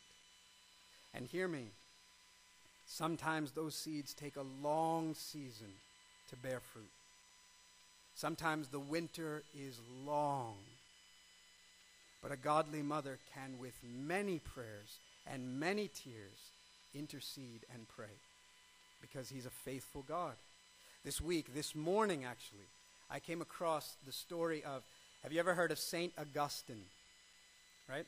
And 1.14 1.26
hear 1.26 1.48
me, 1.48 1.66
sometimes 2.86 3.52
those 3.52 3.76
seeds 3.76 4.14
take 4.14 4.36
a 4.36 4.46
long 4.62 5.16
season 5.16 5.74
to 6.30 6.36
bear 6.36 6.60
fruit. 6.60 6.90
Sometimes 8.16 8.68
the 8.68 8.80
winter 8.80 9.44
is 9.58 9.80
long. 10.06 10.56
But 12.22 12.32
a 12.32 12.38
godly 12.38 12.82
mother 12.82 13.20
can, 13.34 13.60
with 13.60 13.76
many 13.84 14.40
prayers 14.40 14.98
and 15.32 15.60
many 15.60 15.88
tears, 15.88 16.52
intercede 16.94 17.66
and 17.74 17.88
pray 17.88 18.16
because 19.02 19.30
he's 19.30 19.46
a 19.46 19.52
faithful 19.52 20.04
God. 20.08 20.34
This 21.06 21.22
week, 21.22 21.54
this 21.54 21.76
morning 21.76 22.26
actually, 22.26 22.66
I 23.10 23.20
came 23.20 23.42
across 23.42 23.96
the 24.06 24.12
story 24.12 24.64
of 24.64 24.84
have 25.24 25.34
you 25.34 25.40
ever 25.40 25.54
heard 25.54 25.72
of 25.72 25.80
St. 25.80 26.14
Augustine? 26.18 26.84
Right? 27.90 28.06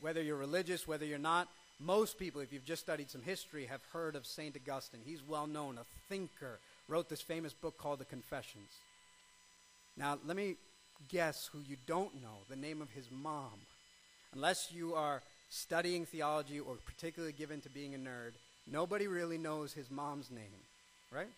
Whether 0.00 0.22
you're 0.22 0.36
religious, 0.36 0.86
whether 0.86 1.04
you're 1.04 1.18
not, 1.18 1.48
most 1.78 2.18
people, 2.18 2.40
if 2.40 2.52
you've 2.52 2.64
just 2.64 2.82
studied 2.82 3.10
some 3.10 3.22
history, 3.22 3.66
have 3.66 3.82
heard 3.92 4.16
of 4.16 4.26
St. 4.26 4.56
Augustine. 4.56 5.00
He's 5.04 5.22
well 5.22 5.46
known, 5.46 5.78
a 5.78 5.84
thinker, 6.08 6.58
wrote 6.88 7.08
this 7.08 7.20
famous 7.20 7.52
book 7.52 7.76
called 7.76 7.98
The 7.98 8.04
Confessions. 8.04 8.70
Now, 9.96 10.18
let 10.26 10.36
me 10.36 10.56
guess 11.08 11.48
who 11.52 11.60
you 11.60 11.76
don't 11.86 12.22
know 12.22 12.38
the 12.48 12.56
name 12.56 12.80
of 12.80 12.90
his 12.90 13.06
mom. 13.10 13.52
Unless 14.34 14.72
you 14.72 14.94
are 14.94 15.22
studying 15.50 16.06
theology 16.06 16.58
or 16.58 16.76
particularly 16.84 17.32
given 17.32 17.60
to 17.60 17.68
being 17.68 17.94
a 17.94 17.98
nerd, 17.98 18.32
nobody 18.70 19.06
really 19.06 19.38
knows 19.38 19.72
his 19.72 19.90
mom's 19.90 20.30
name, 20.30 20.64
right? 21.12 21.28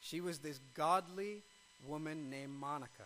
She 0.00 0.20
was 0.20 0.38
this 0.38 0.58
godly, 0.74 1.42
woman 1.86 2.30
named 2.30 2.52
Monica. 2.52 3.04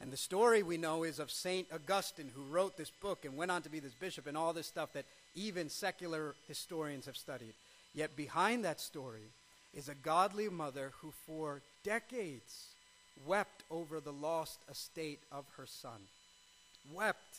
And 0.00 0.10
the 0.10 0.16
story 0.16 0.62
we 0.62 0.78
know 0.78 1.02
is 1.02 1.18
of 1.18 1.30
St. 1.30 1.66
Augustine, 1.72 2.30
who 2.34 2.42
wrote 2.42 2.76
this 2.76 2.90
book 2.90 3.24
and 3.24 3.36
went 3.36 3.50
on 3.50 3.62
to 3.62 3.68
be 3.68 3.80
this 3.80 3.94
bishop 3.94 4.26
and 4.26 4.36
all 4.36 4.52
this 4.52 4.66
stuff 4.66 4.92
that 4.94 5.04
even 5.34 5.68
secular 5.68 6.34
historians 6.48 7.06
have 7.06 7.16
studied. 7.16 7.52
Yet 7.94 8.16
behind 8.16 8.64
that 8.64 8.80
story 8.80 9.28
is 9.74 9.88
a 9.88 9.94
godly 9.94 10.48
mother 10.48 10.92
who, 11.00 11.12
for 11.26 11.60
decades, 11.84 12.68
wept 13.26 13.62
over 13.70 14.00
the 14.00 14.12
lost 14.12 14.58
estate 14.70 15.20
of 15.30 15.44
her 15.56 15.66
son. 15.66 16.00
Wept, 16.92 17.38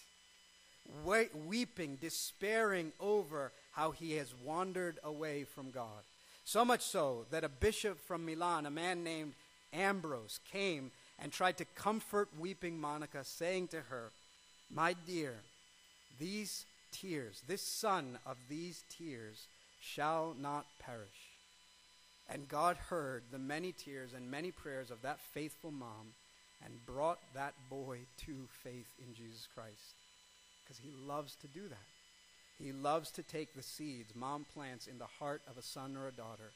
we- 1.04 1.30
weeping, 1.48 1.98
despairing 2.00 2.92
over 3.00 3.52
how 3.72 3.92
he 3.92 4.14
has 4.14 4.34
wandered 4.36 5.00
away 5.04 5.46
from 5.46 5.72
God. 5.72 6.04
So 6.46 6.64
much 6.64 6.82
so 6.82 7.26
that 7.32 7.44
a 7.44 7.50
bishop 7.50 8.00
from 8.06 8.26
Milan, 8.26 8.66
a 8.66 8.72
man 8.72 9.04
named 9.04 9.34
Ambrose 9.74 10.40
came 10.52 10.92
and 11.20 11.32
tried 11.32 11.58
to 11.58 11.66
comfort 11.76 12.30
weeping 12.40 12.80
Monica, 12.80 13.24
saying 13.24 13.68
to 13.70 13.82
her, 13.82 14.12
My 14.74 14.96
dear, 15.06 15.36
these 16.20 16.66
tears, 16.92 17.42
this 17.48 17.62
son 17.62 18.18
of 18.26 18.38
these 18.50 18.84
tears, 18.90 19.48
shall 19.80 20.36
not 20.40 20.66
perish. 20.80 21.32
And 22.30 22.48
God 22.48 22.78
heard 22.78 23.24
the 23.32 23.40
many 23.40 23.72
tears 23.72 24.14
and 24.14 24.32
many 24.32 24.52
prayers 24.52 24.92
of 24.92 25.02
that 25.02 25.20
faithful 25.20 25.72
mom 25.72 26.14
and 26.64 26.86
brought 26.86 27.20
that 27.34 27.54
boy 27.70 28.00
to 28.26 28.48
faith 28.64 28.88
in 29.06 29.14
Jesus 29.14 29.48
Christ. 29.54 29.96
Because 30.64 30.78
he 30.78 30.92
loves 31.06 31.36
to 31.38 31.48
do 31.48 31.68
that. 31.68 31.78
He 32.58 32.72
loves 32.72 33.12
to 33.12 33.24
take 33.24 33.54
the 33.54 33.64
seeds 33.64 34.14
mom 34.16 34.46
plants 34.54 34.88
in 34.88 35.00
the 35.00 35.06
heart 35.20 35.42
of 35.50 35.58
a 35.58 35.64
son 35.64 35.98
or 35.98 36.08
a 36.08 36.12
daughter 36.12 36.52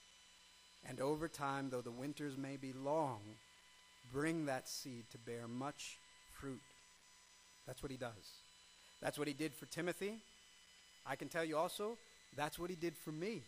and 0.88 1.00
over 1.00 1.28
time, 1.28 1.70
though 1.70 1.82
the 1.82 1.92
winters 1.92 2.38
may 2.38 2.58
be 2.58 2.74
long, 2.74 3.20
bring 4.14 4.46
that 4.46 4.68
seed 4.68 5.06
to 5.12 5.18
bear 5.18 5.48
much 5.48 5.98
fruit. 6.40 6.62
That's 7.66 7.82
what 7.82 7.92
he 7.92 7.98
does. 7.98 8.12
That's 9.02 9.18
what 9.18 9.28
he 9.28 9.34
did 9.34 9.54
for 9.54 9.66
Timothy. 9.66 10.14
I 11.06 11.16
can 11.16 11.28
tell 11.28 11.44
you 11.44 11.58
also, 11.58 11.98
that's 12.36 12.60
what 12.60 12.70
he 12.70 12.76
did 12.76 12.96
for 12.98 13.12
me. 13.12 13.42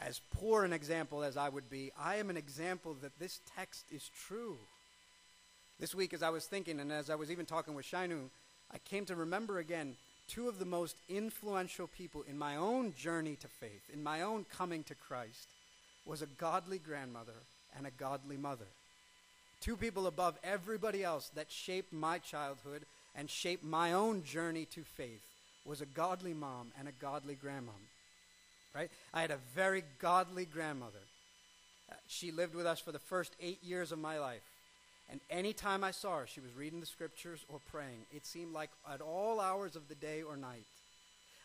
as 0.00 0.20
poor 0.32 0.64
an 0.64 0.72
example 0.72 1.22
as 1.22 1.36
I 1.36 1.48
would 1.48 1.68
be, 1.68 1.92
I 1.98 2.16
am 2.16 2.30
an 2.30 2.36
example 2.36 2.96
that 3.02 3.18
this 3.18 3.40
text 3.56 3.84
is 3.92 4.10
true. 4.26 4.56
This 5.78 5.94
week, 5.94 6.12
as 6.12 6.22
I 6.22 6.30
was 6.30 6.46
thinking, 6.46 6.80
and 6.80 6.92
as 6.92 7.10
I 7.10 7.14
was 7.14 7.30
even 7.30 7.46
talking 7.46 7.74
with 7.74 7.86
Shainu, 7.86 8.28
I 8.72 8.78
came 8.78 9.04
to 9.06 9.16
remember 9.16 9.58
again 9.58 9.96
two 10.28 10.48
of 10.48 10.58
the 10.58 10.64
most 10.64 10.96
influential 11.08 11.86
people 11.86 12.22
in 12.28 12.38
my 12.38 12.56
own 12.56 12.94
journey 12.94 13.36
to 13.40 13.48
faith, 13.48 13.82
in 13.92 14.02
my 14.02 14.22
own 14.22 14.44
coming 14.44 14.84
to 14.84 14.94
Christ, 14.94 15.48
was 16.10 16.22
a 16.22 16.26
godly 16.26 16.78
grandmother 16.78 17.40
and 17.76 17.86
a 17.86 17.90
godly 17.92 18.36
mother. 18.36 18.66
Two 19.60 19.76
people 19.76 20.08
above 20.08 20.36
everybody 20.42 21.04
else 21.04 21.30
that 21.36 21.52
shaped 21.52 21.92
my 21.92 22.18
childhood 22.18 22.82
and 23.14 23.30
shaped 23.30 23.62
my 23.62 23.92
own 23.92 24.24
journey 24.24 24.64
to 24.74 24.82
faith 24.82 25.22
was 25.64 25.80
a 25.80 25.86
godly 25.86 26.34
mom 26.34 26.72
and 26.76 26.88
a 26.88 26.92
godly 27.00 27.36
grandmom. 27.36 27.78
Right? 28.74 28.90
I 29.14 29.20
had 29.20 29.30
a 29.30 29.38
very 29.54 29.84
godly 30.00 30.46
grandmother. 30.46 30.98
Uh, 31.88 31.94
she 32.08 32.32
lived 32.32 32.56
with 32.56 32.66
us 32.66 32.80
for 32.80 32.90
the 32.90 32.98
first 32.98 33.36
eight 33.40 33.62
years 33.62 33.92
of 33.92 34.00
my 34.00 34.18
life. 34.18 34.42
And 35.12 35.20
anytime 35.30 35.84
I 35.84 35.92
saw 35.92 36.18
her, 36.18 36.26
she 36.26 36.40
was 36.40 36.50
reading 36.58 36.80
the 36.80 36.86
scriptures 36.86 37.44
or 37.48 37.60
praying. 37.70 38.06
It 38.12 38.26
seemed 38.26 38.52
like 38.52 38.70
at 38.92 39.00
all 39.00 39.38
hours 39.38 39.76
of 39.76 39.88
the 39.88 39.94
day 39.94 40.22
or 40.22 40.36
night. 40.36 40.66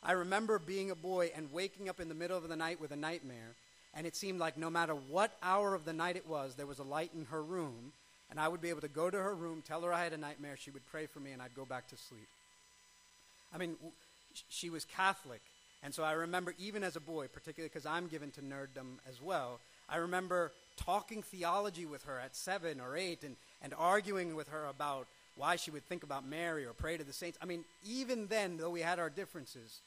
I 0.01 0.13
remember 0.13 0.57
being 0.57 0.89
a 0.89 0.95
boy 0.95 1.31
and 1.35 1.53
waking 1.53 1.87
up 1.87 1.99
in 1.99 2.09
the 2.09 2.15
middle 2.15 2.37
of 2.37 2.49
the 2.49 2.55
night 2.55 2.81
with 2.81 2.91
a 2.91 2.95
nightmare, 2.95 3.53
and 3.95 4.05
it 4.05 4.15
seemed 4.15 4.39
like 4.39 4.57
no 4.57 4.69
matter 4.69 4.93
what 4.93 5.37
hour 5.41 5.73
of 5.73 5.85
the 5.85 5.93
night 5.93 6.15
it 6.15 6.27
was, 6.27 6.55
there 6.55 6.65
was 6.65 6.79
a 6.79 6.83
light 6.83 7.11
in 7.15 7.25
her 7.25 7.41
room, 7.41 7.93
and 8.29 8.39
I 8.39 8.47
would 8.47 8.61
be 8.61 8.69
able 8.69 8.81
to 8.81 8.87
go 8.87 9.09
to 9.09 9.17
her 9.17 9.33
room, 9.33 9.63
tell 9.65 9.81
her 9.81 9.93
I 9.93 10.03
had 10.03 10.13
a 10.13 10.17
nightmare, 10.17 10.57
she 10.57 10.71
would 10.71 10.85
pray 10.91 11.05
for 11.05 11.19
me, 11.19 11.31
and 11.31 11.41
I'd 11.41 11.55
go 11.55 11.65
back 11.65 11.87
to 11.89 11.97
sleep. 11.97 12.27
I 13.53 13.57
mean, 13.57 13.75
w- 13.75 13.93
she 14.49 14.69
was 14.69 14.85
Catholic, 14.85 15.41
and 15.81 15.93
so 15.93 16.03
I 16.03 16.11
remember 16.11 16.53
even 16.59 16.83
as 16.83 16.95
a 16.95 16.99
boy, 16.99 17.27
particularly 17.27 17.69
because 17.69 17.85
I'm 17.85 18.07
given 18.07 18.31
to 18.31 18.41
nerddom 18.41 18.97
as 19.07 19.21
well, 19.21 19.59
I 19.87 19.97
remember 19.97 20.51
talking 20.77 21.21
theology 21.21 21.85
with 21.85 22.03
her 22.03 22.19
at 22.19 22.35
seven 22.35 22.81
or 22.81 22.97
eight 22.97 23.23
and, 23.23 23.35
and 23.61 23.73
arguing 23.77 24.35
with 24.35 24.49
her 24.49 24.65
about 24.65 25.07
why 25.37 25.55
she 25.55 25.71
would 25.71 25.85
think 25.87 26.03
about 26.03 26.27
Mary 26.27 26.65
or 26.65 26.73
pray 26.73 26.97
to 26.97 27.03
the 27.03 27.13
saints. 27.13 27.37
I 27.41 27.45
mean, 27.45 27.63
even 27.85 28.27
then, 28.27 28.57
though 28.57 28.69
we 28.69 28.81
had 28.81 28.99
our 28.99 29.09
differences, 29.09 29.79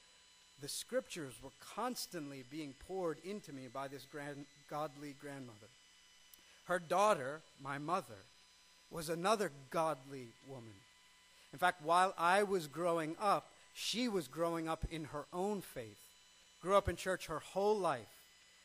the 0.60 0.68
scriptures 0.68 1.34
were 1.42 1.52
constantly 1.74 2.44
being 2.50 2.74
poured 2.86 3.18
into 3.24 3.52
me 3.52 3.68
by 3.72 3.88
this 3.88 4.06
grand, 4.10 4.44
godly 4.68 5.14
grandmother. 5.20 5.68
Her 6.64 6.78
daughter, 6.78 7.40
my 7.62 7.78
mother, 7.78 8.26
was 8.90 9.08
another 9.08 9.52
godly 9.70 10.28
woman. 10.46 10.74
In 11.52 11.58
fact, 11.58 11.82
while 11.82 12.14
I 12.18 12.42
was 12.42 12.66
growing 12.66 13.16
up, 13.20 13.50
she 13.72 14.08
was 14.08 14.28
growing 14.28 14.68
up 14.68 14.84
in 14.90 15.04
her 15.04 15.26
own 15.32 15.60
faith, 15.60 15.98
grew 16.60 16.76
up 16.76 16.88
in 16.88 16.96
church 16.96 17.26
her 17.26 17.38
whole 17.38 17.78
life, 17.78 18.08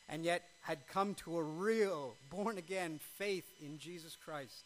and 0.10 0.26
yet 0.26 0.44
had 0.64 0.88
come 0.88 1.14
to 1.16 1.38
a 1.38 1.44
real, 1.44 2.16
born 2.30 2.58
again 2.58 3.00
faith 3.18 3.46
in 3.62 3.78
Jesus 3.78 4.18
Christ, 4.26 4.64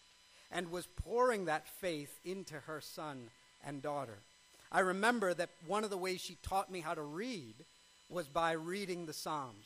and 0.52 0.72
was 0.72 0.88
pouring 1.04 1.46
that 1.46 1.68
faith 1.68 2.18
into 2.24 2.56
her 2.56 2.80
son 2.82 3.30
and 3.66 3.82
daughter. 3.82 4.20
I 4.71 4.80
remember 4.82 5.34
that 5.34 5.49
one 5.65 5.84
of 5.84 5.89
the 5.89 5.97
ways 5.97 6.21
she 6.21 6.38
taught 6.43 6.71
me 6.71 6.82
how 6.82 6.93
to 6.93 7.01
read 7.01 7.56
was 8.10 8.27
by 8.27 8.53
reading 8.53 9.06
the 9.06 9.13
Psalms. 9.13 9.65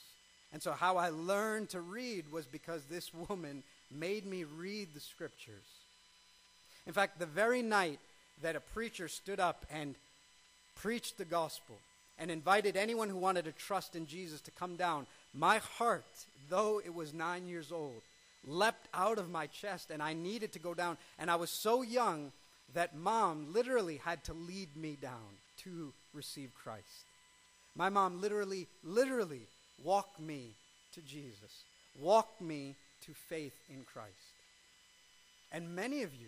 And 0.54 0.62
so, 0.62 0.72
how 0.72 0.98
I 0.98 1.10
learned 1.10 1.70
to 1.70 1.82
read 1.82 2.32
was 2.32 2.46
because 2.46 2.84
this 2.86 3.12
woman 3.30 3.64
made 3.90 4.26
me 4.26 4.44
read 4.44 4.90
the 4.94 5.00
scriptures. 5.00 5.66
In 6.88 6.94
fact, 6.94 7.20
the 7.20 7.26
very 7.26 7.62
night 7.62 8.00
that 8.42 8.56
a 8.56 8.60
preacher 8.60 9.08
stood 9.08 9.40
up 9.40 9.66
and 9.72 9.96
preached 10.76 11.18
the 11.18 11.26
gospel 11.26 11.78
and 12.18 12.32
invited 12.32 12.76
anyone 12.76 13.10
who 13.10 13.18
wanted 13.18 13.46
to 13.46 13.52
trust 13.52 13.96
in 13.96 14.08
Jesus 14.08 14.42
to 14.42 14.52
come 14.52 14.76
down, 14.76 15.06
my 15.34 15.58
heart, 15.58 16.26
though 16.50 16.82
it 16.84 16.94
was 16.94 17.14
nine 17.14 17.48
years 17.48 17.72
old, 17.72 18.02
leapt 18.46 18.88
out 18.94 19.18
of 19.18 19.30
my 19.30 19.48
chest 19.48 19.92
and 19.92 20.02
I 20.02 20.14
needed 20.14 20.52
to 20.54 20.60
go 20.60 20.74
down. 20.74 20.98
And 21.20 21.30
I 21.30 21.36
was 21.36 21.50
so 21.50 21.82
young 21.82 22.32
that 22.74 22.96
mom 22.96 23.54
literally 23.54 23.98
had 23.98 24.24
to 24.26 24.34
lead 24.34 24.76
me 24.76 24.98
down 25.02 25.38
to 25.64 25.94
receive 26.14 26.52
Christ. 26.54 27.06
My 27.76 27.90
mom 27.90 28.22
literally, 28.22 28.68
literally 28.84 29.48
walked 29.84 30.20
me 30.20 30.56
to 30.94 31.02
Jesus, 31.02 31.64
walked 32.00 32.42
me 32.42 32.76
to 33.06 33.14
faith 33.14 33.54
in 33.70 33.84
Christ. 33.84 34.16
And 35.52 35.76
many 35.76 36.04
of 36.04 36.14
you 36.14 36.28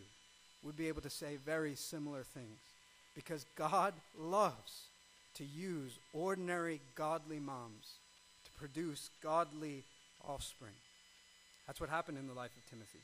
would 0.63 0.77
be 0.77 0.87
able 0.87 1.01
to 1.01 1.09
say 1.09 1.37
very 1.45 1.75
similar 1.75 2.23
things 2.23 2.59
because 3.15 3.45
God 3.55 3.93
loves 4.17 4.83
to 5.35 5.43
use 5.43 5.97
ordinary 6.13 6.79
godly 6.95 7.39
moms 7.39 7.95
to 8.45 8.51
produce 8.59 9.09
godly 9.21 9.83
offspring. 10.27 10.73
That's 11.67 11.79
what 11.79 11.89
happened 11.89 12.17
in 12.17 12.27
the 12.27 12.33
life 12.33 12.51
of 12.57 12.69
Timothy. 12.69 12.99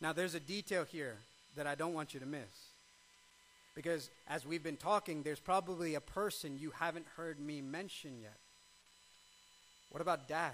Now, 0.00 0.12
there's 0.12 0.34
a 0.34 0.40
detail 0.40 0.84
here 0.90 1.16
that 1.56 1.66
I 1.66 1.74
don't 1.74 1.94
want 1.94 2.14
you 2.14 2.20
to 2.20 2.26
miss. 2.26 2.70
Because 3.74 4.10
as 4.28 4.44
we've 4.44 4.62
been 4.62 4.76
talking, 4.76 5.22
there's 5.22 5.40
probably 5.40 5.94
a 5.94 6.00
person 6.00 6.58
you 6.58 6.70
haven't 6.70 7.06
heard 7.16 7.38
me 7.40 7.60
mention 7.60 8.20
yet. 8.20 8.36
What 9.90 10.00
about 10.00 10.28
dad? 10.28 10.52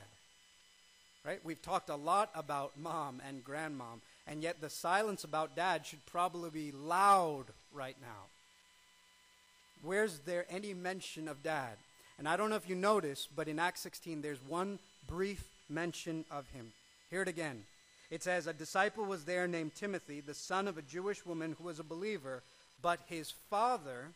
Right? 1.25 1.41
We've 1.45 1.61
talked 1.61 1.91
a 1.91 1.97
lot 1.97 2.31
about 2.35 2.79
mom 2.79 3.21
and 3.27 3.45
grandmom, 3.45 4.01
and 4.27 4.43
yet 4.43 4.61
the 4.61 4.71
silence 4.71 5.25
about 5.25 5.57
dad 5.57 5.85
should 5.85 6.05
probably 6.07 6.51
be 6.51 6.73
loud 6.73 7.47
right 7.73 7.97
now. 8.01 8.27
Where's 9.83 10.21
there 10.21 10.47
any 10.49 10.73
mention 10.73 11.27
of 11.29 11.43
dad? 11.43 11.77
And 12.19 12.29
I 12.29 12.37
don't 12.37 12.49
know 12.49 12.57
if 12.57 12.69
you 12.69 12.77
notice, 12.77 13.29
but 13.35 13.49
in 13.49 13.59
Acts 13.59 13.81
16, 13.81 14.23
there's 14.23 14.43
one 14.43 14.79
brief 15.07 15.45
mention 15.69 16.25
of 16.31 16.49
him. 16.49 16.73
Hear 17.11 17.23
it 17.23 17.29
again. 17.29 17.65
It 18.11 18.23
says, 18.23 18.47
A 18.47 18.53
disciple 18.53 19.05
was 19.05 19.25
there 19.25 19.49
named 19.49 19.75
Timothy, 19.75 20.21
the 20.21 20.35
son 20.35 20.69
of 20.69 20.79
a 20.79 20.83
Jewish 20.83 21.27
woman 21.27 21.57
who 21.59 21.65
was 21.65 21.79
a 21.79 21.85
believer, 21.85 22.43
but 22.83 23.01
his 23.07 23.33
father 23.51 24.09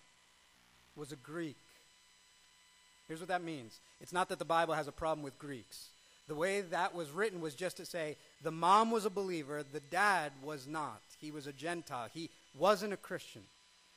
was 0.96 1.12
a 1.12 1.16
Greek. 1.16 1.56
Here's 3.08 3.20
what 3.20 3.28
that 3.28 3.42
means 3.42 3.80
it's 4.00 4.12
not 4.12 4.28
that 4.28 4.38
the 4.38 4.44
Bible 4.44 4.74
has 4.74 4.86
a 4.86 4.92
problem 4.92 5.24
with 5.24 5.38
Greeks. 5.38 5.88
The 6.28 6.36
way 6.36 6.60
that 6.60 6.94
was 6.94 7.10
written 7.10 7.40
was 7.40 7.54
just 7.56 7.78
to 7.78 7.84
say 7.84 8.16
the 8.44 8.52
mom 8.52 8.92
was 8.92 9.04
a 9.04 9.10
believer, 9.10 9.64
the 9.72 9.80
dad 9.80 10.30
was 10.44 10.68
not. 10.68 11.00
He 11.20 11.32
was 11.32 11.48
a 11.48 11.52
Gentile. 11.52 12.06
He 12.14 12.30
wasn't 12.56 12.92
a 12.92 12.96
Christian, 12.96 13.42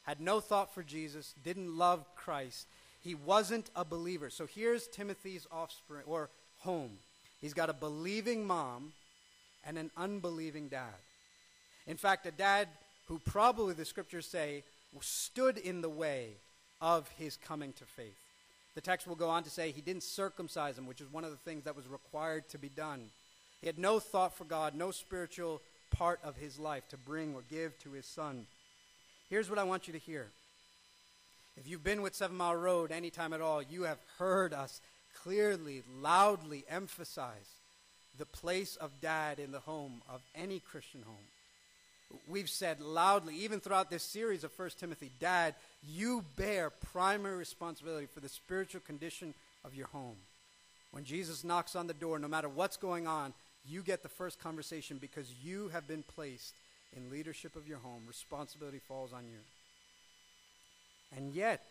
had 0.04 0.20
no 0.20 0.40
thought 0.40 0.74
for 0.74 0.82
Jesus, 0.82 1.36
didn't 1.44 1.78
love 1.78 2.04
Christ. 2.16 2.66
He 3.04 3.14
wasn't 3.14 3.70
a 3.76 3.86
believer. 3.86 4.32
So 4.32 4.48
here's 4.48 4.88
Timothy's 4.88 5.46
offspring 5.52 6.04
or 6.08 6.30
home. 6.62 6.98
He's 7.40 7.54
got 7.54 7.70
a 7.70 7.74
believing 7.74 8.48
mom 8.48 8.94
and 9.66 9.78
an 9.78 9.92
unbelieving 9.98 10.68
dad. 10.68 10.94
In 11.88 11.98
fact, 11.98 12.26
a 12.26 12.32
dad 12.32 12.68
who 13.08 13.20
probably 13.20 13.74
the 13.74 13.86
scriptures 13.86 14.26
say 14.26 14.64
stood 15.02 15.58
in 15.58 15.82
the 15.82 15.90
way 15.90 16.30
of 16.82 17.10
his 17.18 17.38
coming 17.38 17.74
to 17.74 17.86
faith. 17.86 18.18
The 18.76 18.82
text 18.82 19.08
will 19.08 19.16
go 19.16 19.30
on 19.30 19.44
to 19.44 19.50
say 19.50 19.72
he 19.72 19.82
didn't 19.82 20.04
circumcise 20.04 20.78
him, 20.78 20.88
which 20.88 21.02
is 21.02 21.12
one 21.12 21.24
of 21.24 21.32
the 21.32 21.38
things 21.38 21.64
that 21.64 21.76
was 21.76 21.88
required 21.88 22.48
to 22.50 22.58
be 22.58 22.70
done. 22.70 23.10
He 23.62 23.68
had 23.68 23.80
no 23.80 24.00
thought 24.00 24.38
for 24.38 24.46
God, 24.46 24.76
no 24.76 24.92
spiritual 24.92 25.62
part 25.92 26.20
of 26.24 26.36
his 26.36 26.60
life 26.60 26.88
to 26.90 26.98
bring 26.98 27.36
or 27.36 27.44
give 27.50 27.78
to 27.80 27.92
his 27.92 28.06
son. 28.06 28.46
Here's 29.30 29.50
what 29.50 29.60
I 29.60 29.64
want 29.64 29.88
you 29.88 29.94
to 29.94 30.00
hear. 30.00 30.28
If 31.56 31.68
you've 31.68 31.84
been 31.84 32.02
with 32.02 32.16
Seven 32.16 32.36
Mile 32.36 32.56
Road 32.56 32.92
any 32.92 33.12
time 33.12 33.32
at 33.32 33.42
all, 33.42 33.62
you 33.62 33.84
have 33.84 34.00
heard 34.18 34.54
us 34.54 34.82
clearly, 35.22 35.84
loudly 36.02 36.66
emphasize 36.68 37.50
the 38.18 38.26
place 38.26 38.76
of 38.76 39.02
dad 39.02 39.40
in 39.40 39.52
the 39.52 39.60
home 39.60 40.02
of 40.10 40.22
any 40.36 40.60
Christian 40.60 41.02
home. 41.04 41.16
We've 42.28 42.50
said 42.50 42.80
loudly, 42.80 43.36
even 43.38 43.60
throughout 43.60 43.90
this 43.90 44.04
series 44.04 44.44
of 44.44 44.52
1 44.58 44.70
Timothy, 44.80 45.12
Dad, 45.20 45.56
you 45.88 46.24
bear 46.38 46.70
primary 46.70 47.38
responsibility 47.38 48.06
for 48.06 48.20
the 48.20 48.30
spiritual 48.30 48.82
condition 48.82 49.34
of 49.66 49.74
your 49.74 49.88
home. 49.88 50.18
When 50.92 51.06
Jesus 51.06 51.44
knocks 51.44 51.76
on 51.76 51.88
the 51.88 51.94
door, 51.94 52.20
no 52.20 52.28
matter 52.28 52.50
what's 52.50 52.78
going 52.78 53.08
on, 53.08 53.34
you 53.68 53.82
get 53.82 54.04
the 54.04 54.10
first 54.10 54.40
conversation 54.40 55.00
because 55.00 55.28
you 55.44 55.70
have 55.70 55.88
been 55.88 56.04
placed 56.04 56.54
in 56.96 57.10
leadership 57.10 57.56
of 57.56 57.68
your 57.68 57.80
home. 57.80 58.04
Responsibility 58.08 58.80
falls 58.88 59.12
on 59.12 59.24
you. 59.24 59.40
And 61.18 61.34
yet, 61.34 61.64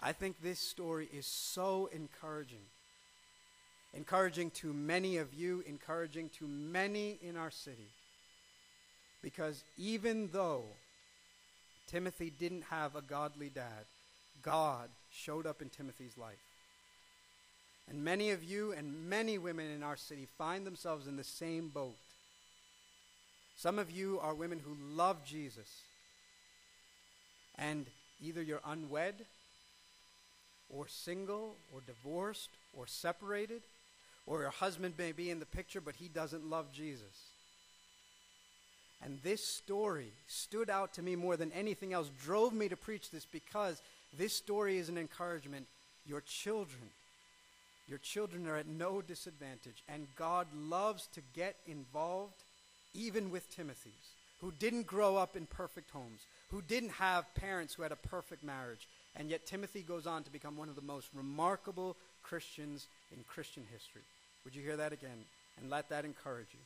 I 0.00 0.12
think 0.12 0.42
this 0.42 0.58
story 0.58 1.08
is 1.12 1.26
so 1.26 1.88
encouraging. 1.92 2.64
Encouraging 3.96 4.50
to 4.50 4.72
many 4.74 5.16
of 5.16 5.32
you, 5.32 5.64
encouraging 5.66 6.28
to 6.38 6.46
many 6.46 7.18
in 7.22 7.36
our 7.36 7.50
city. 7.50 7.88
Because 9.22 9.64
even 9.78 10.28
though 10.32 10.64
Timothy 11.86 12.30
didn't 12.30 12.64
have 12.64 12.94
a 12.94 13.00
godly 13.00 13.48
dad, 13.48 13.86
God 14.42 14.90
showed 15.10 15.46
up 15.46 15.62
in 15.62 15.70
Timothy's 15.70 16.18
life. 16.18 16.36
And 17.88 18.04
many 18.04 18.30
of 18.30 18.44
you 18.44 18.72
and 18.72 19.08
many 19.08 19.38
women 19.38 19.70
in 19.70 19.82
our 19.82 19.96
city 19.96 20.26
find 20.36 20.66
themselves 20.66 21.06
in 21.06 21.16
the 21.16 21.24
same 21.24 21.68
boat. 21.68 21.96
Some 23.56 23.78
of 23.78 23.90
you 23.90 24.18
are 24.20 24.34
women 24.34 24.60
who 24.62 24.76
love 24.94 25.24
Jesus. 25.24 25.82
And 27.56 27.86
either 28.22 28.42
you're 28.42 28.60
unwed 28.66 29.14
or 30.68 30.86
single 30.88 31.54
or 31.72 31.80
divorced 31.80 32.50
or 32.76 32.86
separated, 32.86 33.62
or 34.26 34.42
your 34.42 34.50
husband 34.50 34.94
may 34.98 35.12
be 35.12 35.30
in 35.30 35.38
the 35.38 35.46
picture, 35.46 35.80
but 35.80 35.96
he 35.96 36.08
doesn't 36.08 36.50
love 36.50 36.72
Jesus. 36.72 37.30
And 39.02 39.18
this 39.22 39.46
story 39.46 40.12
stood 40.26 40.70
out 40.70 40.94
to 40.94 41.02
me 41.02 41.16
more 41.16 41.36
than 41.36 41.52
anything 41.52 41.92
else, 41.92 42.10
drove 42.22 42.52
me 42.52 42.68
to 42.68 42.76
preach 42.76 43.10
this 43.10 43.26
because 43.30 43.80
this 44.18 44.34
story 44.34 44.78
is 44.78 44.88
an 44.88 44.98
encouragement. 44.98 45.66
Your 46.06 46.22
children, 46.22 46.88
your 47.86 47.98
children 47.98 48.48
are 48.48 48.56
at 48.56 48.66
no 48.66 49.02
disadvantage, 49.02 49.82
and 49.88 50.06
God 50.16 50.46
loves 50.54 51.08
to 51.14 51.20
get 51.34 51.56
involved 51.66 52.42
even 52.94 53.30
with 53.30 53.54
Timothy's, 53.54 53.92
who 54.40 54.52
didn't 54.58 54.86
grow 54.86 55.16
up 55.16 55.36
in 55.36 55.46
perfect 55.46 55.90
homes, 55.90 56.20
who 56.48 56.62
didn't 56.62 56.92
have 56.92 57.34
parents 57.34 57.74
who 57.74 57.82
had 57.82 57.92
a 57.92 57.96
perfect 57.96 58.42
marriage. 58.42 58.88
And 59.14 59.30
yet 59.30 59.46
Timothy 59.46 59.82
goes 59.82 60.06
on 60.06 60.24
to 60.24 60.30
become 60.30 60.56
one 60.56 60.68
of 60.68 60.76
the 60.76 60.82
most 60.82 61.08
remarkable 61.14 61.96
Christians 62.22 62.86
in 63.14 63.24
Christian 63.24 63.64
history. 63.70 64.02
Would 64.46 64.54
you 64.54 64.62
hear 64.62 64.76
that 64.76 64.92
again? 64.92 65.24
And 65.60 65.68
let 65.68 65.88
that 65.88 66.04
encourage 66.04 66.46
you. 66.52 66.60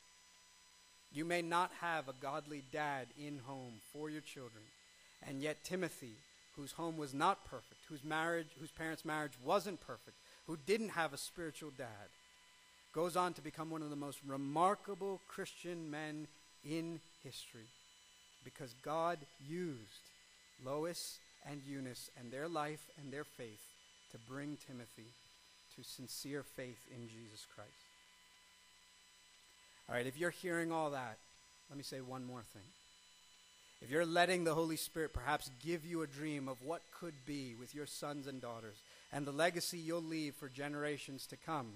You 1.14 1.24
may 1.24 1.40
not 1.40 1.70
have 1.80 2.08
a 2.08 2.14
godly 2.20 2.62
dad 2.70 3.06
in 3.18 3.40
home 3.46 3.80
for 3.90 4.10
your 4.10 4.20
children, 4.20 4.62
and 5.26 5.40
yet 5.40 5.64
Timothy, 5.64 6.12
whose 6.56 6.72
home 6.72 6.98
was 6.98 7.14
not 7.14 7.46
perfect, 7.46 7.80
whose 7.88 8.04
marriage, 8.04 8.48
whose 8.60 8.70
parents' 8.70 9.06
marriage 9.06 9.32
wasn't 9.42 9.80
perfect, 9.80 10.18
who 10.46 10.58
didn't 10.66 10.90
have 10.90 11.14
a 11.14 11.16
spiritual 11.16 11.70
dad, 11.78 12.10
goes 12.92 13.16
on 13.16 13.32
to 13.32 13.40
become 13.40 13.70
one 13.70 13.82
of 13.82 13.88
the 13.88 13.96
most 13.96 14.18
remarkable 14.26 15.18
Christian 15.26 15.90
men 15.90 16.26
in 16.62 17.00
history 17.24 17.66
because 18.44 18.74
God 18.82 19.18
used 19.48 20.10
Lois 20.62 21.18
and 21.48 21.62
Eunice 21.66 22.10
and 22.20 22.30
their 22.30 22.46
life 22.46 22.90
and 23.00 23.10
their 23.10 23.24
faith 23.24 23.64
to 24.12 24.18
bring 24.28 24.58
Timothy 24.66 25.06
sincere 25.82 26.42
faith 26.42 26.80
in 26.94 27.08
Jesus 27.08 27.46
Christ. 27.54 27.70
All 29.88 29.94
right, 29.94 30.06
if 30.06 30.18
you're 30.18 30.30
hearing 30.30 30.72
all 30.72 30.90
that, 30.90 31.18
let 31.68 31.76
me 31.76 31.82
say 31.82 32.00
one 32.00 32.24
more 32.24 32.42
thing. 32.52 32.62
If 33.82 33.90
you're 33.90 34.06
letting 34.06 34.44
the 34.44 34.54
Holy 34.54 34.76
Spirit 34.76 35.12
perhaps 35.12 35.50
give 35.64 35.86
you 35.86 36.02
a 36.02 36.06
dream 36.06 36.48
of 36.48 36.62
what 36.62 36.82
could 36.92 37.14
be 37.26 37.54
with 37.58 37.74
your 37.74 37.86
sons 37.86 38.26
and 38.26 38.40
daughters 38.40 38.76
and 39.12 39.26
the 39.26 39.32
legacy 39.32 39.78
you'll 39.78 40.02
leave 40.02 40.34
for 40.34 40.48
generations 40.48 41.26
to 41.26 41.36
come, 41.36 41.68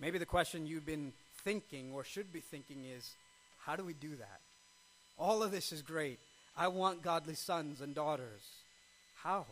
maybe 0.00 0.18
the 0.18 0.26
question 0.26 0.66
you've 0.66 0.86
been 0.86 1.12
thinking 1.44 1.92
or 1.94 2.02
should 2.02 2.32
be 2.32 2.40
thinking 2.40 2.84
is 2.84 3.12
how 3.64 3.76
do 3.76 3.84
we 3.84 3.94
do 3.94 4.16
that? 4.16 4.40
All 5.18 5.42
of 5.42 5.52
this 5.52 5.72
is 5.72 5.82
great. 5.82 6.18
I 6.56 6.68
want 6.68 7.02
godly 7.02 7.34
sons 7.34 7.80
and 7.80 7.94
daughters. 7.94 8.42
How? 9.22 9.46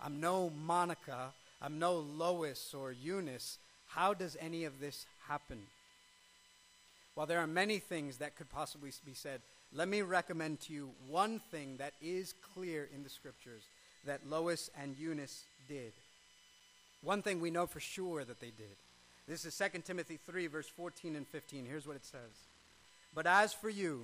I'm 0.00 0.20
no 0.20 0.50
Monica. 0.50 1.32
I'm 1.64 1.78
no 1.78 1.94
Lois 1.94 2.74
or 2.74 2.92
Eunice. 2.92 3.56
How 3.86 4.12
does 4.12 4.36
any 4.38 4.64
of 4.64 4.80
this 4.80 5.06
happen? 5.26 5.60
While 7.14 7.26
there 7.26 7.38
are 7.38 7.46
many 7.46 7.78
things 7.78 8.18
that 8.18 8.36
could 8.36 8.50
possibly 8.50 8.90
be 9.06 9.14
said, 9.14 9.40
let 9.72 9.88
me 9.88 10.02
recommend 10.02 10.60
to 10.62 10.74
you 10.74 10.90
one 11.08 11.40
thing 11.50 11.78
that 11.78 11.94
is 12.02 12.34
clear 12.52 12.86
in 12.94 13.02
the 13.02 13.08
scriptures 13.08 13.62
that 14.04 14.28
Lois 14.28 14.68
and 14.78 14.94
Eunice 14.98 15.44
did. 15.66 15.92
One 17.02 17.22
thing 17.22 17.40
we 17.40 17.50
know 17.50 17.66
for 17.66 17.80
sure 17.80 18.24
that 18.24 18.40
they 18.40 18.52
did. 18.58 18.76
This 19.26 19.46
is 19.46 19.56
2 19.56 19.80
Timothy 19.80 20.18
3, 20.26 20.48
verse 20.48 20.68
14 20.68 21.16
and 21.16 21.26
15. 21.26 21.64
Here's 21.64 21.86
what 21.86 21.96
it 21.96 22.04
says 22.04 22.44
But 23.14 23.26
as 23.26 23.54
for 23.54 23.70
you, 23.70 24.02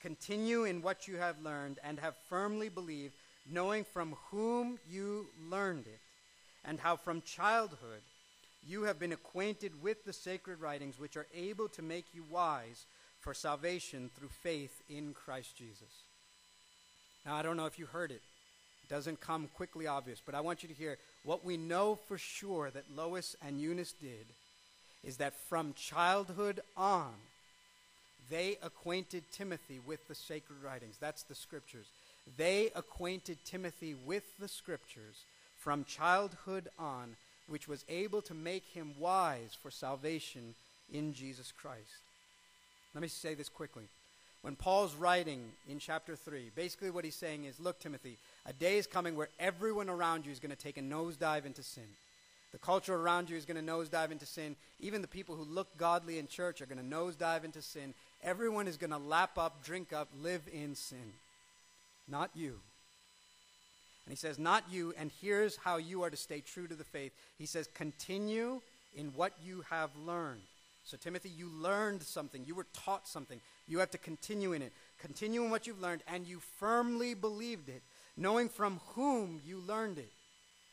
continue 0.00 0.64
in 0.64 0.80
what 0.80 1.06
you 1.06 1.18
have 1.18 1.42
learned 1.44 1.78
and 1.84 2.00
have 2.00 2.14
firmly 2.30 2.70
believed, 2.70 3.12
knowing 3.50 3.84
from 3.84 4.16
whom 4.30 4.78
you 4.90 5.26
learned 5.50 5.86
it, 5.86 6.00
and 6.64 6.80
how 6.80 6.96
from 6.96 7.22
childhood 7.22 8.02
you 8.66 8.82
have 8.82 8.98
been 8.98 9.12
acquainted 9.12 9.82
with 9.82 10.04
the 10.04 10.12
sacred 10.12 10.60
writings, 10.60 10.98
which 10.98 11.16
are 11.16 11.26
able 11.34 11.68
to 11.68 11.82
make 11.82 12.06
you 12.12 12.24
wise 12.30 12.84
for 13.20 13.34
salvation 13.34 14.10
through 14.16 14.28
faith 14.28 14.82
in 14.88 15.14
Christ 15.14 15.56
Jesus. 15.56 16.04
Now, 17.24 17.36
I 17.36 17.42
don't 17.42 17.56
know 17.56 17.66
if 17.66 17.78
you 17.78 17.86
heard 17.86 18.10
it. 18.10 18.22
It 18.84 18.88
doesn't 18.88 19.20
come 19.20 19.48
quickly 19.54 19.86
obvious, 19.86 20.20
but 20.24 20.34
I 20.34 20.40
want 20.40 20.62
you 20.62 20.68
to 20.68 20.74
hear 20.74 20.98
what 21.24 21.44
we 21.44 21.56
know 21.56 21.98
for 22.08 22.18
sure 22.18 22.70
that 22.70 22.84
Lois 22.94 23.36
and 23.46 23.60
Eunice 23.60 23.92
did 23.92 24.26
is 25.04 25.18
that 25.18 25.34
from 25.48 25.74
childhood 25.74 26.60
on, 26.76 27.12
they 28.28 28.58
acquainted 28.62 29.24
Timothy 29.32 29.80
with 29.84 30.06
the 30.08 30.14
sacred 30.14 30.62
writings. 30.62 30.96
That's 31.00 31.22
the 31.24 31.34
scriptures. 31.34 31.86
They 32.36 32.70
acquainted 32.74 33.38
Timothy 33.44 33.94
with 33.94 34.24
the 34.38 34.48
scriptures 34.48 35.24
from 35.60 35.84
childhood 35.84 36.68
on 36.78 37.16
which 37.48 37.68
was 37.68 37.84
able 37.88 38.22
to 38.22 38.34
make 38.34 38.64
him 38.64 38.92
wise 38.98 39.56
for 39.60 39.70
salvation 39.70 40.54
in 40.92 41.12
Jesus 41.12 41.52
Christ. 41.52 42.02
Let 42.94 43.02
me 43.02 43.08
say 43.08 43.34
this 43.34 43.48
quickly. 43.48 43.84
When 44.42 44.56
Paul's 44.56 44.94
writing 44.94 45.42
in 45.68 45.78
chapter 45.78 46.16
3, 46.16 46.50
basically 46.56 46.90
what 46.90 47.04
he's 47.04 47.14
saying 47.14 47.44
is 47.44 47.60
Look, 47.60 47.78
Timothy, 47.78 48.16
a 48.46 48.52
day 48.52 48.78
is 48.78 48.86
coming 48.86 49.16
where 49.16 49.28
everyone 49.38 49.90
around 49.90 50.24
you 50.24 50.32
is 50.32 50.38
going 50.38 50.50
to 50.50 50.56
take 50.56 50.78
a 50.78 50.82
nosedive 50.82 51.44
into 51.44 51.62
sin. 51.62 51.84
The 52.52 52.58
culture 52.58 52.96
around 52.96 53.30
you 53.30 53.36
is 53.36 53.44
going 53.44 53.64
to 53.64 53.72
nosedive 53.72 54.10
into 54.10 54.26
sin. 54.26 54.56
Even 54.80 55.02
the 55.02 55.08
people 55.08 55.36
who 55.36 55.44
look 55.44 55.68
godly 55.76 56.18
in 56.18 56.26
church 56.26 56.60
are 56.60 56.66
going 56.66 56.78
to 56.78 56.96
nosedive 56.96 57.44
into 57.44 57.62
sin. 57.62 57.94
Everyone 58.24 58.66
is 58.66 58.76
going 58.76 58.90
to 58.90 58.98
lap 58.98 59.38
up, 59.38 59.62
drink 59.62 59.92
up, 59.92 60.08
live 60.20 60.42
in 60.52 60.74
sin. 60.74 61.12
Not 62.08 62.30
you. 62.34 62.60
And 64.10 64.18
he 64.18 64.20
says, 64.20 64.40
Not 64.40 64.64
you, 64.68 64.92
and 64.98 65.12
here's 65.22 65.54
how 65.54 65.76
you 65.76 66.02
are 66.02 66.10
to 66.10 66.16
stay 66.16 66.40
true 66.40 66.66
to 66.66 66.74
the 66.74 66.82
faith. 66.82 67.12
He 67.38 67.46
says, 67.46 67.68
Continue 67.74 68.60
in 68.92 69.12
what 69.14 69.34
you 69.40 69.62
have 69.70 69.90
learned. 70.04 70.40
So, 70.82 70.96
Timothy, 70.96 71.28
you 71.28 71.48
learned 71.48 72.02
something. 72.02 72.42
You 72.44 72.56
were 72.56 72.66
taught 72.72 73.06
something. 73.06 73.40
You 73.68 73.78
have 73.78 73.92
to 73.92 73.98
continue 73.98 74.52
in 74.52 74.62
it. 74.62 74.72
Continue 75.00 75.44
in 75.44 75.50
what 75.52 75.68
you've 75.68 75.80
learned, 75.80 76.02
and 76.08 76.26
you 76.26 76.40
firmly 76.58 77.14
believed 77.14 77.68
it, 77.68 77.82
knowing 78.16 78.48
from 78.48 78.80
whom 78.96 79.40
you 79.46 79.58
learned 79.60 79.98
it. 79.98 80.10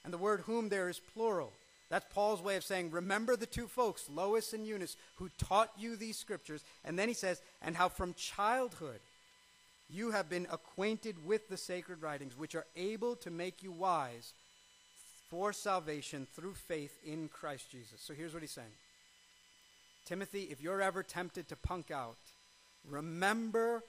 And 0.03 0.11
the 0.11 0.17
word 0.17 0.39
whom 0.47 0.69
there 0.69 0.89
is 0.89 0.99
plural. 1.13 1.53
That's 1.91 2.11
Paul's 2.11 2.41
way 2.41 2.55
of 2.55 2.63
saying, 2.63 2.89
remember 2.89 3.35
the 3.35 3.45
two 3.45 3.67
folks, 3.67 4.09
Lois 4.11 4.51
and 4.53 4.65
Eunice, 4.65 4.97
who 5.17 5.29
taught 5.37 5.69
you 5.77 5.95
these 5.95 6.17
scriptures. 6.17 6.63
And 6.83 6.97
then 6.97 7.07
he 7.07 7.13
says, 7.13 7.39
and 7.61 7.77
how 7.77 7.87
from 7.87 8.15
childhood 8.15 8.99
you 9.89 10.11
have 10.11 10.29
been 10.29 10.47
acquainted 10.51 11.25
with 11.25 11.49
the 11.49 11.57
sacred 11.57 12.01
writings, 12.01 12.37
which 12.37 12.55
are 12.55 12.65
able 12.75 13.15
to 13.17 13.31
make 13.31 13.63
you 13.63 13.71
wise 13.71 14.33
for 15.29 15.53
salvation 15.53 16.27
through 16.35 16.53
faith 16.53 16.97
in 17.05 17.29
Christ 17.29 17.71
Jesus. 17.71 18.01
So 18.01 18.13
here's 18.13 18.33
what 18.33 18.43
he's 18.43 18.51
saying 18.51 18.73
Timothy, 20.05 20.43
if 20.43 20.61
you're 20.61 20.81
ever 20.81 21.03
tempted 21.03 21.49
to 21.49 21.55
punk 21.55 21.91
out, 21.91 22.17
remember 22.89 23.83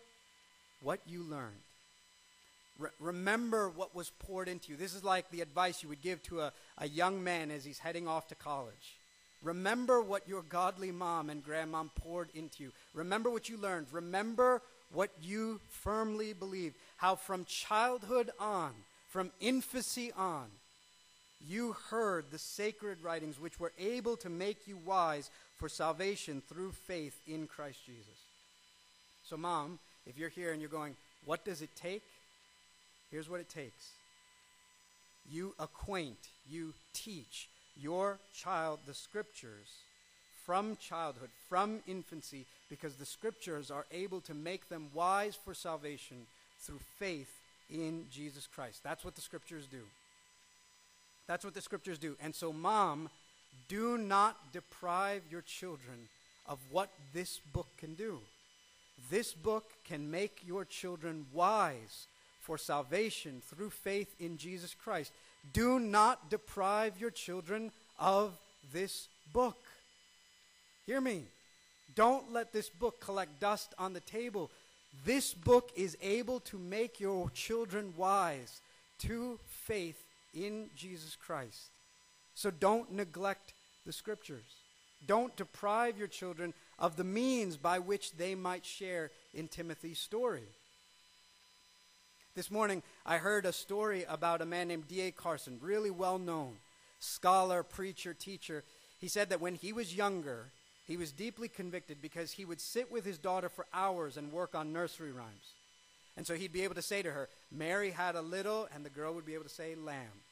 what 0.82 1.00
you 1.06 1.22
learned. 1.22 1.62
Re- 2.78 2.90
remember 3.00 3.68
what 3.68 3.94
was 3.94 4.10
poured 4.10 4.48
into 4.48 4.70
you. 4.70 4.76
This 4.76 4.94
is 4.94 5.02
like 5.02 5.30
the 5.30 5.40
advice 5.40 5.82
you 5.82 5.88
would 5.88 6.02
give 6.02 6.22
to 6.24 6.40
a, 6.40 6.52
a 6.78 6.88
young 6.88 7.22
man 7.22 7.50
as 7.50 7.64
he's 7.64 7.80
heading 7.80 8.06
off 8.06 8.28
to 8.28 8.34
college. 8.34 8.98
Remember 9.42 10.00
what 10.00 10.28
your 10.28 10.42
godly 10.42 10.90
mom 10.90 11.30
and 11.30 11.44
grandmom 11.44 11.90
poured 11.94 12.30
into 12.34 12.64
you. 12.64 12.72
Remember 12.94 13.30
what 13.30 13.48
you 13.48 13.56
learned. 13.56 13.86
Remember 13.92 14.62
what 14.92 15.10
you 15.22 15.60
firmly 15.68 16.32
believe. 16.32 16.74
How 16.96 17.14
from 17.14 17.44
childhood 17.44 18.30
on, 18.38 18.72
from 19.08 19.30
infancy 19.40 20.12
on, 20.16 20.46
you 21.46 21.76
heard 21.90 22.26
the 22.30 22.38
sacred 22.38 23.02
writings 23.02 23.40
which 23.40 23.60
were 23.60 23.72
able 23.78 24.16
to 24.18 24.28
make 24.28 24.66
you 24.66 24.76
wise 24.76 25.30
for 25.56 25.68
salvation 25.68 26.42
through 26.48 26.72
faith 26.72 27.20
in 27.26 27.46
Christ 27.46 27.78
Jesus. 27.86 28.06
So, 29.28 29.36
mom, 29.36 29.78
if 30.06 30.18
you're 30.18 30.28
here 30.28 30.52
and 30.52 30.60
you're 30.60 30.70
going, 30.70 30.96
what 31.24 31.44
does 31.44 31.62
it 31.62 31.70
take? 31.76 32.02
Here's 33.10 33.28
what 33.28 33.40
it 33.40 33.48
takes 33.48 33.90
you 35.30 35.54
acquaint, 35.58 36.28
you 36.48 36.72
teach 36.94 37.48
your 37.76 38.18
child 38.32 38.80
the 38.86 38.94
scriptures 38.94 39.68
from 40.48 40.78
childhood, 40.80 41.28
from 41.46 41.80
infancy, 41.86 42.46
because 42.70 42.94
the 42.94 43.04
scriptures 43.04 43.70
are 43.70 43.84
able 43.92 44.22
to 44.22 44.32
make 44.32 44.70
them 44.70 44.86
wise 44.94 45.36
for 45.44 45.52
salvation 45.52 46.16
through 46.60 46.80
faith 46.98 47.28
in 47.68 48.06
Jesus 48.10 48.48
Christ. 48.54 48.80
That's 48.82 49.04
what 49.04 49.14
the 49.14 49.20
scriptures 49.20 49.66
do. 49.70 49.82
That's 51.26 51.44
what 51.44 51.52
the 51.52 51.60
scriptures 51.60 51.98
do. 51.98 52.16
And 52.22 52.34
so, 52.34 52.50
mom, 52.50 53.10
do 53.68 53.98
not 53.98 54.38
deprive 54.54 55.20
your 55.30 55.42
children 55.42 56.08
of 56.46 56.58
what 56.70 56.88
this 57.12 57.40
book 57.52 57.68
can 57.76 57.92
do. 57.92 58.18
This 59.10 59.34
book 59.34 59.66
can 59.84 60.10
make 60.10 60.40
your 60.46 60.64
children 60.64 61.26
wise 61.34 62.06
for 62.40 62.56
salvation 62.56 63.42
through 63.50 63.68
faith 63.68 64.14
in 64.18 64.38
Jesus 64.38 64.74
Christ. 64.82 65.12
Do 65.52 65.78
not 65.78 66.30
deprive 66.30 66.98
your 66.98 67.10
children 67.10 67.70
of 67.98 68.32
this 68.72 69.08
book. 69.34 69.58
Hear 70.88 71.02
me. 71.02 71.24
Don't 71.94 72.32
let 72.32 72.54
this 72.54 72.70
book 72.70 72.98
collect 72.98 73.40
dust 73.40 73.74
on 73.78 73.92
the 73.92 74.00
table. 74.00 74.50
This 75.04 75.34
book 75.34 75.70
is 75.76 75.98
able 76.00 76.40
to 76.40 76.56
make 76.56 76.98
your 76.98 77.28
children 77.28 77.92
wise 77.94 78.62
to 79.00 79.38
faith 79.46 80.02
in 80.32 80.70
Jesus 80.74 81.14
Christ. 81.14 81.68
So 82.34 82.50
don't 82.50 82.90
neglect 82.90 83.52
the 83.84 83.92
scriptures. 83.92 84.46
Don't 85.06 85.36
deprive 85.36 85.98
your 85.98 86.08
children 86.08 86.54
of 86.78 86.96
the 86.96 87.04
means 87.04 87.58
by 87.58 87.80
which 87.80 88.16
they 88.16 88.34
might 88.34 88.64
share 88.64 89.10
in 89.34 89.46
Timothy's 89.46 89.98
story. 89.98 90.48
This 92.34 92.50
morning, 92.50 92.82
I 93.04 93.18
heard 93.18 93.44
a 93.44 93.52
story 93.52 94.06
about 94.08 94.40
a 94.40 94.46
man 94.46 94.68
named 94.68 94.88
D.A. 94.88 95.10
Carson, 95.10 95.58
really 95.60 95.90
well 95.90 96.18
known 96.18 96.54
scholar, 96.98 97.62
preacher, 97.62 98.14
teacher. 98.14 98.64
He 98.98 99.08
said 99.08 99.28
that 99.28 99.42
when 99.42 99.54
he 99.54 99.74
was 99.74 99.94
younger, 99.94 100.46
he 100.88 100.96
was 100.96 101.12
deeply 101.12 101.48
convicted 101.48 102.02
because 102.02 102.32
he 102.32 102.46
would 102.46 102.60
sit 102.60 102.90
with 102.90 103.04
his 103.04 103.18
daughter 103.18 103.48
for 103.48 103.66
hours 103.72 104.16
and 104.16 104.32
work 104.32 104.54
on 104.54 104.72
nursery 104.72 105.12
rhymes. 105.12 105.52
And 106.16 106.26
so 106.26 106.34
he'd 106.34 106.52
be 106.52 106.64
able 106.64 106.74
to 106.74 106.82
say 106.82 107.02
to 107.02 107.12
her, 107.12 107.28
Mary 107.52 107.90
had 107.90 108.16
a 108.16 108.22
little, 108.22 108.66
and 108.74 108.84
the 108.84 108.90
girl 108.90 109.14
would 109.14 109.26
be 109.26 109.34
able 109.34 109.44
to 109.44 109.50
say 109.50 109.76
lamb. 109.76 110.24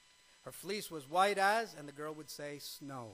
Her 0.44 0.50
fleece 0.50 0.90
was 0.90 1.08
white 1.08 1.38
as, 1.38 1.74
and 1.78 1.86
the 1.86 1.92
girl 1.92 2.14
would 2.14 2.30
say 2.30 2.58
snow. 2.58 3.10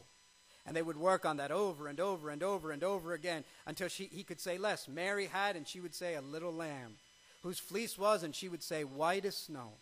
And 0.65 0.77
they 0.77 0.83
would 0.83 0.97
work 0.97 1.27
on 1.27 1.39
that 1.39 1.51
over 1.51 1.89
and 1.89 1.99
over 1.99 2.31
and 2.31 2.43
over 2.43 2.71
and 2.71 2.85
over 2.85 3.13
again 3.13 3.43
until 3.67 3.89
she, 3.89 4.05
he 4.05 4.23
could 4.23 4.41
say 4.41 4.57
less. 4.57 4.87
Mary 4.87 5.27
had, 5.27 5.57
and 5.57 5.67
she 5.67 5.81
would 5.81 5.95
say, 5.95 6.15
a 6.15 6.21
little 6.21 6.53
lamb, 6.53 6.95
whose 7.43 7.59
fleece 7.59 7.99
was, 7.99 8.23
and 8.23 8.35
she 8.35 8.49
would 8.49 8.63
say, 8.63 8.85
white 8.85 9.25
as 9.25 9.37
snow. 9.37 9.73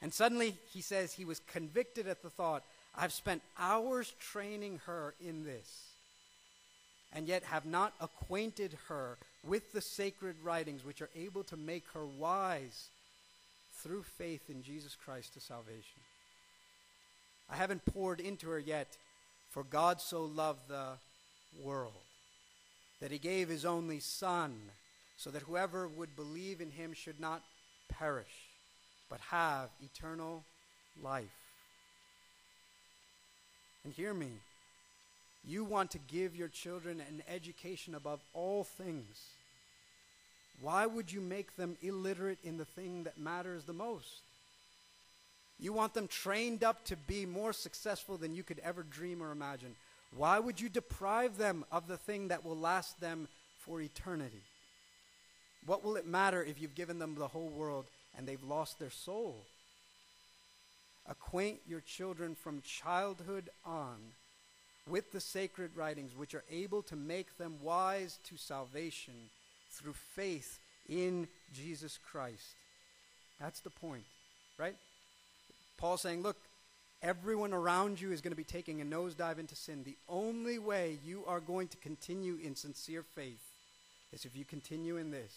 And 0.00 0.14
suddenly, 0.14 0.56
he 0.72 0.80
says, 0.80 1.12
he 1.12 1.26
was 1.26 1.40
convicted 1.40 2.08
at 2.08 2.22
the 2.22 2.30
thought, 2.30 2.64
I've 2.96 3.12
spent 3.12 3.42
hours 3.58 4.14
training 4.18 4.80
her 4.86 5.14
in 5.20 5.44
this, 5.44 5.87
and 7.12 7.26
yet 7.26 7.42
have 7.44 7.64
not 7.64 7.94
acquainted 8.00 8.76
her 8.88 9.16
with 9.44 9.72
the 9.72 9.80
sacred 9.80 10.36
writings 10.42 10.84
which 10.84 11.00
are 11.00 11.10
able 11.16 11.42
to 11.44 11.56
make 11.56 11.84
her 11.94 12.06
wise 12.06 12.88
through 13.82 14.02
faith 14.02 14.50
in 14.50 14.62
Jesus 14.62 14.96
Christ 15.04 15.34
to 15.34 15.40
salvation. 15.40 16.00
I 17.50 17.56
haven't 17.56 17.84
poured 17.86 18.20
into 18.20 18.50
her 18.50 18.58
yet, 18.58 18.96
for 19.50 19.64
God 19.64 20.00
so 20.00 20.24
loved 20.24 20.68
the 20.68 20.98
world 21.62 21.92
that 23.00 23.10
he 23.10 23.18
gave 23.18 23.48
his 23.48 23.64
only 23.64 24.00
Son, 24.00 24.54
so 25.16 25.30
that 25.30 25.42
whoever 25.42 25.88
would 25.88 26.14
believe 26.14 26.60
in 26.60 26.70
him 26.70 26.92
should 26.92 27.20
not 27.20 27.42
perish, 27.88 28.48
but 29.08 29.20
have 29.30 29.70
eternal 29.82 30.44
life. 31.02 31.26
And 33.84 33.92
hear 33.92 34.12
me. 34.12 34.28
You 35.44 35.64
want 35.64 35.92
to 35.92 35.98
give 35.98 36.36
your 36.36 36.48
children 36.48 37.00
an 37.00 37.22
education 37.28 37.94
above 37.94 38.20
all 38.34 38.64
things. 38.64 39.22
Why 40.60 40.86
would 40.86 41.12
you 41.12 41.20
make 41.20 41.56
them 41.56 41.76
illiterate 41.82 42.38
in 42.42 42.58
the 42.58 42.64
thing 42.64 43.04
that 43.04 43.18
matters 43.18 43.64
the 43.64 43.72
most? 43.72 44.22
You 45.60 45.72
want 45.72 45.94
them 45.94 46.08
trained 46.08 46.62
up 46.62 46.84
to 46.86 46.96
be 46.96 47.26
more 47.26 47.52
successful 47.52 48.16
than 48.16 48.34
you 48.34 48.42
could 48.42 48.60
ever 48.60 48.82
dream 48.82 49.22
or 49.22 49.32
imagine. 49.32 49.74
Why 50.16 50.38
would 50.38 50.60
you 50.60 50.68
deprive 50.68 51.36
them 51.36 51.64
of 51.70 51.88
the 51.88 51.96
thing 51.96 52.28
that 52.28 52.44
will 52.44 52.56
last 52.56 53.00
them 53.00 53.28
for 53.58 53.80
eternity? 53.80 54.42
What 55.66 55.84
will 55.84 55.96
it 55.96 56.06
matter 56.06 56.42
if 56.42 56.60
you've 56.60 56.74
given 56.74 56.98
them 56.98 57.14
the 57.14 57.28
whole 57.28 57.48
world 57.48 57.86
and 58.16 58.26
they've 58.26 58.42
lost 58.42 58.78
their 58.78 58.90
soul? 58.90 59.36
Acquaint 61.08 61.60
your 61.66 61.80
children 61.80 62.34
from 62.34 62.62
childhood 62.62 63.50
on 63.64 63.96
with 64.88 65.12
the 65.12 65.20
sacred 65.20 65.76
writings, 65.76 66.16
which 66.16 66.34
are 66.34 66.44
able 66.50 66.82
to 66.82 66.96
make 66.96 67.38
them 67.38 67.56
wise 67.62 68.18
to 68.24 68.36
salvation 68.36 69.14
through 69.70 69.94
faith 69.94 70.58
in 70.88 71.28
Jesus 71.52 71.98
Christ. 72.10 72.54
That's 73.40 73.60
the 73.60 73.70
point, 73.70 74.04
right? 74.58 74.76
Paul's 75.76 76.02
saying, 76.02 76.22
look, 76.22 76.36
everyone 77.02 77.52
around 77.52 78.00
you 78.00 78.10
is 78.10 78.20
going 78.20 78.32
to 78.32 78.36
be 78.36 78.44
taking 78.44 78.80
a 78.80 78.84
nosedive 78.84 79.38
into 79.38 79.54
sin. 79.54 79.84
The 79.84 79.96
only 80.08 80.58
way 80.58 80.98
you 81.04 81.24
are 81.26 81.40
going 81.40 81.68
to 81.68 81.76
continue 81.76 82.38
in 82.42 82.56
sincere 82.56 83.04
faith 83.14 83.42
is 84.12 84.24
if 84.24 84.36
you 84.36 84.44
continue 84.44 84.96
in 84.96 85.10
this. 85.10 85.32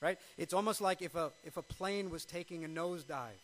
Right? 0.00 0.18
It's 0.38 0.54
almost 0.54 0.80
like 0.80 1.02
if 1.02 1.14
a, 1.14 1.30
if 1.44 1.56
a 1.56 1.62
plane 1.62 2.10
was 2.10 2.24
taking 2.24 2.64
a 2.64 2.68
nosedive. 2.68 3.40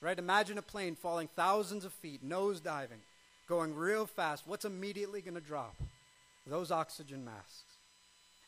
Right? 0.00 0.18
Imagine 0.18 0.58
a 0.58 0.62
plane 0.62 0.94
falling 0.94 1.28
thousands 1.34 1.84
of 1.84 1.92
feet, 1.92 2.28
nosediving, 2.28 3.00
going 3.48 3.74
real 3.74 4.06
fast. 4.06 4.44
What's 4.46 4.64
immediately 4.64 5.20
going 5.20 5.34
to 5.34 5.40
drop? 5.40 5.76
Those 6.46 6.70
oxygen 6.70 7.24
masks. 7.24 7.62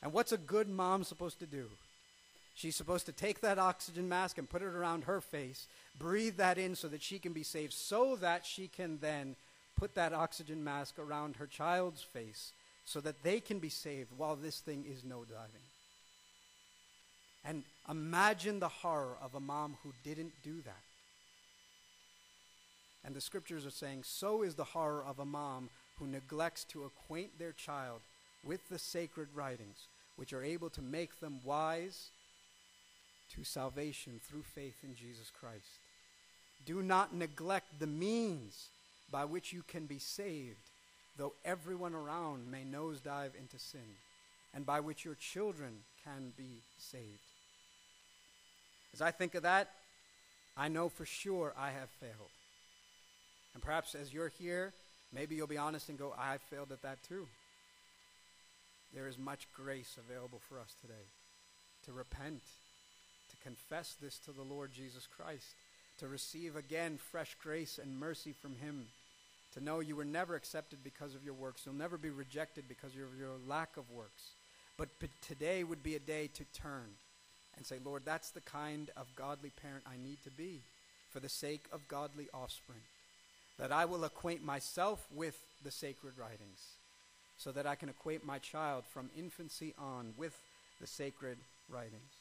And 0.03 0.13
what's 0.13 0.33
a 0.33 0.39
good 0.39 0.69
mom 0.69 1.05
supposed 1.05 1.39
to 1.41 1.47
do? 1.47 1.67
She's 2.55 2.77
supposed 2.77 3.07
to 3.07 3.13
take 3.13 3.41
that 3.41 3.59
oxygen 3.59 4.09
mask 4.09 4.39
and 4.39 4.49
put 4.49 4.63
it 4.63 4.67
around 4.67 5.05
her 5.05 5.21
face, 5.21 5.67
breathe 5.99 6.37
that 6.37 6.59
in 6.59 6.75
so 6.75 6.89
that 6.89 7.03
she 7.03 7.19
can 7.19 7.33
be 7.33 7.43
saved, 7.43 7.73
so 7.73 8.17
that 8.17 8.47
she 8.47 8.69
can 8.69 8.99
then 9.01 9.37
put 9.77 9.95
that 9.95 10.15
oxygen 10.15 10.65
mask 10.65 10.99
around 10.99 11.37
her 11.37 11.47
child's 11.47 12.03
face 12.03 12.53
so 12.87 13.01
that 13.01 13.23
they 13.23 13.41
can 13.41 13.59
be 13.59 13.69
saved 13.69 14.11
while 14.17 14.37
this 14.37 14.61
thing 14.61 14.87
is 14.91 15.05
no 15.05 15.25
diving. 15.25 15.67
And 17.45 17.63
imagine 17.91 18.61
the 18.61 18.69
horror 18.69 19.17
of 19.23 19.35
a 19.35 19.41
mom 19.41 19.77
who 19.83 19.93
didn't 20.05 20.33
do 20.43 20.63
that. 20.63 20.83
And 23.07 23.15
the 23.15 23.21
scriptures 23.21 23.65
are 23.65 23.71
saying, 23.71 24.03
so 24.03 24.43
is 24.43 24.57
the 24.57 24.65
horror 24.65 25.05
of 25.07 25.21
a 25.21 25.25
mom 25.25 25.71
who 25.99 26.09
neglects 26.09 26.65
to 26.65 26.83
acquaint 26.83 27.39
their 27.39 27.53
child 27.53 28.01
with 28.45 28.69
the 28.69 28.81
sacred 28.81 29.29
writings, 29.33 29.87
which 30.17 30.33
are 30.33 30.43
able 30.43 30.69
to 30.71 30.83
make 30.83 31.21
them 31.21 31.39
wise 31.45 32.09
to 33.33 33.45
salvation 33.45 34.21
through 34.23 34.43
faith 34.43 34.79
in 34.83 34.97
Jesus 34.97 35.31
Christ. 35.41 35.79
Do 36.65 36.83
not 36.83 37.15
neglect 37.15 37.79
the 37.79 37.87
means 37.87 38.67
by 39.11 39.25
which 39.25 39.53
you 39.53 39.63
can 39.69 39.87
be 39.87 40.01
saved, 40.01 40.71
though 41.17 41.35
everyone 41.45 41.95
around 41.95 42.51
may 42.51 42.65
nosedive 42.65 43.37
into 43.39 43.59
sin, 43.59 43.97
and 44.53 44.67
by 44.67 44.81
which 44.81 45.05
your 45.05 45.15
children 45.15 45.73
can 46.05 46.33
be 46.37 46.61
saved. 46.77 47.05
As 48.93 49.01
I 49.01 49.13
think 49.13 49.37
of 49.37 49.45
that, 49.45 49.71
I 50.57 50.67
know 50.69 50.89
for 50.89 51.05
sure 51.05 51.55
I 51.57 51.71
have 51.71 51.91
failed. 52.01 52.31
And 53.57 53.63
perhaps 53.63 53.95
as 53.95 54.13
you're 54.13 54.29
here, 54.29 54.75
maybe 55.15 55.35
you'll 55.35 55.47
be 55.47 55.57
honest 55.57 55.89
and 55.89 55.99
go, 55.99 56.15
I 56.19 56.37
failed 56.51 56.73
at 56.73 56.83
that 56.83 57.03
too. 57.03 57.27
There 58.93 59.09
is 59.09 59.17
much 59.17 59.49
grace 59.57 59.97
available 59.99 60.43
for 60.47 60.61
us 60.61 60.75
today 60.79 61.09
to 61.87 61.93
repent 61.93 62.43
to 63.31 63.37
confess 63.39 63.97
this 63.99 64.19
to 64.19 64.31
the 64.31 64.43
Lord 64.43 64.73
Jesus 64.73 65.07
Christ, 65.07 65.55
to 66.01 66.07
receive 66.07 66.55
again 66.55 66.99
fresh 66.99 67.35
grace 67.43 67.81
and 67.83 67.99
mercy 67.99 68.33
from 68.33 68.57
Him, 68.57 68.89
to 69.55 69.65
know 69.65 69.81
you 69.81 69.97
were 69.97 70.05
never 70.05 70.35
accepted 70.35 70.81
because 70.85 71.15
of 71.15 71.25
your 71.25 71.33
works. 71.33 71.63
You'll 71.65 71.75
never 71.77 71.97
be 71.97 72.11
rejected 72.11 72.65
because 72.69 72.93
of 72.93 73.19
your 73.19 73.31
lack 73.49 73.79
of 73.79 73.91
works. 73.91 74.33
But, 74.77 74.91
but 75.01 75.09
today 75.27 75.65
would 75.65 75.83
be 75.83 75.97
a 75.97 75.99
day 75.99 76.29
to 76.35 76.45
turn 76.53 76.91
and 77.57 77.65
say, 77.65 77.79
Lord, 77.83 78.03
that's 78.05 78.33
the 78.33 78.43
kind 78.43 78.91
of 78.99 79.07
godly 79.17 79.51
parent 79.63 79.85
I 79.87 79.97
need 79.97 80.19
to 80.25 80.31
be 80.31 80.61
for 81.09 81.21
the 81.21 81.31
sake 81.31 81.65
of 81.73 81.89
godly 81.89 82.29
offspring. 82.35 82.83
That 83.59 83.73
I 83.73 83.85
will 83.87 84.05
acquaint 84.05 84.45
myself 84.45 85.07
with 85.15 85.39
the 85.65 85.71
sacred 85.71 86.15
writings 86.19 86.61
so 87.39 87.53
that 87.53 87.67
I 87.67 87.75
can 87.75 87.89
acquaint 87.89 88.25
my 88.25 88.39
child 88.39 88.85
from 88.93 89.11
infancy 89.17 89.75
on 89.79 90.13
with 90.17 90.35
the 90.81 90.87
sacred 90.87 91.39
writings. 91.69 92.13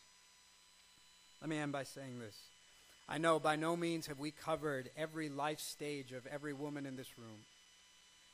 Let 1.41 1.49
me 1.49 1.57
end 1.57 1.71
by 1.71 1.83
saying 1.83 2.19
this. 2.19 2.35
I 3.07 3.17
know 3.17 3.39
by 3.39 3.55
no 3.55 3.75
means 3.75 4.07
have 4.07 4.19
we 4.19 4.31
covered 4.31 4.89
every 4.97 5.29
life 5.29 5.59
stage 5.59 6.11
of 6.11 6.25
every 6.27 6.53
woman 6.53 6.85
in 6.85 6.95
this 6.95 7.19
room. 7.19 7.37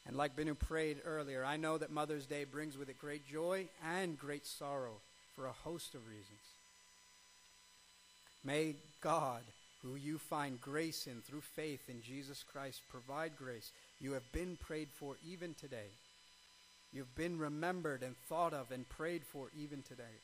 And 0.07 0.15
like 0.15 0.35
Binu 0.35 0.57
prayed 0.57 1.01
earlier, 1.05 1.43
I 1.43 1.57
know 1.57 1.77
that 1.77 1.91
Mother's 1.91 2.25
Day 2.25 2.45
brings 2.45 2.77
with 2.77 2.89
it 2.89 2.97
great 2.97 3.27
joy 3.27 3.67
and 3.85 4.17
great 4.17 4.47
sorrow 4.47 4.95
for 5.35 5.45
a 5.45 5.51
host 5.51 5.93
of 5.93 6.07
reasons. 6.07 6.25
May 8.43 8.75
God, 9.01 9.41
who 9.83 9.95
you 9.95 10.17
find 10.17 10.61
grace 10.61 11.07
in 11.07 11.21
through 11.21 11.41
faith 11.41 11.89
in 11.89 12.01
Jesus 12.01 12.43
Christ, 12.43 12.81
provide 12.89 13.35
grace. 13.37 13.71
You 13.99 14.13
have 14.13 14.31
been 14.31 14.57
prayed 14.57 14.89
for 14.93 15.15
even 15.27 15.53
today. 15.53 15.89
You've 16.93 17.15
been 17.15 17.39
remembered 17.39 18.03
and 18.03 18.15
thought 18.27 18.53
of 18.53 18.71
and 18.71 18.87
prayed 18.87 19.23
for 19.23 19.47
even 19.57 19.81
today. 19.81 20.19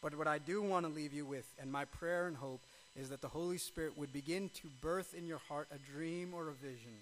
But 0.00 0.16
what 0.16 0.28
I 0.28 0.38
do 0.38 0.62
want 0.62 0.86
to 0.86 0.92
leave 0.92 1.12
you 1.12 1.26
with, 1.26 1.46
and 1.60 1.72
my 1.72 1.84
prayer 1.86 2.26
and 2.26 2.36
hope, 2.36 2.60
is 2.96 3.08
that 3.08 3.20
the 3.20 3.28
Holy 3.28 3.58
Spirit 3.58 3.98
would 3.98 4.12
begin 4.12 4.50
to 4.50 4.68
birth 4.80 5.14
in 5.16 5.26
your 5.26 5.40
heart 5.48 5.68
a 5.72 5.92
dream 5.92 6.32
or 6.34 6.48
a 6.48 6.52
vision 6.52 6.92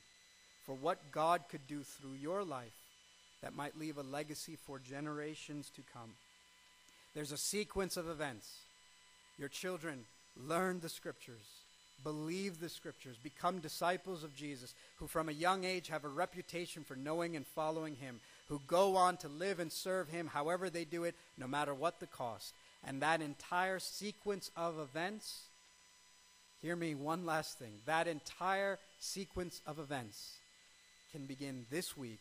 for 0.64 0.74
what 0.74 1.12
God 1.12 1.42
could 1.50 1.66
do 1.66 1.82
through 1.82 2.14
your 2.14 2.44
life 2.44 2.72
that 3.42 3.57
might 3.57 3.78
leave 3.78 3.98
a 3.98 4.03
legacy 4.03 4.57
for 4.57 4.78
generations 4.78 5.70
to 5.76 5.82
come. 5.92 6.12
There's 7.14 7.32
a 7.32 7.36
sequence 7.36 7.96
of 7.96 8.09
events. 8.09 8.48
Your 9.38 9.48
children 9.48 10.05
learn 10.36 10.80
the 10.80 10.88
scriptures, 10.88 11.61
believe 12.03 12.61
the 12.61 12.68
scriptures, 12.68 13.16
become 13.22 13.61
disciples 13.61 14.24
of 14.24 14.34
Jesus, 14.34 14.74
who 14.96 15.07
from 15.07 15.28
a 15.28 15.32
young 15.32 15.64
age 15.64 15.88
have 15.88 16.05
a 16.05 16.09
reputation 16.09 16.84
for 16.84 16.96
knowing 16.96 17.36
and 17.36 17.46
following 17.46 17.96
him, 17.96 18.20
who 18.48 18.61
go 18.66 18.96
on 18.96 19.16
to 19.18 19.28
live 19.28 19.61
and 19.61 19.72
serve 19.72 20.09
him 20.09 20.26
however 20.26 20.68
they 20.68 20.84
do 20.84 21.05
it, 21.05 21.14
no 21.38 21.46
matter 21.46 21.74
what 21.74 22.00
the 22.00 22.07
cost. 22.07 22.55
And 22.84 23.03
that 23.03 23.22
entire 23.22 23.78
sequence 23.78 24.50
of 24.57 24.78
events, 24.78 25.44
Hear 26.62 26.76
me 26.76 26.94
one 26.94 27.26
last 27.26 27.59
thing. 27.59 27.72
That 27.86 28.07
entire 28.07 28.78
sequence 29.00 29.61
of 29.66 29.80
events 29.80 30.36
can 31.11 31.26
begin 31.26 31.66
this 31.72 31.96
week 31.96 32.20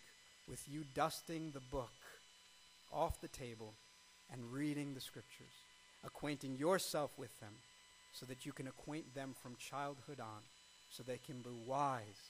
with 0.50 0.68
you 0.68 0.84
dusting 0.96 1.52
the 1.52 1.60
book 1.60 1.92
off 2.92 3.22
the 3.22 3.28
table 3.28 3.76
and 4.34 4.52
reading 4.52 4.96
the 4.96 5.00
scriptures, 5.00 5.54
acquainting 6.04 6.58
yourself 6.58 7.12
with 7.20 7.40
them 7.40 7.54
so 8.14 8.26
that 8.26 8.46
you 8.46 8.52
can 8.52 8.68
acquaint 8.68 9.16
them 9.16 9.34
from 9.42 9.56
childhood 9.56 10.20
on, 10.20 10.42
so 10.90 11.04
they 11.04 11.20
can 11.26 11.42
be 11.42 11.50
wise 11.66 12.30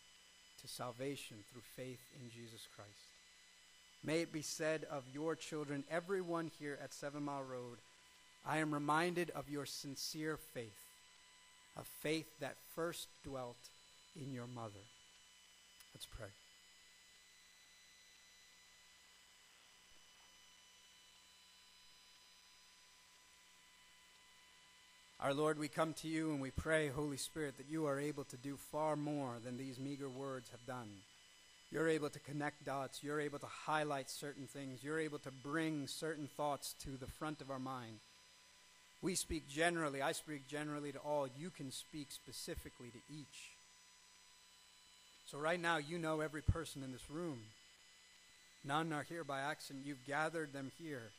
to 0.62 0.68
salvation 0.68 1.38
through 1.52 1.64
faith 1.76 2.02
in 2.22 2.30
Jesus 2.30 2.68
Christ. 2.76 2.90
May 4.04 4.22
it 4.22 4.34
be 4.34 4.42
said 4.42 4.86
of 4.90 5.04
your 5.14 5.36
children, 5.36 5.84
everyone 5.90 6.52
here 6.60 6.78
at 6.84 6.94
Seven 6.94 7.24
Mile 7.24 7.44
Road, 7.44 7.78
I 8.46 8.58
am 8.58 8.74
reminded 8.74 9.30
of 9.32 9.50
your 9.50 9.66
sincere 9.66 10.38
faith, 10.38 10.80
a 11.78 11.84
faith 11.84 12.40
that 12.40 12.56
first 12.76 13.08
dwelt 13.24 13.70
in 14.20 14.34
your 14.34 14.48
mother. 14.48 14.86
Let's 15.94 16.08
pray. 16.08 16.41
Our 25.22 25.36
Lord, 25.36 25.60
we 25.60 25.68
come 25.68 25.94
to 26.02 26.08
you 26.08 26.32
and 26.32 26.42
we 26.42 26.50
pray, 26.50 26.88
Holy 26.88 27.18
Spirit, 27.18 27.58
that 27.58 27.70
you 27.70 27.86
are 27.86 28.00
able 28.00 28.24
to 28.24 28.38
do 28.38 28.58
far 28.72 28.96
more 28.96 29.36
than 29.46 29.56
these 29.56 29.80
meager 29.80 30.10
words 30.10 30.50
have 30.50 30.66
done. 30.66 30.90
You're 31.72 31.90
able 31.90 32.10
to 32.10 32.20
connect 32.20 32.66
dots. 32.66 33.04
You're 33.04 33.22
able 33.22 33.38
to 33.38 33.46
highlight 33.46 34.10
certain 34.10 34.48
things. 34.48 34.84
You're 34.84 35.00
able 35.00 35.20
to 35.20 35.30
bring 35.30 35.86
certain 35.86 36.28
thoughts 36.36 36.74
to 36.84 36.98
the 36.98 37.06
front 37.06 37.40
of 37.40 37.52
our 37.52 37.60
mind. 37.60 38.00
We 39.04 39.14
speak 39.14 39.48
generally. 39.48 40.02
I 40.02 40.14
speak 40.14 40.48
generally 40.48 40.92
to 40.92 40.98
all. 40.98 41.28
You 41.38 41.52
can 41.52 41.72
speak 41.72 42.08
specifically 42.12 42.90
to 42.90 43.14
each. 43.14 43.52
So, 45.28 45.38
right 45.38 45.62
now, 45.62 45.78
you 45.78 46.00
know 46.00 46.22
every 46.22 46.42
person 46.42 46.84
in 46.84 46.92
this 46.92 47.12
room. 47.12 47.40
None 48.66 48.92
are 48.92 49.06
here 49.08 49.24
by 49.24 49.42
accident. 49.42 49.86
You've 49.86 50.06
gathered 50.06 50.52
them 50.52 50.72
here. 50.80 51.12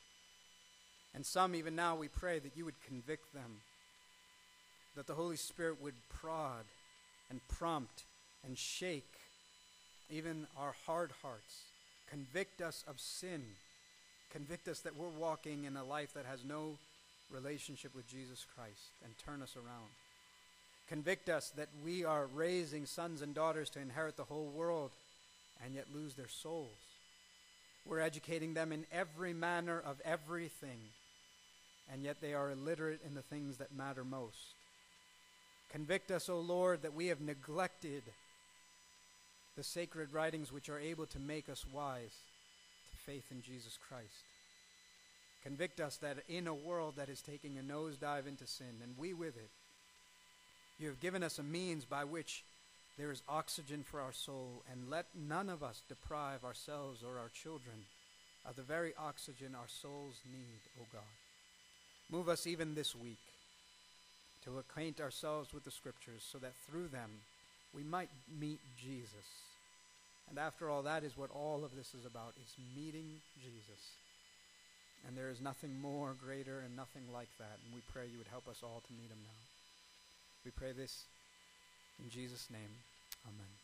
And 1.15 1.25
some, 1.25 1.55
even 1.55 1.77
now, 1.77 1.95
we 1.95 2.09
pray 2.09 2.41
that 2.41 2.57
you 2.57 2.65
would 2.65 2.81
convict 2.87 3.33
them, 3.33 3.61
that 4.97 5.07
the 5.07 5.15
Holy 5.15 5.37
Spirit 5.37 5.81
would 5.81 5.95
prod 6.09 6.65
and 7.31 7.41
prompt 7.49 8.05
and 8.45 8.59
shake 8.59 9.09
even 10.11 10.47
our 10.59 10.75
hard 10.87 11.11
hearts. 11.23 11.63
Convict 12.11 12.61
us 12.61 12.85
of 12.87 13.01
sin. 13.01 13.43
Convict 14.31 14.69
us 14.69 14.81
that 14.81 14.97
we're 14.97 15.09
walking 15.09 15.65
in 15.65 15.77
a 15.77 15.85
life 15.85 16.13
that 16.15 16.27
has 16.27 16.41
no 16.45 16.77
relationship 17.31 17.95
with 17.95 18.09
Jesus 18.09 18.45
Christ 18.55 18.91
and 19.05 19.13
turn 19.19 19.43
us 19.43 19.57
around. 19.57 19.89
Convict 20.89 21.29
us 21.29 21.51
that 21.57 21.69
we 21.85 22.05
are 22.05 22.27
raising 22.35 22.85
sons 22.85 23.23
and 23.23 23.35
daughters 23.35 23.71
to 23.71 23.81
inherit 23.81 24.17
the 24.17 24.25
whole 24.25 24.51
world 24.55 24.91
and 25.65 25.75
yet 25.75 25.87
lose 25.95 26.15
their 26.15 26.29
souls. 26.29 26.69
We're 27.87 28.01
educating 28.01 28.55
them 28.55 28.73
in 28.73 28.85
every 28.93 29.33
manner 29.33 29.83
of 29.85 30.01
everything, 30.05 30.79
and 31.93 32.03
yet 32.03 32.21
they 32.21 32.35
are 32.35 32.51
illiterate 32.51 33.01
in 33.07 33.15
the 33.15 33.23
things 33.23 33.57
that 33.57 33.75
matter 33.75 34.05
most. 34.05 34.55
Convict 35.73 36.11
us, 36.11 36.29
O 36.29 36.39
Lord, 36.39 36.83
that 36.83 36.93
we 36.93 37.07
have 37.07 37.23
neglected 37.23 38.03
the 39.57 39.63
sacred 39.63 40.13
writings 40.13 40.53
which 40.53 40.69
are 40.69 40.79
able 40.79 41.07
to 41.07 41.19
make 41.19 41.49
us 41.49 41.65
wise 41.73 42.15
to 42.91 43.11
faith 43.11 43.25
in 43.31 43.41
Jesus 43.41 43.79
Christ. 43.89 44.25
Convict 45.43 45.81
us 45.81 45.97
that 45.97 46.19
in 46.29 46.47
a 46.47 46.55
world 46.55 46.95
that 46.97 47.09
is 47.09 47.23
taking 47.23 47.59
a 47.59 47.63
nosedive 47.63 48.29
into 48.29 48.47
sin, 48.47 48.81
and 48.83 48.99
we 48.99 49.15
with 49.15 49.37
it, 49.37 49.49
you 50.79 50.89
have 50.89 51.01
given 51.01 51.23
us 51.23 51.39
a 51.39 51.43
means 51.43 51.87
by 51.87 52.05
which 52.05 52.45
there 52.99 53.11
is 53.11 53.23
oxygen 53.27 53.83
for 53.83 53.99
our 54.01 54.13
soul, 54.13 54.63
and 54.71 54.91
let 54.91 55.07
none 55.15 55.49
of 55.49 55.63
us 55.63 55.81
deprive 55.89 56.45
ourselves 56.45 57.03
or 57.03 57.19
our 57.19 57.31
children 57.31 57.87
of 58.47 58.57
the 58.57 58.63
very 58.63 58.93
oxygen 58.99 59.55
our 59.55 59.69
souls 59.69 60.21
need, 60.31 60.61
O 60.79 60.85
God. 60.93 61.01
Move 62.11 62.29
us 62.29 62.47
even 62.47 62.75
this 62.75 62.95
week 62.95 63.32
to 64.45 64.59
acquaint 64.59 65.01
ourselves 65.01 65.53
with 65.53 65.65
the 65.65 65.71
Scriptures 65.71 66.27
so 66.31 66.39
that 66.39 66.55
through 66.67 66.89
them 66.89 67.11
we 67.75 67.83
might 67.83 68.11
meet 68.41 68.61
Jesus. 68.77 69.29
And 70.29 70.39
after 70.39 70.71
all, 70.71 70.83
that 70.83 71.05
is 71.05 71.17
what 71.17 71.31
all 71.31 71.65
of 71.65 71.77
this 71.77 71.95
is 71.95 72.07
about, 72.07 72.35
is 72.43 72.55
meeting 72.77 73.21
Jesus. 73.41 73.97
And 75.07 75.17
there 75.17 75.31
is 75.31 75.41
nothing 75.41 75.81
more 75.81 76.15
greater 76.15 76.61
and 76.65 76.77
nothing 76.77 77.03
like 77.13 77.29
that. 77.39 77.59
And 77.65 77.75
we 77.75 77.83
pray 77.93 78.07
you 78.11 78.19
would 78.19 78.31
help 78.31 78.49
us 78.49 78.63
all 78.63 78.83
to 78.87 78.93
meet 78.93 79.11
him 79.11 79.23
now. 79.23 79.41
We 80.45 80.51
pray 80.51 80.73
this 80.73 81.05
in 82.03 82.11
Jesus' 82.11 82.49
name. 82.51 82.71
Amen. 83.27 83.62